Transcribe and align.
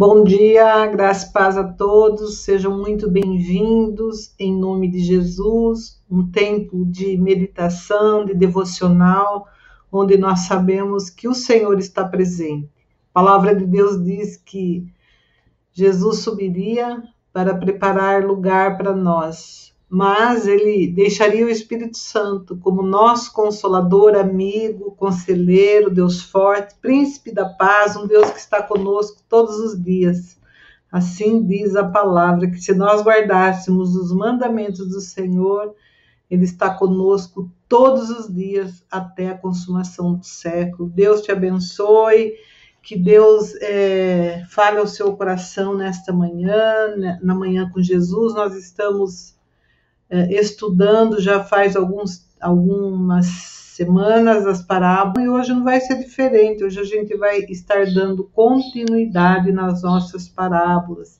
Bom 0.00 0.24
dia, 0.24 0.86
graça 0.86 1.28
e 1.28 1.30
paz 1.30 1.58
a 1.58 1.64
todos, 1.74 2.38
sejam 2.38 2.74
muito 2.74 3.06
bem-vindos 3.06 4.34
em 4.38 4.58
nome 4.58 4.90
de 4.90 4.98
Jesus. 4.98 6.02
Um 6.10 6.30
tempo 6.30 6.86
de 6.86 7.18
meditação, 7.18 8.24
de 8.24 8.32
devocional, 8.32 9.46
onde 9.92 10.16
nós 10.16 10.46
sabemos 10.46 11.10
que 11.10 11.28
o 11.28 11.34
Senhor 11.34 11.78
está 11.78 12.02
presente. 12.02 12.66
A 13.10 13.20
palavra 13.20 13.54
de 13.54 13.66
Deus 13.66 14.02
diz 14.02 14.38
que 14.38 14.90
Jesus 15.70 16.20
subiria 16.20 17.02
para 17.30 17.54
preparar 17.54 18.24
lugar 18.24 18.78
para 18.78 18.96
nós 18.96 19.69
mas 19.90 20.46
ele 20.46 20.86
deixaria 20.86 21.44
o 21.44 21.50
Espírito 21.50 21.98
Santo 21.98 22.56
como 22.58 22.80
nosso 22.80 23.32
consolador, 23.32 24.14
amigo, 24.14 24.92
conselheiro, 24.92 25.90
Deus 25.90 26.22
forte, 26.22 26.76
príncipe 26.80 27.34
da 27.34 27.48
paz, 27.48 27.96
um 27.96 28.06
Deus 28.06 28.30
que 28.30 28.38
está 28.38 28.62
conosco 28.62 29.20
todos 29.28 29.58
os 29.58 29.82
dias. 29.82 30.38
Assim 30.92 31.44
diz 31.44 31.74
a 31.74 31.82
palavra 31.82 32.48
que 32.48 32.60
se 32.60 32.72
nós 32.72 33.02
guardássemos 33.02 33.96
os 33.96 34.12
mandamentos 34.12 34.88
do 34.88 35.00
Senhor, 35.00 35.74
ele 36.30 36.44
está 36.44 36.72
conosco 36.72 37.50
todos 37.68 38.10
os 38.10 38.32
dias 38.32 38.84
até 38.88 39.30
a 39.30 39.38
consumação 39.38 40.14
do 40.14 40.24
século. 40.24 40.88
Deus 40.88 41.20
te 41.20 41.32
abençoe, 41.32 42.34
que 42.80 42.96
Deus 42.96 43.56
é, 43.56 44.44
fale 44.50 44.78
ao 44.78 44.86
seu 44.86 45.16
coração 45.16 45.76
nesta 45.76 46.12
manhã, 46.12 46.94
né, 46.96 47.18
na 47.20 47.34
manhã 47.34 47.68
com 47.68 47.82
Jesus. 47.82 48.34
Nós 48.34 48.54
estamos 48.54 49.39
estudando 50.10 51.20
já 51.20 51.44
faz 51.44 51.76
alguns, 51.76 52.26
algumas 52.40 53.26
semanas 53.80 54.46
as 54.46 54.62
parábolas 54.62 55.24
e 55.24 55.28
hoje 55.28 55.52
não 55.54 55.64
vai 55.64 55.80
ser 55.80 55.96
diferente. 55.96 56.62
Hoje 56.62 56.80
a 56.80 56.84
gente 56.84 57.16
vai 57.16 57.38
estar 57.48 57.86
dando 57.86 58.24
continuidade 58.24 59.52
nas 59.52 59.82
nossas 59.82 60.28
parábolas. 60.28 61.18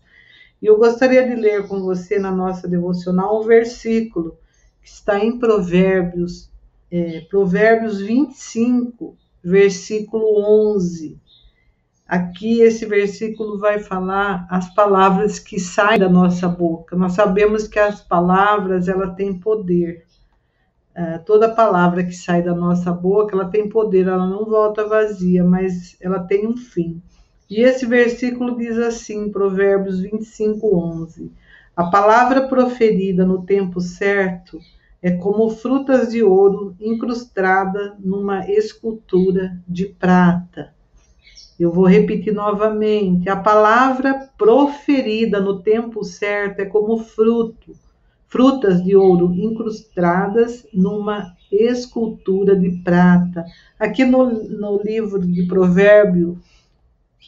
E 0.60 0.66
eu 0.66 0.76
gostaria 0.76 1.26
de 1.26 1.34
ler 1.34 1.66
com 1.66 1.80
você 1.80 2.18
na 2.18 2.30
nossa 2.30 2.68
devocional 2.68 3.40
um 3.40 3.46
versículo 3.46 4.36
que 4.82 4.90
está 4.90 5.18
em 5.18 5.38
Provérbios, 5.38 6.50
é, 6.90 7.20
Provérbios 7.30 7.98
25, 7.98 9.16
versículo 9.42 10.26
11. 10.74 11.18
Aqui 12.10 12.60
esse 12.60 12.86
versículo 12.86 13.56
vai 13.56 13.78
falar 13.78 14.44
as 14.50 14.74
palavras 14.74 15.38
que 15.38 15.60
saem 15.60 15.96
da 15.96 16.08
nossa 16.08 16.48
boca. 16.48 16.96
Nós 16.96 17.12
sabemos 17.12 17.68
que 17.68 17.78
as 17.78 18.00
palavras 18.00 18.88
ela 18.88 19.14
têm 19.14 19.38
poder. 19.38 20.04
É, 20.92 21.18
toda 21.18 21.54
palavra 21.54 22.02
que 22.02 22.10
sai 22.10 22.42
da 22.42 22.52
nossa 22.52 22.90
boca 22.90 23.36
ela 23.36 23.48
tem 23.48 23.68
poder. 23.68 24.08
Ela 24.08 24.26
não 24.26 24.44
volta 24.44 24.88
vazia, 24.88 25.44
mas 25.44 25.96
ela 26.00 26.18
tem 26.18 26.48
um 26.48 26.56
fim. 26.56 27.00
E 27.48 27.60
esse 27.60 27.86
versículo 27.86 28.58
diz 28.58 28.76
assim, 28.76 29.30
Provérbios 29.30 30.00
25, 30.00 30.66
11: 30.76 31.30
A 31.76 31.90
palavra 31.90 32.48
proferida 32.48 33.24
no 33.24 33.44
tempo 33.44 33.80
certo 33.80 34.58
é 35.00 35.12
como 35.12 35.48
frutas 35.50 36.10
de 36.10 36.24
ouro 36.24 36.74
incrustada 36.80 37.94
numa 38.00 38.50
escultura 38.50 39.62
de 39.68 39.86
prata. 39.86 40.74
Eu 41.60 41.70
vou 41.70 41.84
repetir 41.84 42.32
novamente. 42.32 43.28
A 43.28 43.36
palavra 43.36 44.30
proferida 44.38 45.38
no 45.38 45.62
tempo 45.62 46.02
certo 46.02 46.60
é 46.60 46.64
como 46.64 46.96
fruto, 47.00 47.76
frutas 48.26 48.82
de 48.82 48.96
ouro 48.96 49.34
incrustadas 49.34 50.66
numa 50.72 51.36
escultura 51.52 52.56
de 52.56 52.70
prata. 52.82 53.44
Aqui 53.78 54.06
no, 54.06 54.48
no 54.48 54.80
livro 54.82 55.20
de 55.20 55.46
Provérbio, 55.46 56.40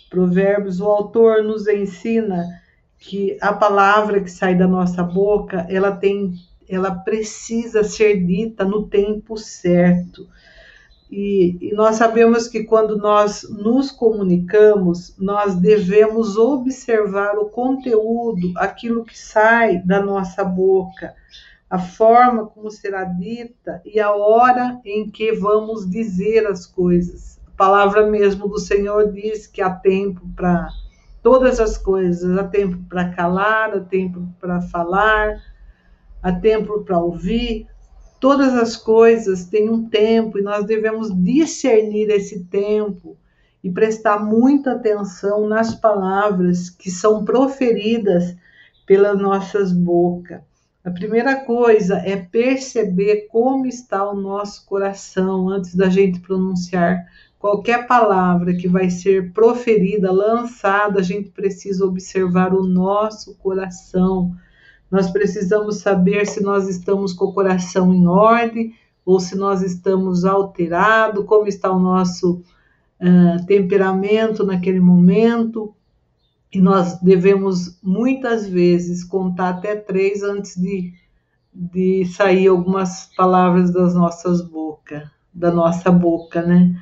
Provérbios, 0.08 0.80
o 0.80 0.86
autor 0.86 1.42
nos 1.42 1.68
ensina 1.68 2.46
que 2.98 3.36
a 3.38 3.52
palavra 3.52 4.22
que 4.22 4.30
sai 4.30 4.54
da 4.54 4.66
nossa 4.66 5.02
boca, 5.02 5.66
ela 5.68 5.92
tem, 5.92 6.32
ela 6.66 6.94
precisa 6.94 7.84
ser 7.84 8.24
dita 8.24 8.64
no 8.64 8.86
tempo 8.86 9.36
certo. 9.36 10.26
E, 11.14 11.58
e, 11.60 11.74
nós 11.74 11.96
sabemos 11.96 12.48
que 12.48 12.64
quando 12.64 12.96
nós 12.96 13.46
nos 13.50 13.90
comunicamos, 13.90 15.14
nós 15.18 15.54
devemos 15.54 16.38
observar 16.38 17.36
o 17.36 17.50
conteúdo, 17.50 18.54
aquilo 18.56 19.04
que 19.04 19.18
sai 19.18 19.76
da 19.84 20.00
nossa 20.00 20.42
boca, 20.42 21.14
a 21.68 21.78
forma 21.78 22.46
como 22.46 22.70
será 22.70 23.04
dita 23.04 23.82
e 23.84 24.00
a 24.00 24.10
hora 24.10 24.80
em 24.86 25.10
que 25.10 25.32
vamos 25.32 25.88
dizer 25.88 26.46
as 26.46 26.64
coisas. 26.64 27.38
A 27.46 27.56
palavra 27.58 28.06
mesmo 28.06 28.48
do 28.48 28.58
Senhor 28.58 29.12
diz 29.12 29.46
que 29.46 29.60
há 29.60 29.68
tempo 29.68 30.26
para 30.34 30.66
todas 31.22 31.60
as 31.60 31.76
coisas, 31.76 32.38
há 32.38 32.44
tempo 32.44 32.78
para 32.88 33.10
calar, 33.10 33.74
há 33.76 33.80
tempo 33.80 34.26
para 34.40 34.62
falar, 34.62 35.42
há 36.22 36.32
tempo 36.32 36.82
para 36.84 36.98
ouvir, 36.98 37.66
Todas 38.22 38.54
as 38.54 38.76
coisas 38.76 39.46
têm 39.46 39.68
um 39.68 39.88
tempo 39.88 40.38
e 40.38 40.42
nós 40.42 40.64
devemos 40.64 41.12
discernir 41.12 42.08
esse 42.08 42.44
tempo 42.44 43.16
e 43.64 43.68
prestar 43.68 44.24
muita 44.24 44.74
atenção 44.74 45.48
nas 45.48 45.74
palavras 45.74 46.70
que 46.70 46.88
são 46.88 47.24
proferidas 47.24 48.36
pelas 48.86 49.18
nossas 49.18 49.72
bocas. 49.72 50.40
A 50.84 50.90
primeira 50.92 51.34
coisa 51.34 51.96
é 51.96 52.14
perceber 52.16 53.26
como 53.28 53.66
está 53.66 54.08
o 54.08 54.14
nosso 54.14 54.64
coração 54.66 55.48
antes 55.48 55.74
da 55.74 55.88
gente 55.88 56.20
pronunciar 56.20 57.04
qualquer 57.40 57.88
palavra 57.88 58.54
que 58.54 58.68
vai 58.68 58.88
ser 58.88 59.32
proferida, 59.32 60.12
lançada, 60.12 61.00
a 61.00 61.02
gente 61.02 61.28
precisa 61.30 61.84
observar 61.84 62.54
o 62.54 62.62
nosso 62.62 63.34
coração 63.34 64.32
nós 64.92 65.10
precisamos 65.10 65.78
saber 65.78 66.26
se 66.26 66.42
nós 66.42 66.68
estamos 66.68 67.14
com 67.14 67.24
o 67.24 67.32
coração 67.32 67.94
em 67.94 68.06
ordem 68.06 68.74
ou 69.06 69.18
se 69.18 69.34
nós 69.34 69.62
estamos 69.62 70.26
alterados, 70.26 71.24
como 71.24 71.48
está 71.48 71.72
o 71.72 71.78
nosso 71.78 72.42
uh, 73.00 73.46
temperamento 73.46 74.44
naquele 74.44 74.80
momento. 74.80 75.74
E 76.52 76.60
nós 76.60 77.00
devemos 77.00 77.78
muitas 77.82 78.46
vezes 78.46 79.02
contar 79.02 79.48
até 79.48 79.74
três 79.74 80.22
antes 80.22 80.60
de, 80.60 80.92
de 81.50 82.04
sair 82.04 82.48
algumas 82.48 83.08
palavras 83.16 83.72
das 83.72 83.94
nossas 83.94 84.42
bocas, 84.42 85.08
da 85.32 85.50
nossa 85.50 85.90
boca, 85.90 86.42
né? 86.42 86.78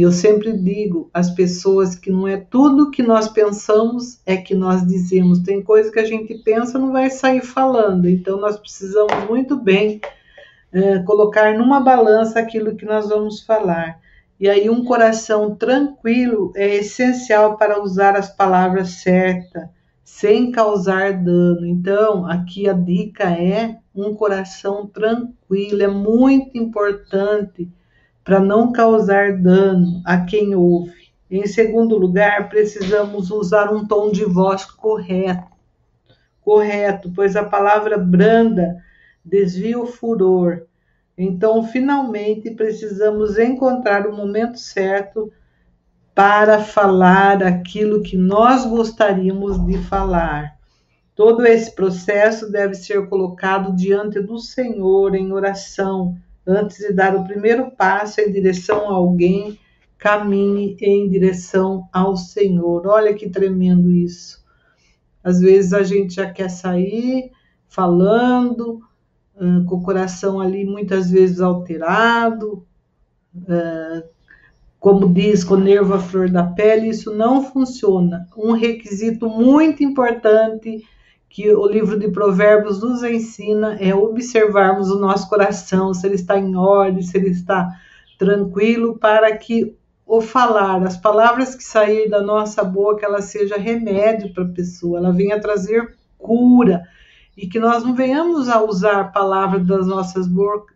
E 0.00 0.02
eu 0.02 0.10
sempre 0.10 0.56
digo 0.56 1.10
às 1.12 1.30
pessoas 1.30 1.94
que 1.94 2.10
não 2.10 2.26
é 2.26 2.38
tudo 2.38 2.90
que 2.90 3.02
nós 3.02 3.28
pensamos 3.28 4.18
é 4.24 4.34
que 4.34 4.54
nós 4.54 4.86
dizemos. 4.86 5.40
Tem 5.40 5.62
coisa 5.62 5.92
que 5.92 5.98
a 5.98 6.06
gente 6.06 6.38
pensa 6.38 6.78
não 6.78 6.90
vai 6.90 7.10
sair 7.10 7.42
falando. 7.42 8.08
Então 8.08 8.40
nós 8.40 8.58
precisamos 8.58 9.12
muito 9.28 9.56
bem 9.56 10.00
é, 10.72 11.00
colocar 11.00 11.52
numa 11.58 11.80
balança 11.80 12.40
aquilo 12.40 12.76
que 12.76 12.86
nós 12.86 13.10
vamos 13.10 13.42
falar. 13.42 14.00
E 14.40 14.48
aí 14.48 14.70
um 14.70 14.86
coração 14.86 15.54
tranquilo 15.54 16.50
é 16.56 16.76
essencial 16.76 17.58
para 17.58 17.82
usar 17.82 18.16
as 18.16 18.34
palavras 18.34 19.02
certas, 19.02 19.68
sem 20.02 20.50
causar 20.50 21.12
dano. 21.12 21.66
Então, 21.66 22.24
aqui 22.24 22.66
a 22.66 22.72
dica 22.72 23.24
é 23.24 23.76
um 23.94 24.14
coração 24.14 24.86
tranquilo, 24.86 25.82
é 25.82 25.88
muito 25.88 26.56
importante 26.56 27.70
para 28.24 28.40
não 28.40 28.72
causar 28.72 29.36
dano 29.36 30.02
a 30.04 30.20
quem 30.20 30.54
ouve. 30.54 31.10
Em 31.30 31.46
segundo 31.46 31.96
lugar, 31.96 32.48
precisamos 32.48 33.30
usar 33.30 33.72
um 33.72 33.86
tom 33.86 34.10
de 34.10 34.24
voz 34.24 34.64
correto, 34.64 35.50
correto, 36.40 37.12
pois 37.14 37.36
a 37.36 37.44
palavra 37.44 37.96
branda 37.96 38.82
desvia 39.24 39.78
o 39.78 39.86
furor. 39.86 40.62
Então, 41.16 41.62
finalmente, 41.62 42.50
precisamos 42.50 43.38
encontrar 43.38 44.06
o 44.06 44.16
momento 44.16 44.58
certo 44.58 45.32
para 46.14 46.58
falar 46.58 47.42
aquilo 47.42 48.02
que 48.02 48.16
nós 48.16 48.66
gostaríamos 48.66 49.64
de 49.64 49.78
falar. 49.78 50.58
Todo 51.14 51.46
esse 51.46 51.74
processo 51.74 52.50
deve 52.50 52.74
ser 52.74 53.08
colocado 53.08 53.76
diante 53.76 54.20
do 54.20 54.38
Senhor 54.38 55.14
em 55.14 55.32
oração 55.32 56.16
antes 56.50 56.78
de 56.78 56.92
dar 56.92 57.16
o 57.16 57.24
primeiro 57.24 57.70
passo 57.70 58.20
em 58.20 58.30
direção 58.30 58.90
a 58.90 58.94
alguém, 58.94 59.58
caminhe 59.98 60.76
em 60.80 61.08
direção 61.08 61.88
ao 61.92 62.16
Senhor. 62.16 62.86
Olha 62.86 63.14
que 63.14 63.28
tremendo 63.28 63.90
isso. 63.90 64.44
Às 65.22 65.40
vezes 65.40 65.72
a 65.72 65.82
gente 65.82 66.14
já 66.14 66.30
quer 66.30 66.48
sair 66.48 67.30
falando, 67.68 68.80
com 69.66 69.76
o 69.76 69.82
coração 69.82 70.40
ali 70.40 70.64
muitas 70.64 71.10
vezes 71.10 71.40
alterado, 71.40 72.66
como 74.78 75.12
diz, 75.12 75.44
com 75.44 75.54
o 75.54 75.60
nervo 75.60 75.94
à 75.94 75.98
flor 75.98 76.30
da 76.30 76.42
pele, 76.42 76.88
isso 76.88 77.14
não 77.14 77.42
funciona. 77.44 78.26
Um 78.36 78.52
requisito 78.52 79.28
muito 79.28 79.84
importante 79.84 80.82
que 81.30 81.48
o 81.54 81.64
livro 81.64 81.96
de 81.96 82.10
Provérbios 82.10 82.82
nos 82.82 83.04
ensina 83.04 83.76
é 83.80 83.94
observarmos 83.94 84.90
o 84.90 84.98
nosso 84.98 85.28
coração, 85.28 85.94
se 85.94 86.04
ele 86.04 86.16
está 86.16 86.36
em 86.36 86.56
ordem, 86.56 87.02
se 87.02 87.16
ele 87.16 87.30
está 87.30 87.68
tranquilo, 88.18 88.98
para 88.98 89.34
que 89.36 89.76
o 90.04 90.20
falar, 90.20 90.82
as 90.82 90.96
palavras 90.96 91.54
que 91.54 91.62
sair 91.62 92.10
da 92.10 92.20
nossa 92.20 92.64
boca, 92.64 93.06
ela 93.06 93.22
seja 93.22 93.56
remédio 93.56 94.34
para 94.34 94.42
a 94.42 94.48
pessoa, 94.48 94.98
ela 94.98 95.12
venha 95.12 95.40
trazer 95.40 95.96
cura 96.18 96.82
e 97.36 97.46
que 97.46 97.60
nós 97.60 97.84
não 97.84 97.94
venhamos 97.94 98.48
a 98.48 98.60
usar 98.60 99.12
palavras 99.12 99.64
das 99.64 99.86
nossas 99.86 100.26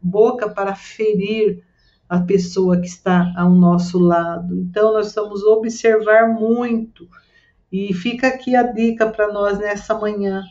boca 0.00 0.48
para 0.48 0.76
ferir 0.76 1.64
a 2.08 2.20
pessoa 2.20 2.80
que 2.80 2.86
está 2.86 3.32
ao 3.36 3.50
nosso 3.50 3.98
lado. 3.98 4.54
Então 4.54 4.92
nós 4.92 5.12
vamos 5.12 5.42
observar 5.42 6.28
muito 6.28 7.08
e 7.76 7.92
fica 7.92 8.28
aqui 8.28 8.54
a 8.54 8.62
dica 8.62 9.04
para 9.10 9.32
nós 9.32 9.58
nessa 9.58 9.98
manhã 9.98 10.44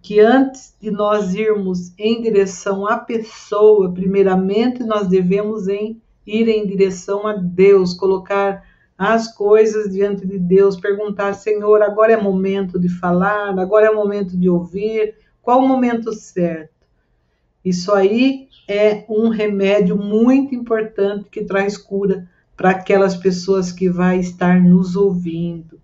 que 0.00 0.20
antes 0.20 0.76
de 0.80 0.92
nós 0.92 1.34
irmos 1.34 1.92
em 1.98 2.22
direção 2.22 2.86
à 2.86 2.96
pessoa, 2.96 3.92
primeiramente 3.92 4.84
nós 4.84 5.08
devemos 5.08 5.66
em 5.66 6.00
ir 6.24 6.46
em 6.46 6.64
direção 6.64 7.26
a 7.26 7.32
Deus, 7.32 7.94
colocar 7.94 8.62
as 8.96 9.26
coisas 9.34 9.92
diante 9.92 10.24
de 10.24 10.38
Deus, 10.38 10.78
perguntar, 10.78 11.32
Senhor, 11.32 11.82
agora 11.82 12.12
é 12.12 12.16
momento 12.16 12.78
de 12.78 12.88
falar, 12.88 13.58
agora 13.58 13.88
é 13.88 13.90
momento 13.90 14.38
de 14.38 14.48
ouvir, 14.48 15.16
qual 15.42 15.58
o 15.58 15.66
momento 15.66 16.12
certo? 16.12 16.86
Isso 17.64 17.92
aí 17.92 18.46
é 18.68 19.04
um 19.08 19.30
remédio 19.30 19.96
muito 19.96 20.54
importante 20.54 21.28
que 21.28 21.42
traz 21.42 21.76
cura 21.76 22.28
para 22.56 22.70
aquelas 22.70 23.16
pessoas 23.16 23.72
que 23.72 23.90
vai 23.90 24.20
estar 24.20 24.62
nos 24.62 24.94
ouvindo. 24.94 25.77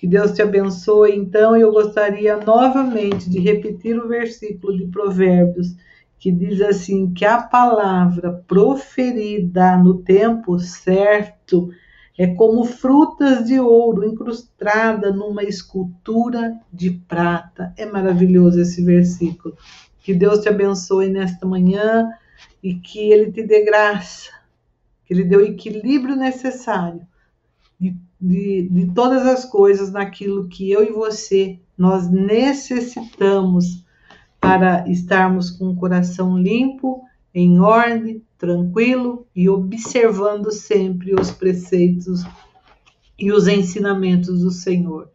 Que 0.00 0.06
Deus 0.06 0.32
te 0.32 0.40
abençoe. 0.40 1.14
Então, 1.14 1.54
eu 1.54 1.70
gostaria 1.70 2.34
novamente 2.38 3.28
de 3.28 3.38
repetir 3.38 4.02
o 4.02 4.08
versículo 4.08 4.74
de 4.74 4.86
Provérbios 4.86 5.76
que 6.18 6.32
diz 6.32 6.58
assim: 6.62 7.12
que 7.12 7.22
a 7.22 7.42
palavra 7.42 8.32
proferida 8.48 9.76
no 9.76 9.98
tempo 9.98 10.58
certo 10.58 11.70
é 12.16 12.28
como 12.28 12.64
frutas 12.64 13.44
de 13.44 13.60
ouro 13.60 14.02
incrustada 14.06 15.12
numa 15.12 15.42
escultura 15.42 16.58
de 16.72 16.92
prata. 17.06 17.74
É 17.76 17.84
maravilhoso 17.84 18.58
esse 18.58 18.82
versículo. 18.82 19.54
Que 20.02 20.14
Deus 20.14 20.38
te 20.38 20.48
abençoe 20.48 21.10
nesta 21.10 21.44
manhã 21.44 22.08
e 22.62 22.72
que 22.72 23.12
Ele 23.12 23.30
te 23.30 23.42
dê 23.42 23.66
graça, 23.66 24.30
que 25.04 25.12
Ele 25.12 25.24
dê 25.24 25.36
o 25.36 25.44
equilíbrio 25.44 26.16
necessário 26.16 27.06
de, 28.20 28.68
de, 28.70 28.86
todas 28.92 29.26
as 29.26 29.44
coisas 29.44 29.90
naquilo 29.90 30.48
que 30.48 30.70
eu 30.70 30.84
e 30.84 30.92
você 30.92 31.58
nós 31.76 32.10
necessitamos 32.10 33.84
para 34.38 34.86
estarmos 34.88 35.50
com 35.50 35.70
o 35.70 35.76
coração 35.76 36.36
limpo, 36.36 37.02
em 37.34 37.58
ordem, 37.60 38.22
tranquilo 38.36 39.26
e 39.34 39.48
observando 39.48 40.50
sempre 40.50 41.14
os 41.14 41.30
preceitos 41.30 42.24
e 43.18 43.32
os 43.32 43.46
ensinamentos 43.46 44.40
do 44.40 44.50
Senhor. 44.50 45.10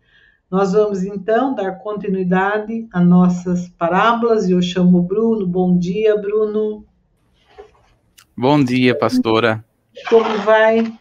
Nós 0.49 0.73
vamos 0.73 1.03
então 1.03 1.53
dar 1.53 1.71
continuidade 1.79 2.87
a 2.93 3.01
nossas 3.01 3.67
parábolas 3.69 4.47
e 4.47 4.51
eu 4.51 4.61
chamo 4.61 5.01
Bruno. 5.01 5.45
Bom 5.45 5.77
dia, 5.77 6.15
Bruno. 6.17 6.85
Bom 8.37 8.63
dia, 8.63 8.97
pastora. 8.97 9.65
Como 10.09 10.37
vai? 10.39 10.93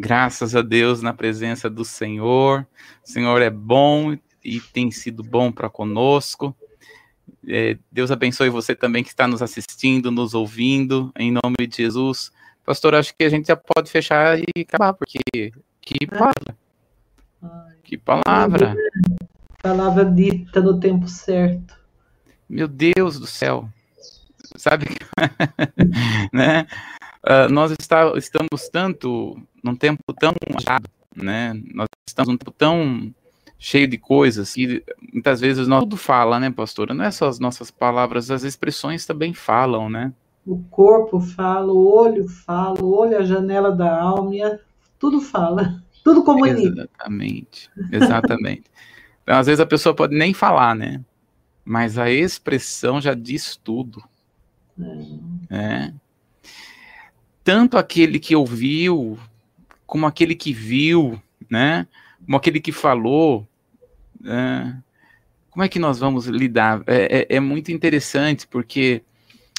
Graças 0.00 0.54
a 0.54 0.62
Deus 0.62 1.02
na 1.02 1.12
presença 1.12 1.68
do 1.68 1.84
Senhor. 1.84 2.64
O 3.04 3.10
Senhor 3.10 3.42
é 3.42 3.50
bom 3.50 4.16
e 4.44 4.60
tem 4.60 4.92
sido 4.92 5.24
bom 5.24 5.50
para 5.50 5.68
conosco. 5.68 6.54
É, 7.46 7.76
Deus 7.90 8.12
abençoe 8.12 8.48
você 8.48 8.76
também 8.76 9.02
que 9.02 9.08
está 9.08 9.26
nos 9.26 9.42
assistindo, 9.42 10.12
nos 10.12 10.34
ouvindo, 10.34 11.12
em 11.18 11.32
nome 11.32 11.66
de 11.68 11.78
Jesus. 11.78 12.30
Pastor, 12.64 12.94
acho 12.94 13.12
que 13.16 13.24
a 13.24 13.28
gente 13.28 13.48
já 13.48 13.56
pode 13.56 13.90
fechar 13.90 14.38
e 14.38 14.60
acabar, 14.60 14.92
porque 14.92 15.18
que 15.80 16.06
palavra. 16.06 16.56
Que 17.82 17.98
palavra. 17.98 18.76
Palavra 19.60 20.04
dita 20.04 20.60
no 20.60 20.78
tempo 20.78 21.08
certo. 21.08 21.76
Meu 22.48 22.68
Deus 22.68 23.18
do 23.18 23.26
céu. 23.26 23.68
Sabe? 24.56 24.86
né? 26.32 26.66
Uh, 27.24 27.50
nós 27.50 27.72
está, 27.72 28.12
estamos 28.16 28.68
tanto 28.68 29.36
num 29.62 29.74
tempo 29.74 30.02
tão 30.18 30.32
né? 31.16 31.52
Nós 31.74 31.88
estamos 32.06 32.30
num 32.30 32.38
tempo 32.38 32.52
tão 32.52 33.12
cheio 33.58 33.88
de 33.88 33.98
coisas 33.98 34.56
e 34.56 34.84
muitas 35.12 35.40
vezes 35.40 35.66
nós 35.66 35.80
tudo 35.80 35.96
fala, 35.96 36.38
né, 36.38 36.50
pastora? 36.50 36.94
Não 36.94 37.04
é 37.04 37.10
só 37.10 37.28
as 37.28 37.40
nossas 37.40 37.70
palavras, 37.70 38.30
as 38.30 38.44
expressões 38.44 39.04
também 39.04 39.34
falam, 39.34 39.90
né? 39.90 40.12
O 40.46 40.58
corpo 40.70 41.20
fala, 41.20 41.72
o 41.72 41.92
olho 41.92 42.28
fala, 42.28 42.80
o 42.80 42.94
olho 42.94 43.14
é 43.14 43.18
a 43.18 43.24
janela 43.24 43.72
da 43.72 44.00
alma, 44.00 44.60
tudo 44.98 45.20
fala, 45.20 45.82
tudo 46.04 46.22
comunica. 46.22 46.82
Exatamente, 46.82 47.70
exatamente. 47.90 48.64
então, 49.22 49.36
às 49.36 49.46
vezes 49.46 49.60
a 49.60 49.66
pessoa 49.66 49.94
pode 49.94 50.16
nem 50.16 50.32
falar, 50.32 50.74
né? 50.74 51.04
Mas 51.64 51.98
a 51.98 52.10
expressão 52.10 53.00
já 53.00 53.12
diz 53.12 53.56
tudo. 53.56 54.02
É. 55.50 55.56
é. 55.56 55.92
Tanto 57.48 57.78
aquele 57.78 58.18
que 58.18 58.36
ouviu, 58.36 59.18
como 59.86 60.04
aquele 60.04 60.34
que 60.34 60.52
viu, 60.52 61.18
né? 61.48 61.88
como 62.22 62.36
aquele 62.36 62.60
que 62.60 62.70
falou, 62.70 63.48
é, 64.22 64.74
como 65.48 65.64
é 65.64 65.68
que 65.70 65.78
nós 65.78 65.98
vamos 65.98 66.26
lidar? 66.26 66.82
É, 66.86 67.20
é, 67.20 67.36
é, 67.36 67.40
muito 67.40 67.72
interessante, 67.72 68.46
porque 68.46 69.02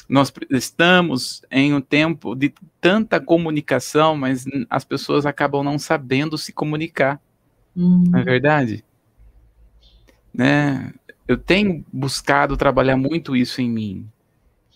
nós 0.08 0.32
estamos 0.50 1.42
em 1.50 1.74
um 1.74 1.80
tempo 1.80 2.36
de 2.36 2.54
tanta 2.80 3.18
comunicação, 3.18 4.16
mas 4.16 4.44
as 4.70 4.84
pessoas 4.84 5.26
acabam 5.26 5.64
não 5.64 5.76
sabendo 5.76 6.38
se 6.38 6.52
comunicar. 6.52 7.20
Uhum. 7.74 8.04
Não 8.08 8.20
é 8.20 8.22
verdade? 8.22 8.84
Né? 10.32 10.94
Eu 11.26 11.36
tenho 11.36 11.84
buscado 11.92 12.56
trabalhar 12.56 12.96
muito 12.96 13.34
isso 13.34 13.60
em 13.60 13.68
mim, 13.68 14.08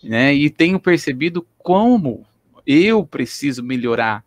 né? 0.03 0.33
E 0.33 0.49
tenho 0.49 0.77
percebido 0.81 1.47
como 1.57 2.25
eu 2.65 3.05
preciso 3.05 3.63
melhorar 3.63 4.23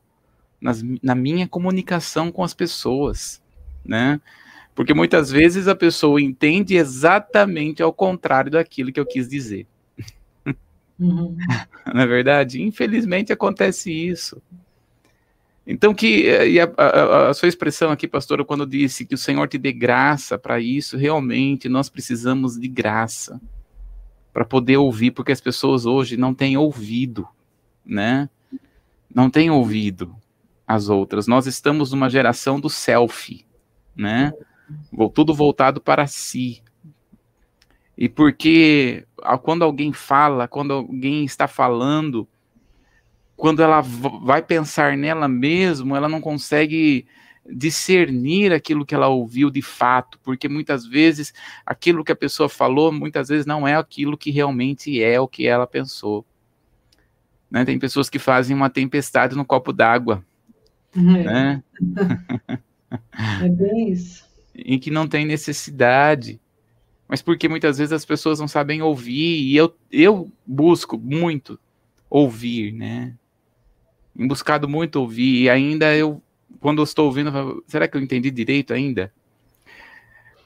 nas, 0.60 0.82
na 1.02 1.14
minha 1.14 1.46
comunicação 1.46 2.32
com 2.32 2.42
as 2.42 2.54
pessoas 2.54 3.40
né? 3.88 4.20
Porque 4.74 4.94
muitas 4.94 5.30
vezes 5.30 5.66
a 5.66 5.74
pessoa 5.74 6.20
entende 6.20 6.76
exatamente 6.76 7.82
ao 7.82 7.92
contrário 7.92 8.52
daquilo 8.52 8.92
que 8.92 9.00
eu 9.00 9.06
quis 9.06 9.26
dizer. 9.26 9.66
Uhum. 11.00 11.36
Na 11.92 12.02
é 12.02 12.06
verdade, 12.06 12.62
infelizmente 12.62 13.32
acontece 13.32 13.90
isso. 13.90 14.40
Então, 15.66 15.92
que 15.92 16.26
e 16.46 16.60
a, 16.60 16.70
a, 16.76 17.28
a, 17.28 17.34
sua 17.34 17.48
expressão 17.48 17.90
aqui, 17.90 18.06
pastora, 18.08 18.44
quando 18.44 18.66
disse 18.66 19.04
que 19.04 19.14
o 19.14 19.18
Senhor 19.18 19.46
te 19.48 19.58
dê 19.58 19.72
graça 19.72 20.38
para 20.38 20.60
isso, 20.60 20.96
realmente 20.96 21.68
nós 21.68 21.90
precisamos 21.90 22.58
de 22.58 22.68
graça 22.68 23.40
para 24.32 24.44
poder 24.44 24.76
ouvir, 24.76 25.10
porque 25.10 25.32
as 25.32 25.40
pessoas 25.40 25.84
hoje 25.84 26.16
não 26.16 26.32
têm 26.32 26.56
ouvido, 26.56 27.28
né? 27.88 28.28
Não 29.12 29.30
têm 29.30 29.50
ouvido 29.50 30.14
as 30.66 30.88
outras. 30.88 31.26
Nós 31.26 31.46
estamos 31.46 31.90
numa 31.90 32.10
geração 32.10 32.60
do 32.60 32.70
selfie 32.70 33.48
né? 33.98 34.32
Tudo 35.12 35.34
voltado 35.34 35.80
para 35.80 36.06
si. 36.06 36.62
E 37.96 38.08
porque 38.08 39.04
quando 39.42 39.64
alguém 39.64 39.92
fala, 39.92 40.46
quando 40.46 40.72
alguém 40.72 41.24
está 41.24 41.48
falando, 41.48 42.28
quando 43.36 43.60
ela 43.60 43.80
vai 43.80 44.40
pensar 44.40 44.96
nela 44.96 45.26
mesmo, 45.26 45.96
ela 45.96 46.08
não 46.08 46.20
consegue 46.20 47.06
discernir 47.50 48.52
aquilo 48.52 48.86
que 48.86 48.94
ela 48.94 49.08
ouviu 49.08 49.50
de 49.50 49.62
fato, 49.62 50.20
porque 50.22 50.48
muitas 50.48 50.86
vezes 50.86 51.32
aquilo 51.64 52.04
que 52.04 52.12
a 52.12 52.16
pessoa 52.16 52.48
falou, 52.48 52.92
muitas 52.92 53.28
vezes 53.28 53.46
não 53.46 53.66
é 53.66 53.74
aquilo 53.74 54.18
que 54.18 54.30
realmente 54.30 55.02
é 55.02 55.18
o 55.18 55.26
que 55.26 55.46
ela 55.46 55.66
pensou. 55.66 56.24
Né? 57.50 57.64
Tem 57.64 57.78
pessoas 57.78 58.10
que 58.10 58.18
fazem 58.18 58.54
uma 58.54 58.70
tempestade 58.70 59.36
no 59.36 59.44
copo 59.44 59.72
d'água. 59.72 60.24
É. 60.94 61.00
Né? 61.00 61.64
É 63.42 63.48
bem 63.48 63.90
isso. 63.90 64.24
Em 64.54 64.78
que 64.78 64.90
não 64.90 65.06
tem 65.06 65.26
necessidade. 65.26 66.40
Mas 67.06 67.20
porque 67.22 67.48
muitas 67.48 67.78
vezes 67.78 67.92
as 67.92 68.04
pessoas 68.04 68.40
não 68.40 68.48
sabem 68.48 68.82
ouvir, 68.82 69.42
e 69.42 69.56
eu, 69.56 69.74
eu 69.90 70.30
busco 70.46 70.98
muito 70.98 71.58
ouvir, 72.08 72.72
né? 72.72 73.14
Em 74.16 74.26
buscado 74.26 74.68
muito 74.68 74.96
ouvir, 74.96 75.42
e 75.42 75.50
ainda 75.50 75.94
eu, 75.94 76.22
quando 76.60 76.78
eu 76.78 76.84
estou 76.84 77.06
ouvindo, 77.06 77.28
eu 77.28 77.32
falo, 77.32 77.64
será 77.66 77.88
que 77.88 77.96
eu 77.96 78.00
entendi 78.00 78.30
direito 78.30 78.74
ainda? 78.74 79.12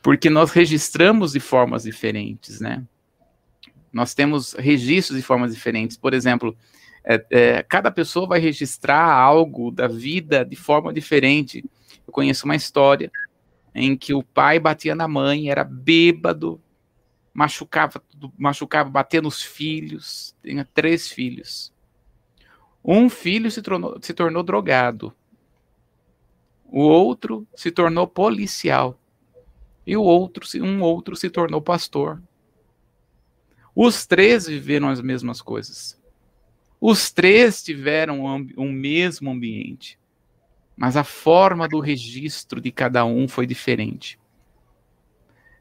Porque 0.03 0.31
nós 0.31 0.51
registramos 0.51 1.33
de 1.33 1.41
formas 1.41 1.85
diferentes, 1.85 2.61
né? 2.61 2.85
Nós 3.93 4.15
temos 4.15 4.53
registros 4.55 5.17
de 5.19 5.23
formas 5.23 5.55
diferentes. 5.55 5.97
Por 5.97 6.15
exemplo, 6.15 6.57
é, 7.05 7.27
é, 7.31 7.63
cada 7.63 7.91
pessoa 7.91 8.27
vai 8.27 8.39
registrar 8.39 9.13
algo 9.13 9.71
da 9.71 9.89
vida 9.89 10.45
de 10.45 10.57
forma 10.57 10.93
diferente. 10.93 11.65
Eu 12.07 12.13
conheço 12.13 12.45
uma 12.45 12.57
história 12.57 13.11
em 13.75 13.97
que 13.97 14.15
o 14.15 14.23
pai 14.23 14.59
batia 14.59 14.95
na 14.95 15.09
mãe, 15.09 15.51
era 15.51 15.65
bêbado, 15.65 16.61
machucava, 17.33 18.03
machucava, 18.39 18.91
batia 18.91 19.23
nos 19.23 19.43
filhos, 19.43 20.37
tinha 20.43 20.65
três 20.65 21.11
filhos. 21.11 21.73
Um 22.85 23.09
filho 23.09 23.51
se 23.51 23.63
tornou, 23.63 23.99
se 24.01 24.13
tornou 24.13 24.43
drogado. 24.43 25.15
o 26.67 26.81
outro 26.81 27.47
se 27.55 27.71
tornou 27.71 28.07
policial 28.07 28.99
e 29.87 29.97
o 29.97 30.03
outro, 30.03 30.47
um 30.63 30.81
outro 30.83 31.17
se 31.17 31.29
tornou 31.29 31.61
pastor. 31.61 32.23
Os 33.75 34.07
três 34.07 34.47
viveram 34.47 34.89
as 34.89 35.01
mesmas 35.01 35.41
coisas. 35.41 36.02
Os 36.85 37.13
três 37.13 37.63
tiveram 37.63 38.25
um, 38.57 38.73
mesmo 38.73 39.31
ambiente, 39.31 39.97
mas 40.77 40.97
a 40.97 41.05
forma 41.05 41.69
do 41.69 41.79
registro 41.79 42.61
de 42.61 42.73
cada 42.73 43.05
um 43.05 43.29
foi 43.29 43.47
diferente. 43.47 44.19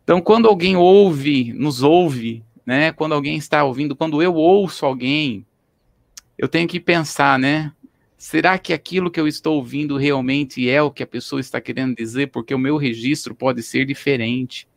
Então, 0.03 0.19
quando 0.19 0.47
alguém 0.47 0.75
ouve, 0.75 1.53
nos 1.53 1.83
ouve, 1.83 2.43
né? 2.65 2.91
Quando 2.91 3.13
alguém 3.13 3.37
está 3.37 3.63
ouvindo, 3.63 3.95
quando 3.95 4.19
eu 4.19 4.33
ouço 4.33 4.83
alguém, 4.83 5.45
eu 6.39 6.47
tenho 6.47 6.67
que 6.67 6.79
pensar, 6.79 7.37
né? 7.37 7.71
Será 8.17 8.57
que 8.57 8.73
aquilo 8.73 9.11
que 9.11 9.19
eu 9.19 9.27
estou 9.27 9.57
ouvindo 9.57 9.97
realmente 9.97 10.67
é 10.67 10.81
o 10.81 10.89
que 10.89 11.03
a 11.03 11.07
pessoa 11.07 11.39
está 11.39 11.61
querendo 11.61 11.95
dizer? 11.95 12.31
Porque 12.31 12.55
o 12.55 12.59
meu 12.59 12.77
registro 12.77 13.35
pode 13.35 13.61
ser 13.61 13.85
diferente. 13.85 14.67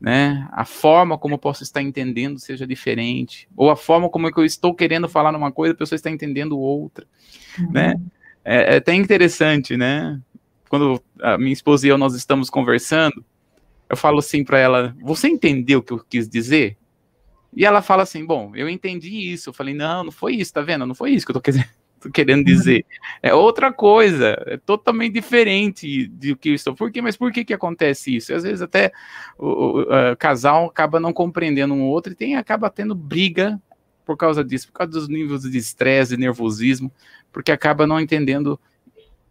Né? 0.00 0.46
A 0.52 0.64
forma 0.64 1.16
como 1.16 1.34
eu 1.34 1.38
posso 1.38 1.62
estar 1.62 1.80
entendendo 1.80 2.38
seja 2.38 2.66
diferente, 2.66 3.48
ou 3.56 3.70
a 3.70 3.76
forma 3.76 4.08
como 4.10 4.28
eu 4.28 4.44
estou 4.44 4.74
querendo 4.74 5.08
falar 5.08 5.34
uma 5.34 5.50
coisa, 5.50 5.72
a 5.72 5.76
pessoa 5.76 5.96
está 5.96 6.10
entendendo 6.10 6.58
outra, 6.58 7.06
uhum. 7.58 7.72
né? 7.72 7.94
É, 8.44 8.74
é 8.74 8.76
até 8.76 8.92
interessante, 8.94 9.76
né? 9.76 10.20
Quando 10.68 11.02
a 11.22 11.38
minha 11.38 11.52
esposa 11.52 11.86
e 11.86 11.90
eu 11.90 11.96
nós 11.96 12.14
estamos 12.14 12.50
conversando, 12.50 13.24
eu 13.88 13.96
falo 13.96 14.18
assim 14.18 14.44
para 14.44 14.58
ela: 14.58 14.94
"Você 15.00 15.28
entendeu 15.28 15.78
o 15.78 15.82
que 15.82 15.92
eu 15.92 16.04
quis 16.04 16.28
dizer?" 16.28 16.76
E 17.56 17.64
ela 17.64 17.80
fala 17.80 18.02
assim: 18.02 18.26
"Bom, 18.26 18.52
eu 18.54 18.68
entendi 18.68 19.32
isso". 19.32 19.48
Eu 19.50 19.54
falei: 19.54 19.72
"Não, 19.72 20.04
não 20.04 20.12
foi 20.12 20.34
isso, 20.34 20.52
tá 20.52 20.60
vendo? 20.60 20.84
Não 20.84 20.94
foi 20.94 21.12
isso 21.12 21.24
que 21.24 21.30
eu 21.30 21.34
tô 21.34 21.40
querendo 21.40 21.64
querendo 22.12 22.38
uhum. 22.38 22.44
dizer. 22.44 22.84
É 23.22 23.34
outra 23.34 23.72
coisa, 23.72 24.36
é 24.46 24.56
totalmente 24.56 25.12
diferente 25.12 26.06
do 26.08 26.36
que 26.36 26.50
eu 26.50 26.54
estou. 26.54 26.74
Por 26.74 26.90
quê? 26.90 27.00
Mas 27.00 27.16
por 27.16 27.32
que 27.32 27.44
que 27.44 27.54
acontece 27.54 28.16
isso? 28.16 28.34
Às 28.34 28.42
vezes 28.42 28.62
até 28.62 28.92
o, 29.38 29.46
o, 29.46 30.12
o 30.12 30.16
casal 30.16 30.66
acaba 30.66 31.00
não 31.00 31.12
compreendendo 31.12 31.74
um 31.74 31.82
outro 31.82 32.12
e 32.12 32.16
tem, 32.16 32.36
acaba 32.36 32.70
tendo 32.70 32.94
briga 32.94 33.60
por 34.04 34.16
causa 34.16 34.44
disso, 34.44 34.66
por 34.68 34.74
causa 34.74 34.92
dos 34.92 35.08
níveis 35.08 35.42
de 35.42 35.56
estresse 35.56 36.14
e 36.14 36.18
nervosismo, 36.18 36.92
porque 37.32 37.50
acaba 37.50 37.86
não 37.86 37.98
entendendo 37.98 38.60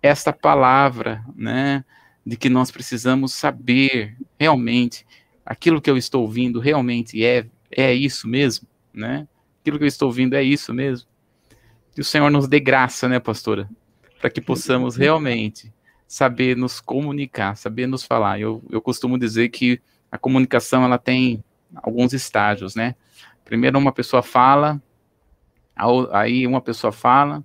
esta 0.02 0.34
palavra, 0.34 1.24
né? 1.36 1.86
De 2.26 2.36
que 2.36 2.50
nós 2.50 2.72
precisamos 2.72 3.34
saber 3.34 4.18
realmente 4.40 5.06
aquilo 5.46 5.82
que 5.82 5.90
eu 5.90 5.98
estou 5.98 6.22
ouvindo 6.22 6.60
realmente 6.60 7.24
é, 7.24 7.46
é 7.70 7.94
isso 7.94 8.28
mesmo, 8.28 8.68
né? 8.94 9.28
Aquilo 9.62 9.78
que 9.78 9.84
eu 9.84 9.88
estou 9.88 10.08
ouvindo 10.08 10.34
é 10.34 10.44
isso 10.44 10.74
mesmo. 10.74 11.08
Que 11.94 12.02
o 12.02 12.04
Senhor 12.04 12.30
nos 12.32 12.48
dê 12.48 12.60
graça, 12.60 13.08
né, 13.08 13.20
pastora? 13.20 13.70
Para 14.20 14.30
que 14.30 14.42
possamos 14.42 14.96
realmente 14.96 15.74
saber 16.08 16.56
nos 16.56 16.80
comunicar, 16.80 17.56
saber 17.56 17.88
nos 17.88 18.04
falar. 18.04 18.40
Eu, 18.40 18.64
eu 18.70 18.82
costumo 18.82 19.18
dizer 19.18 19.50
que 19.50 19.82
a 20.12 20.18
comunicação 20.18 20.84
ela 20.84 20.98
tem 20.98 21.44
alguns 21.76 22.14
estágios, 22.14 22.76
né? 22.76 22.96
Primeiro 23.44 23.78
uma 23.78 23.92
pessoa 23.92 24.24
fala, 24.24 24.82
aí 26.12 26.46
uma 26.48 26.62
pessoa 26.62 26.92
fala, 26.92 27.44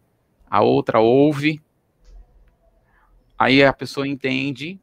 a 0.48 0.62
outra 0.62 1.00
ouve, 1.00 1.60
aí 3.38 3.62
a 3.62 3.72
pessoa 3.72 4.06
entende, 4.06 4.80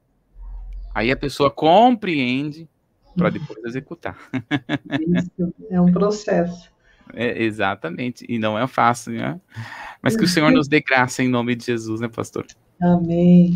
aí 0.93 1.11
a 1.11 1.17
pessoa 1.17 1.49
compreende 1.49 2.67
para 3.15 3.29
depois 3.29 3.63
executar. 3.65 4.17
Isso, 4.99 5.53
é 5.69 5.79
um 5.79 5.91
processo. 5.91 6.74
É, 7.13 7.43
exatamente, 7.43 8.25
e 8.27 8.39
não 8.39 8.57
é 8.57 8.67
fácil, 8.67 9.13
né? 9.13 9.39
Mas 10.01 10.15
que 10.15 10.23
o 10.23 10.27
Senhor 10.27 10.51
nos 10.51 10.67
dê 10.67 10.81
graça 10.81 11.23
em 11.23 11.27
nome 11.27 11.55
de 11.55 11.65
Jesus, 11.65 12.01
né, 12.01 12.07
pastor? 12.07 12.45
Amém. 12.81 13.53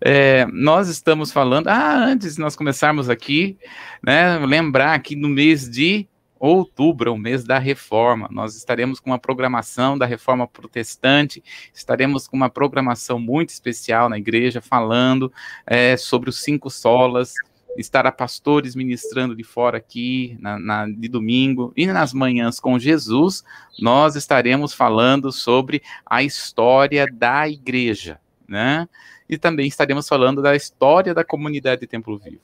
É, 0.00 0.46
nós 0.52 0.88
estamos 0.88 1.32
falando, 1.32 1.68
ah, 1.68 2.04
antes 2.04 2.34
de 2.34 2.40
nós 2.40 2.56
começarmos 2.56 3.08
aqui, 3.08 3.56
né, 4.02 4.38
lembrar 4.38 4.98
que 4.98 5.16
no 5.16 5.28
mês 5.28 5.68
de 5.68 6.06
outubro, 6.38 7.14
o 7.14 7.18
mês 7.18 7.42
da 7.42 7.58
reforma, 7.58 8.28
nós 8.30 8.54
estaremos 8.54 9.00
com 9.00 9.10
uma 9.10 9.18
programação 9.18 9.96
da 9.96 10.04
reforma 10.04 10.46
protestante, 10.46 11.42
estaremos 11.72 12.28
com 12.28 12.36
uma 12.36 12.50
programação 12.50 13.18
muito 13.18 13.48
especial 13.48 14.10
na 14.10 14.18
igreja, 14.18 14.60
falando 14.60 15.32
é, 15.66 15.96
sobre 15.96 16.28
os 16.28 16.42
cinco 16.42 16.68
solas, 16.68 17.32
estará 17.76 18.10
pastores 18.12 18.74
ministrando 18.74 19.34
de 19.34 19.42
fora 19.42 19.78
aqui 19.78 20.36
na, 20.40 20.58
na, 20.58 20.86
de 20.86 21.08
domingo 21.08 21.72
e 21.76 21.86
nas 21.86 22.12
manhãs 22.12 22.60
com 22.60 22.78
Jesus, 22.78 23.44
nós 23.80 24.16
estaremos 24.16 24.72
falando 24.72 25.32
sobre 25.32 25.82
a 26.06 26.22
história 26.22 27.06
da 27.12 27.48
igreja, 27.48 28.20
né? 28.46 28.88
E 29.28 29.38
também 29.38 29.66
estaremos 29.66 30.06
falando 30.06 30.42
da 30.42 30.54
história 30.54 31.14
da 31.14 31.24
comunidade 31.24 31.86
Templo 31.86 32.18
Vivo. 32.18 32.42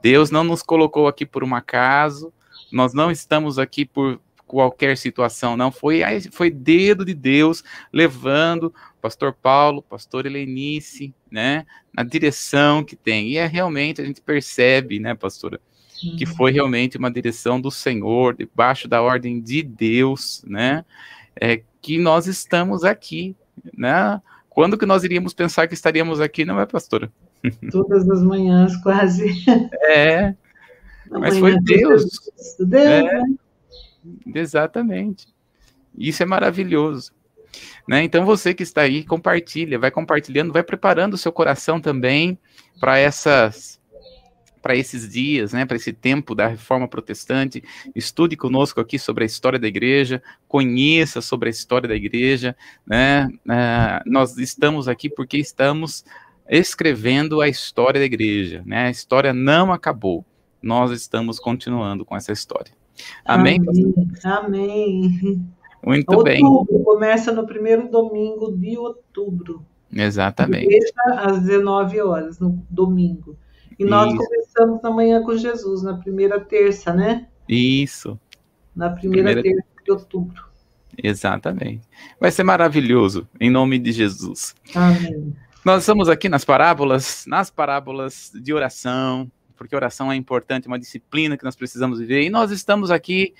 Deus 0.00 0.30
não 0.30 0.44
nos 0.44 0.62
colocou 0.62 1.08
aqui 1.08 1.26
por 1.26 1.42
um 1.42 1.54
acaso, 1.54 2.32
nós 2.70 2.92
não 2.92 3.10
estamos 3.10 3.58
aqui 3.58 3.84
por 3.84 4.20
qualquer 4.54 4.96
situação, 4.96 5.56
não. 5.56 5.72
Foi, 5.72 6.02
foi 6.30 6.48
dedo 6.48 7.04
de 7.04 7.12
Deus 7.12 7.64
levando 7.92 8.72
pastor 9.02 9.32
Paulo, 9.34 9.82
pastor 9.82 10.24
Helenice, 10.24 11.12
né, 11.30 11.66
na 11.92 12.04
direção 12.04 12.84
que 12.84 12.94
tem. 12.94 13.28
E 13.28 13.36
é 13.36 13.46
realmente, 13.46 14.00
a 14.00 14.04
gente 14.04 14.20
percebe, 14.20 15.00
né, 15.00 15.14
pastora, 15.14 15.60
que 16.16 16.24
foi 16.24 16.52
realmente 16.52 16.96
uma 16.96 17.10
direção 17.10 17.60
do 17.60 17.70
Senhor, 17.70 18.34
debaixo 18.36 18.86
da 18.86 19.02
ordem 19.02 19.40
de 19.40 19.62
Deus, 19.62 20.42
né, 20.46 20.84
é, 21.38 21.62
que 21.82 21.98
nós 21.98 22.26
estamos 22.26 22.84
aqui, 22.84 23.36
né, 23.76 24.22
quando 24.48 24.78
que 24.78 24.86
nós 24.86 25.02
iríamos 25.02 25.34
pensar 25.34 25.66
que 25.66 25.74
estaríamos 25.74 26.20
aqui, 26.20 26.44
não 26.44 26.60
é, 26.60 26.64
pastora? 26.64 27.12
Todas 27.72 28.08
as 28.08 28.22
manhãs, 28.22 28.76
quase. 28.76 29.44
É, 29.82 30.34
mas 31.10 31.38
foi 31.38 31.60
Deus. 31.60 32.04
Deus 32.58 32.84
é, 32.84 33.02
né? 33.02 33.22
Exatamente. 34.34 35.26
Isso 35.96 36.22
é 36.22 36.26
maravilhoso. 36.26 37.12
Né? 37.88 38.02
Então 38.02 38.24
você 38.24 38.52
que 38.52 38.62
está 38.62 38.82
aí, 38.82 39.04
compartilha, 39.04 39.78
vai 39.78 39.90
compartilhando, 39.90 40.52
vai 40.52 40.62
preparando 40.62 41.14
o 41.14 41.18
seu 41.18 41.32
coração 41.32 41.80
também 41.80 42.38
para 42.80 42.98
essas 42.98 43.80
para 44.60 44.74
esses 44.74 45.12
dias, 45.12 45.52
né, 45.52 45.66
para 45.66 45.76
esse 45.76 45.92
tempo 45.92 46.34
da 46.34 46.46
reforma 46.46 46.88
protestante, 46.88 47.62
estude 47.94 48.34
conosco 48.34 48.80
aqui 48.80 48.98
sobre 48.98 49.22
a 49.22 49.26
história 49.26 49.58
da 49.58 49.68
igreja, 49.68 50.22
conheça 50.48 51.20
sobre 51.20 51.50
a 51.50 51.50
história 51.50 51.86
da 51.86 51.94
igreja, 51.94 52.56
né, 52.86 53.28
uh, 53.44 54.10
nós 54.10 54.38
estamos 54.38 54.88
aqui 54.88 55.10
porque 55.10 55.36
estamos 55.36 56.02
escrevendo 56.48 57.42
a 57.42 57.48
história 57.48 58.00
da 58.00 58.06
igreja, 58.06 58.62
né, 58.64 58.86
a 58.86 58.90
história 58.90 59.34
não 59.34 59.70
acabou, 59.70 60.24
nós 60.62 60.92
estamos 60.92 61.38
continuando 61.38 62.02
com 62.02 62.16
essa 62.16 62.32
história. 62.32 62.72
Amém? 63.24 63.60
Amém. 64.24 65.44
Muito 65.84 66.10
outubro, 66.10 66.24
bem. 66.24 66.84
Começa 66.84 67.32
no 67.32 67.46
primeiro 67.46 67.88
domingo 67.88 68.52
de 68.52 68.78
outubro. 68.78 69.64
Exatamente. 69.92 70.64
Igreja 70.64 70.92
às 71.18 71.42
19 71.42 72.00
horas, 72.00 72.38
no 72.38 72.62
domingo. 72.70 73.36
E 73.78 73.84
nós 73.84 74.12
Isso. 74.12 74.16
começamos 74.16 74.82
na 74.82 74.90
manhã 74.90 75.22
com 75.22 75.36
Jesus, 75.36 75.82
na 75.82 75.96
primeira 75.96 76.40
terça, 76.40 76.92
né? 76.92 77.26
Isso. 77.48 78.18
Na 78.74 78.90
primeira, 78.90 79.32
primeira... 79.32 79.62
terça 79.62 79.84
de 79.84 79.90
outubro. 79.90 80.44
Exatamente. 81.02 81.82
Vai 82.20 82.30
ser 82.30 82.44
maravilhoso, 82.44 83.28
em 83.40 83.50
nome 83.50 83.78
de 83.78 83.92
Jesus. 83.92 84.54
Amém. 84.74 85.34
Nós 85.64 85.82
estamos 85.82 86.08
aqui 86.08 86.28
nas 86.28 86.44
parábolas, 86.44 87.24
nas 87.26 87.50
parábolas 87.50 88.30
de 88.34 88.52
oração, 88.52 89.30
porque 89.56 89.74
oração 89.74 90.10
é 90.10 90.16
importante, 90.16 90.68
uma 90.68 90.78
disciplina 90.78 91.36
que 91.36 91.44
nós 91.44 91.56
precisamos 91.56 91.98
viver. 91.98 92.22
E 92.22 92.30
nós 92.30 92.50
estamos 92.50 92.90
aqui 92.90 93.34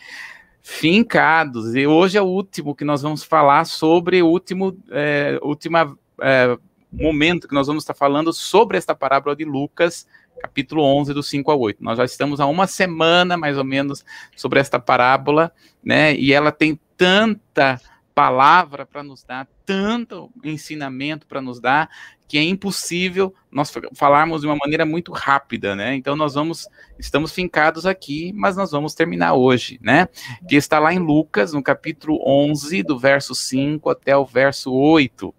fincados. 0.62 1.75
E 1.75 1.87
hoje 1.87 2.16
é 2.16 2.23
o 2.23 2.26
último 2.26 2.75
que 2.75 2.85
nós 2.85 3.02
vamos 3.02 3.23
falar 3.23 3.66
sobre 3.66 4.23
o 4.23 4.26
último 4.26 4.76
é, 4.90 5.38
última, 5.42 5.97
é, 6.21 6.56
momento 6.90 7.47
que 7.47 7.54
nós 7.54 7.66
vamos 7.66 7.83
estar 7.83 7.94
falando 7.94 8.33
sobre 8.33 8.78
esta 8.78 8.94
parábola 8.94 9.37
de 9.37 9.44
Lucas, 9.44 10.06
capítulo 10.40 10.83
11, 10.83 11.12
do 11.12 11.23
5 11.23 11.50
a 11.50 11.54
8. 11.54 11.85
Nós 11.85 11.99
já 11.99 12.04
estamos 12.04 12.40
há 12.40 12.47
uma 12.47 12.66
semana, 12.66 13.37
mais 13.37 13.59
ou 13.59 13.64
menos, 13.64 14.04
sobre 14.35 14.59
esta 14.59 14.80
parábola, 14.80 15.52
né? 15.83 16.14
E 16.16 16.33
ela 16.33 16.50
tem 16.50 16.80
tanta 16.97 17.78
palavra 18.14 18.87
para 18.87 19.02
nos 19.02 19.25
dar, 19.25 19.49
tanto 19.66 20.30
ensinamento 20.42 21.26
para 21.26 21.42
nos 21.42 21.61
dar, 21.61 21.90
que 22.26 22.38
é 22.38 22.43
impossível 22.43 23.35
nós 23.50 23.73
falarmos 23.95 24.40
de 24.40 24.47
uma 24.47 24.57
maneira 24.57 24.85
muito 24.85 25.12
rápida, 25.12 25.76
né? 25.76 25.95
Então 25.95 26.16
nós 26.16 26.35
vamos, 26.35 26.66
estamos 26.99 27.33
fincados 27.33 27.87
aqui, 27.87 28.33
mas 28.35 28.57
nós 28.57 28.71
vamos 28.71 28.95
terminar 28.95 29.35
hoje, 29.35 29.78
né? 29.83 30.09
Que 30.49 30.57
está 30.57 30.78
lá 30.78 30.93
em 30.93 30.99
Lucas, 30.99 31.52
no 31.52 31.62
capítulo 31.62 32.19
11, 32.26 32.83
do 32.83 32.99
verso 32.99 33.35
5 33.35 33.88
até 33.90 34.16
o 34.16 34.25
verso 34.25 34.73
8. 34.73 35.35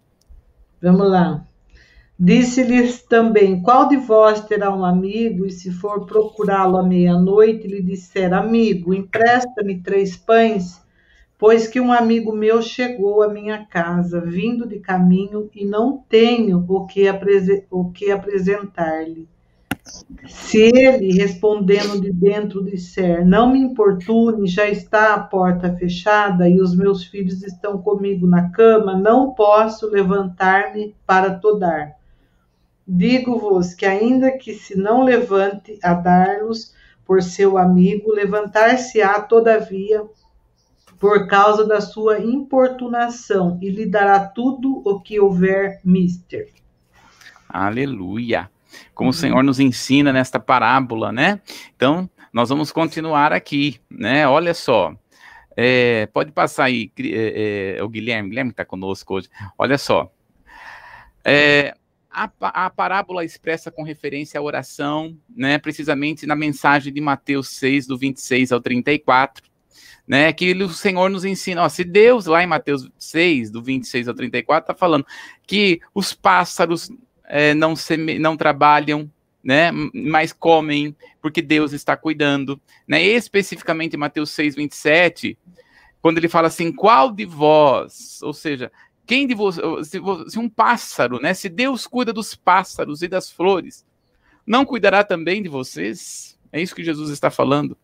Vamos 0.82 1.10
lá. 1.10 1.46
Disse-lhes 2.18 3.02
também: 3.02 3.62
Qual 3.62 3.90
de 3.90 3.98
vós 3.98 4.40
terá 4.42 4.74
um 4.74 4.86
amigo, 4.86 5.46
e 5.46 5.52
se 5.52 5.72
for 5.72 6.06
procurá-lo 6.06 6.78
à 6.78 6.84
meia-noite, 6.84 7.68
lhe 7.68 7.82
disser: 7.82 8.34
Amigo, 8.34 8.94
empresta-me 8.94 9.82
três 9.82 10.16
pães 10.16 10.85
Pois 11.38 11.68
que 11.68 11.82
um 11.82 11.92
amigo 11.92 12.32
meu 12.32 12.62
chegou 12.62 13.22
à 13.22 13.28
minha 13.28 13.66
casa, 13.66 14.22
vindo 14.22 14.68
de 14.68 14.80
caminho, 14.80 15.50
e 15.54 15.66
não 15.66 15.98
tenho 16.08 16.66
o 16.68 16.86
que, 16.88 17.04
o 17.70 17.92
que 17.92 18.10
apresentar-lhe. 18.10 19.28
Se 20.28 20.58
ele, 20.58 21.12
respondendo 21.12 22.02
de 22.02 22.12
dentro, 22.12 22.64
disser: 22.64 23.26
Não 23.26 23.52
me 23.52 23.60
importune, 23.60 24.48
já 24.48 24.68
está 24.68 25.14
a 25.14 25.20
porta 25.20 25.76
fechada 25.76 26.50
e 26.50 26.60
os 26.60 26.76
meus 26.76 27.04
filhos 27.04 27.44
estão 27.44 27.78
comigo 27.78 28.26
na 28.26 28.50
cama, 28.50 28.98
não 28.98 29.34
posso 29.34 29.88
levantar-me 29.88 30.96
para 31.06 31.36
todar. 31.36 31.98
Digo-vos 32.88 33.74
que, 33.74 33.86
ainda 33.86 34.32
que 34.32 34.54
se 34.54 34.76
não 34.78 35.04
levante 35.04 35.78
a 35.84 35.94
dar-los 35.94 36.74
por 37.06 37.22
seu 37.22 37.58
amigo, 37.58 38.12
levantar-se-á, 38.12 39.22
todavia, 39.22 40.04
por 41.00 41.28
causa 41.28 41.66
da 41.66 41.82
sua 41.82 42.20
importunação, 42.20 43.60
e 43.62 43.70
lhe 43.70 43.86
dará 43.86 44.20
tudo 44.20 44.82
o 44.86 45.00
que 45.00 45.20
houver 45.20 45.80
mister. 45.84 46.50
Aleluia. 47.48 48.50
Como 48.94 49.08
uhum. 49.08 49.12
o 49.12 49.14
Senhor 49.14 49.44
nos 49.44 49.60
ensina 49.60 50.12
nesta 50.12 50.40
parábola, 50.40 51.12
né? 51.12 51.40
Então, 51.76 52.10
nós 52.34 52.50
vamos 52.50 52.72
continuar 52.72 53.32
aqui, 53.32 53.80
né? 53.90 54.28
Olha 54.28 54.54
só. 54.54 54.94
É, 55.56 56.08
pode 56.08 56.32
passar 56.32 56.66
aí, 56.66 56.92
é, 57.00 57.78
é, 57.78 57.84
o 57.84 57.88
Guilherme, 57.88 58.30
Guilherme 58.30 58.52
está 58.52 58.66
conosco 58.66 59.14
hoje. 59.14 59.30
Olha 59.58 59.78
só. 59.78 60.12
É, 61.24 61.74
a, 62.12 62.30
a, 62.40 62.70
parábola 62.70 63.24
expressa 63.24 63.72
com 63.72 63.84
referência 63.84 64.40
à 64.40 64.44
oração, 64.44 65.18
né, 65.36 65.58
precisamente 65.58 66.26
na 66.26 66.36
mensagem 66.36 66.94
de 66.94 67.02
Mateus 67.02 67.50
6, 67.50 67.88
do 67.88 67.98
26 67.98 68.52
ao 68.52 68.62
34, 68.62 69.44
né, 70.08 70.32
que 70.32 70.54
o 70.54 70.70
Senhor 70.70 71.10
nos 71.10 71.26
ensina, 71.26 71.64
ó, 71.64 71.70
se 71.70 71.84
Deus, 71.84 72.26
lá 72.26 72.44
em 72.44 72.48
Mateus 72.48 72.90
6, 72.98 73.52
do 73.52 73.62
26 73.62 74.08
ao 74.08 74.14
34, 74.14 74.64
está 74.64 74.74
falando 74.78 75.06
que 75.46 75.82
os 75.94 76.14
pássaros 76.14 76.92
é, 77.26 77.54
não, 77.54 77.76
seme, 77.76 78.20
não 78.20 78.38
trabalham, 78.38 79.10
né, 79.44 79.72
mas 79.94 80.34
comem, 80.34 80.96
porque 81.22 81.42
Deus 81.42 81.74
está 81.74 81.96
cuidando, 81.96 82.60
né, 82.88 83.02
especificamente 83.02 83.96
em 83.96 84.00
Mateus 84.00 84.30
6, 84.32 84.56
27, 84.56 85.38
quando 86.02 86.18
ele 86.18 86.30
fala 86.30 86.48
assim, 86.48 86.72
qual 86.72 87.12
de 87.12 87.26
vós, 87.26 88.20
ou 88.22 88.34
seja, 88.34 88.72
quem 89.06 89.28
de 89.28 89.36
vocês, 89.36 89.88
se, 89.88 90.00
se 90.28 90.40
um 90.40 90.50
pássaro, 90.50 91.20
né, 91.22 91.34
se 91.34 91.50
Deus 91.50 91.88
cuida 91.88 92.12
dos 92.12 92.36
pássaros 92.36 93.02
e 93.02 93.08
das 93.08 93.32
flores, 93.32 93.86
não 94.46 94.66
cuidará 94.66 95.04
também 95.04 95.42
de 95.42 95.50
vocês? 95.50 96.38
É 96.52 96.62
isso 96.62 96.76
que 96.76 96.84
Jesus 96.84 97.10
está 97.10 97.32
falando. 97.32 97.78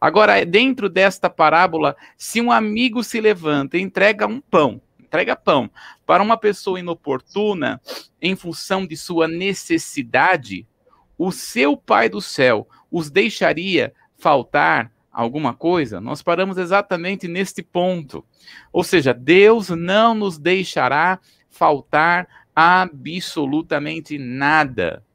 Agora, 0.00 0.44
dentro 0.44 0.88
desta 0.88 1.30
parábola, 1.30 1.96
se 2.16 2.40
um 2.40 2.50
amigo 2.50 3.02
se 3.02 3.20
levanta 3.20 3.78
e 3.78 3.80
entrega 3.80 4.26
um 4.26 4.40
pão, 4.40 4.80
entrega 4.98 5.36
pão 5.36 5.70
para 6.04 6.22
uma 6.22 6.36
pessoa 6.36 6.80
inoportuna 6.80 7.80
em 8.20 8.34
função 8.34 8.86
de 8.86 8.96
sua 8.96 9.28
necessidade, 9.28 10.66
o 11.16 11.32
seu 11.32 11.76
Pai 11.76 12.08
do 12.08 12.20
céu 12.20 12.68
os 12.90 13.10
deixaria 13.10 13.94
faltar 14.18 14.92
alguma 15.10 15.54
coisa? 15.54 16.00
Nós 16.00 16.22
paramos 16.22 16.58
exatamente 16.58 17.26
neste 17.26 17.62
ponto. 17.62 18.24
Ou 18.72 18.84
seja, 18.84 19.14
Deus 19.14 19.70
não 19.70 20.14
nos 20.14 20.38
deixará 20.38 21.18
faltar 21.48 22.28
absolutamente 22.54 24.18
nada 24.18 25.05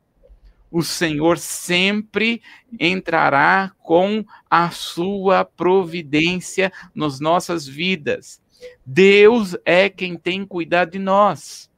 o 0.71 0.81
Senhor 0.81 1.37
sempre 1.37 2.41
entrará 2.79 3.73
com 3.79 4.23
a 4.49 4.71
sua 4.71 5.43
providência 5.43 6.71
nas 6.95 7.19
nossas 7.19 7.67
vidas. 7.67 8.41
Deus 8.85 9.55
é 9.65 9.89
quem 9.89 10.15
tem 10.15 10.45
cuidado 10.45 10.91
de 10.91 10.99
nós. 10.99 11.69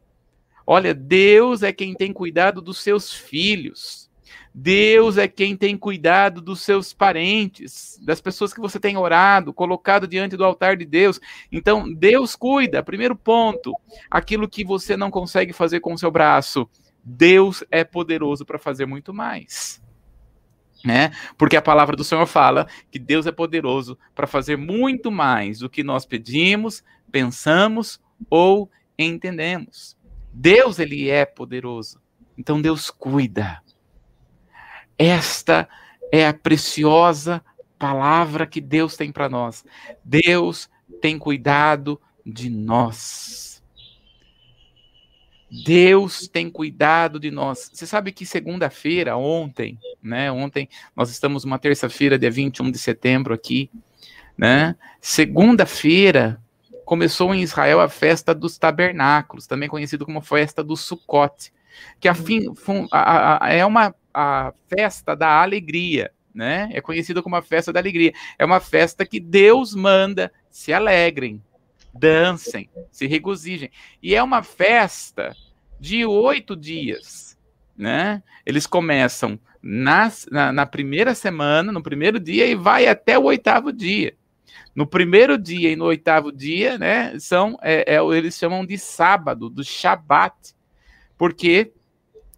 Olha, 0.66 0.94
Deus 0.94 1.64
é 1.64 1.74
quem 1.74 1.94
tem 1.94 2.14
cuidado 2.14 2.62
dos 2.62 2.82
seus 2.82 3.12
filhos. 3.12 4.10
Deus 4.54 5.18
é 5.18 5.28
quem 5.28 5.58
tem 5.58 5.76
cuidado 5.76 6.40
dos 6.40 6.62
seus 6.62 6.94
parentes, 6.94 8.00
das 8.04 8.22
pessoas 8.22 8.54
que 8.54 8.62
você 8.62 8.80
tem 8.80 8.96
orado, 8.96 9.52
colocado 9.52 10.08
diante 10.08 10.38
do 10.38 10.46
altar 10.46 10.78
de 10.78 10.86
Deus. 10.86 11.20
Então, 11.52 11.92
Deus 11.92 12.36
cuida. 12.36 12.84
Primeiro 12.84 13.16
ponto, 13.16 13.74
aquilo 14.12 14.48
que 14.48 14.64
você 14.64 14.96
não 14.96 15.10
consegue 15.10 15.54
fazer 15.54 15.80
com 15.80 15.94
o 15.94 15.98
seu 15.98 16.12
braço, 16.12 16.70
Deus 17.04 17.64
é 17.70 17.84
poderoso 17.84 18.46
para 18.46 18.58
fazer 18.58 18.86
muito 18.86 19.14
mais. 19.14 19.82
Né? 20.84 21.12
Porque 21.38 21.56
a 21.56 21.62
palavra 21.62 21.96
do 21.96 22.04
Senhor 22.04 22.26
fala 22.26 22.68
que 22.92 23.00
Deus 23.00 23.26
é 23.26 23.32
poderoso 23.32 23.98
para 24.14 24.28
fazer 24.28 24.58
muito 24.58 25.12
mais 25.12 25.60
do 25.60 25.70
que 25.70 25.84
nós 25.84 26.06
pedimos, 26.06 26.84
pensamos 27.12 28.02
ou 28.30 28.70
entendemos. 28.98 29.98
Deus 30.32 30.80
ele 30.80 31.10
é 31.10 31.26
poderoso. 31.26 32.02
Então 32.38 32.62
Deus 32.62 32.90
cuida. 32.90 33.62
Esta 34.98 35.68
é 36.12 36.28
a 36.28 36.34
preciosa 36.34 37.44
palavra 37.78 38.48
que 38.48 38.62
Deus 38.62 38.96
tem 38.96 39.12
para 39.12 39.30
nós. 39.30 39.66
Deus 40.04 40.70
tem 41.02 41.20
cuidado 41.20 42.00
de 42.26 42.50
nós. 42.50 43.53
Deus 45.62 46.28
tem 46.28 46.50
cuidado 46.50 47.20
de 47.20 47.30
nós. 47.30 47.70
Você 47.72 47.86
sabe 47.86 48.12
que 48.12 48.26
segunda-feira, 48.26 49.16
ontem, 49.16 49.78
né? 50.02 50.32
Ontem, 50.32 50.68
nós 50.96 51.12
estamos 51.12 51.44
uma 51.44 51.60
terça-feira, 51.60 52.18
dia 52.18 52.32
21 52.32 52.72
de 52.72 52.80
setembro 52.80 53.34
aqui, 53.34 53.70
né? 54.36 54.76
Segunda-feira 55.00 56.42
começou 56.86 57.34
em 57.34 57.42
Israel 57.42 57.80
a 57.80 57.88
festa 57.88 58.34
dos 58.34 58.58
tabernáculos, 58.58 59.46
também 59.46 59.70
conhecido 59.70 60.06
como 60.06 60.22
festa 60.22 60.64
do 60.64 60.76
Sukkot, 60.76 61.54
que 62.00 62.08
a 62.08 62.16
fim, 62.16 62.48
a, 62.92 63.46
a, 63.46 63.54
é 63.54 63.66
uma 63.66 63.96
a 64.14 64.54
festa 64.68 65.16
da 65.16 65.42
alegria, 65.42 66.12
né? 66.34 66.70
É 66.72 66.82
conhecida 66.82 67.22
como 67.22 67.36
a 67.36 67.42
festa 67.42 67.72
da 67.72 67.80
alegria. 67.80 68.14
É 68.40 68.46
uma 68.46 68.60
festa 68.60 69.06
que 69.06 69.20
Deus 69.20 69.76
manda 69.76 70.32
se 70.50 70.74
alegrem, 70.74 71.42
dancem, 71.94 72.70
se 72.92 73.06
regozijem. 73.08 73.70
E 74.02 74.16
é 74.16 74.24
uma 74.24 74.42
festa 74.42 75.36
de 75.80 76.06
oito 76.06 76.56
dias, 76.56 77.38
né? 77.78 78.24
Eles 78.46 78.66
começam 78.66 79.40
nas, 79.62 80.28
na, 80.32 80.52
na 80.52 80.66
primeira 80.66 81.16
semana, 81.16 81.72
no 81.72 81.82
primeiro 81.82 82.20
dia, 82.20 82.46
e 82.46 82.56
vai 82.56 82.88
até 82.88 83.18
o 83.18 83.24
oitavo 83.24 83.72
dia. 83.72 84.16
No 84.76 84.88
primeiro 84.88 85.38
dia 85.38 85.72
e 85.72 85.76
no 85.76 85.86
oitavo 85.86 86.32
dia, 86.32 86.78
né, 86.78 87.18
são, 87.20 87.58
é, 87.62 87.96
é, 87.96 88.04
eles 88.16 88.36
chamam 88.36 88.66
de 88.66 88.78
sábado, 88.78 89.50
do 89.50 89.64
Shabat, 89.64 90.56
porque 91.18 91.72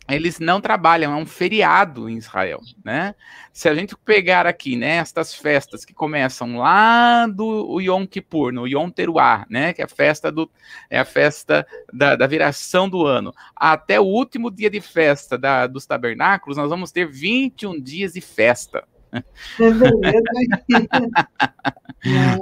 eles 0.08 0.40
não 0.40 0.62
trabalham, 0.62 1.14
é 1.14 1.16
um 1.16 1.26
feriado 1.26 2.08
em 2.08 2.18
Israel, 2.18 2.62
né? 2.84 3.16
Se 3.52 3.68
a 3.68 3.74
gente 3.74 3.96
pegar 3.98 4.46
aqui, 4.46 4.76
né, 4.76 4.98
estas 4.98 5.34
festas 5.34 5.84
que 5.84 5.94
começam 5.94 6.58
lá 6.58 7.26
do 7.26 7.80
Yom 7.80 8.06
Kippur, 8.06 8.52
no 8.52 8.68
Yom 8.68 8.90
Teruah, 8.90 9.46
né, 9.50 9.74
que 9.74 9.82
é 9.82 9.86
a 9.86 9.88
festa 9.88 10.32
do 10.32 10.50
é 10.90 11.00
a 11.00 11.06
festa 11.06 11.66
da, 11.92 12.16
da 12.16 12.28
viração 12.28 12.88
do 12.88 13.06
ano, 13.06 13.34
até 13.56 14.00
o 14.00 14.04
último 14.04 14.52
dia 14.52 14.70
de 14.70 14.82
festa 14.82 15.38
da, 15.38 15.66
dos 15.66 15.86
tabernáculos, 15.86 16.58
nós 16.58 16.70
vamos 16.70 16.92
ter 16.92 17.08
21 17.08 17.82
dias 17.82 18.14
de 18.14 18.22
festa. 18.22 18.84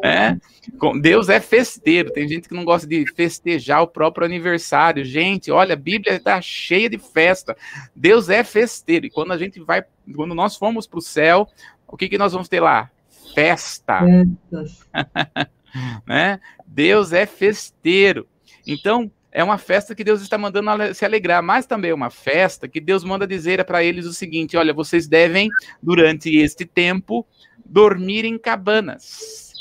É, 0.04 0.38
Deus 1.02 1.30
é 1.30 1.40
festeiro. 1.40 2.12
Tem 2.12 2.28
gente 2.28 2.48
que 2.48 2.56
não 2.56 2.66
gosta 2.66 2.88
de 2.88 3.06
festejar 3.14 3.82
o 3.82 3.88
próprio 3.88 4.26
aniversário. 4.26 5.04
Gente, 5.04 5.52
olha, 5.52 5.74
a 5.74 5.78
Bíblia 5.78 6.16
está 6.16 6.42
cheia 6.42 6.90
de 6.90 6.98
festa. 6.98 7.56
Deus 7.96 8.30
é 8.30 8.44
festeiro. 8.44 9.06
E 9.06 9.10
quando 9.10 9.32
a 9.32 9.38
gente 9.38 9.60
vai, 9.60 9.84
quando 10.16 10.36
nós 10.36 10.56
formos 10.56 10.88
para 10.88 11.00
o 11.00 11.02
céu, 11.02 11.48
o 11.88 11.98
que, 11.98 12.10
que 12.10 12.18
nós 12.18 12.34
vamos 12.34 12.50
ter 12.50 12.60
lá? 12.60 12.90
Festa. 13.34 14.02
né? 16.08 16.40
Deus 16.68 17.14
é 17.14 17.26
festeiro. 17.26 18.28
Então, 18.66 19.12
é 19.34 19.44
uma 19.44 19.58
festa 19.58 19.96
que 19.96 20.04
Deus 20.04 20.22
está 20.22 20.38
mandando 20.38 20.94
se 20.94 21.04
alegrar, 21.04 21.42
mas 21.42 21.66
também 21.66 21.90
é 21.90 21.94
uma 21.94 22.12
festa 22.12 22.68
que 22.68 22.80
Deus 22.80 23.04
manda 23.04 23.26
dizer 23.26 23.66
para 23.66 23.84
eles 23.84 24.06
o 24.06 24.14
seguinte: 24.14 24.56
olha, 24.56 24.72
vocês 24.74 25.08
devem, 25.08 25.50
durante 25.82 26.38
este 26.38 26.66
tempo, 26.66 27.26
dormir 27.66 28.26
em 28.26 28.38
cabanas, 28.38 29.52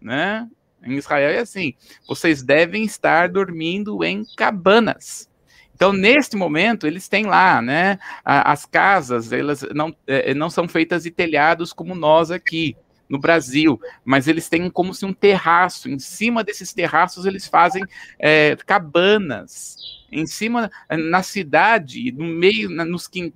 né? 0.00 0.48
Em 0.82 0.96
Israel 0.96 1.30
é 1.30 1.38
assim: 1.38 1.74
vocês 2.08 2.42
devem 2.42 2.84
estar 2.84 3.28
dormindo 3.28 4.02
em 4.02 4.24
cabanas. 4.36 5.30
Então, 5.72 5.92
neste 5.92 6.36
momento, 6.36 6.86
eles 6.86 7.08
têm 7.08 7.24
lá, 7.24 7.62
né? 7.62 7.98
As 8.24 8.66
casas, 8.66 9.32
elas 9.32 9.64
não, 9.72 9.94
é, 10.06 10.34
não 10.34 10.50
são 10.50 10.68
feitas 10.68 11.04
de 11.04 11.10
telhados 11.10 11.72
como 11.72 11.94
nós 11.94 12.30
aqui 12.30 12.76
no 13.10 13.18
Brasil, 13.18 13.78
mas 14.04 14.28
eles 14.28 14.48
têm 14.48 14.70
como 14.70 14.94
se 14.94 15.04
um 15.04 15.12
terraço. 15.12 15.90
Em 15.90 15.98
cima 15.98 16.44
desses 16.44 16.72
terraços, 16.72 17.26
eles 17.26 17.48
fazem 17.48 17.82
é, 18.16 18.56
cabanas. 18.64 19.76
Em 20.12 20.26
cima, 20.26 20.70
na 20.88 21.22
cidade, 21.22 22.12
no 22.12 22.24
meio, 22.24 22.68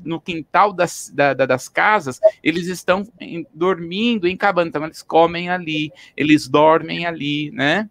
no 0.05 0.21
quintal 0.21 0.73
das, 0.73 1.11
da, 1.13 1.35
das 1.35 1.69
casas, 1.69 2.21
eles 2.43 2.67
estão 2.69 3.07
dormindo 3.53 4.27
em 4.29 4.37
cabanas. 4.37 4.69
Então, 4.69 4.85
eles 4.85 5.03
comem 5.03 5.51
ali, 5.51 5.93
eles 6.17 6.49
dormem 6.49 7.05
ali, 7.05 7.51
né? 7.51 7.91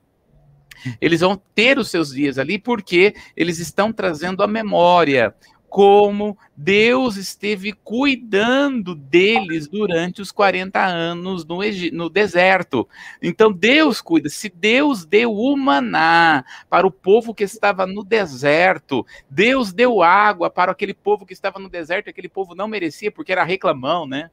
Eles 0.99 1.21
vão 1.21 1.41
ter 1.55 1.77
os 1.77 1.89
seus 1.89 2.13
dias 2.13 2.37
ali 2.37 2.57
porque 2.57 3.15
eles 3.37 3.59
estão 3.59 3.93
trazendo 3.93 4.43
a 4.43 4.47
memória 4.47 5.33
como 5.73 6.37
Deus 6.55 7.17
esteve 7.17 7.73
cuidando 7.73 8.93
deles 8.93 9.67
durante 9.67 10.21
os 10.21 10.31
40 10.31 10.79
anos 10.79 11.43
no, 11.43 11.61
no, 11.91 12.09
deserto. 12.11 12.87
Então 13.19 13.51
Deus 13.51 13.99
cuida. 13.99 14.29
Se 14.29 14.49
Deus 14.49 15.03
deu 15.03 15.33
o 15.33 15.57
maná 15.57 16.45
para 16.69 16.85
o 16.85 16.91
povo 16.91 17.33
que 17.33 17.43
estava 17.43 17.87
no 17.87 18.03
deserto, 18.03 19.03
Deus 19.27 19.73
deu 19.73 20.03
água 20.03 20.47
para 20.47 20.71
aquele 20.71 20.93
povo 20.93 21.25
que 21.25 21.33
estava 21.33 21.57
no 21.57 21.69
deserto, 21.69 22.07
aquele 22.07 22.29
povo 22.29 22.53
não 22.53 22.67
merecia 22.67 23.11
porque 23.11 23.31
era 23.31 23.43
reclamão, 23.43 24.05
né? 24.05 24.29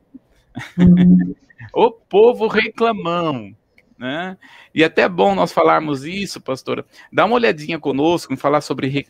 Uhum. 0.77 1.35
o 1.73 1.91
povo 1.91 2.49
reclamão. 2.49 3.57
Né? 4.01 4.39
E 4.75 4.83
até 4.83 5.03
é 5.03 5.09
bom 5.11 5.35
nós 5.35 5.53
falarmos 5.53 6.07
isso, 6.07 6.41
pastora. 6.41 6.87
Dá 7.13 7.27
uma 7.27 7.35
olhadinha 7.35 7.79
conosco 7.79 8.35
falar 8.35 8.63
sobre 8.63 9.07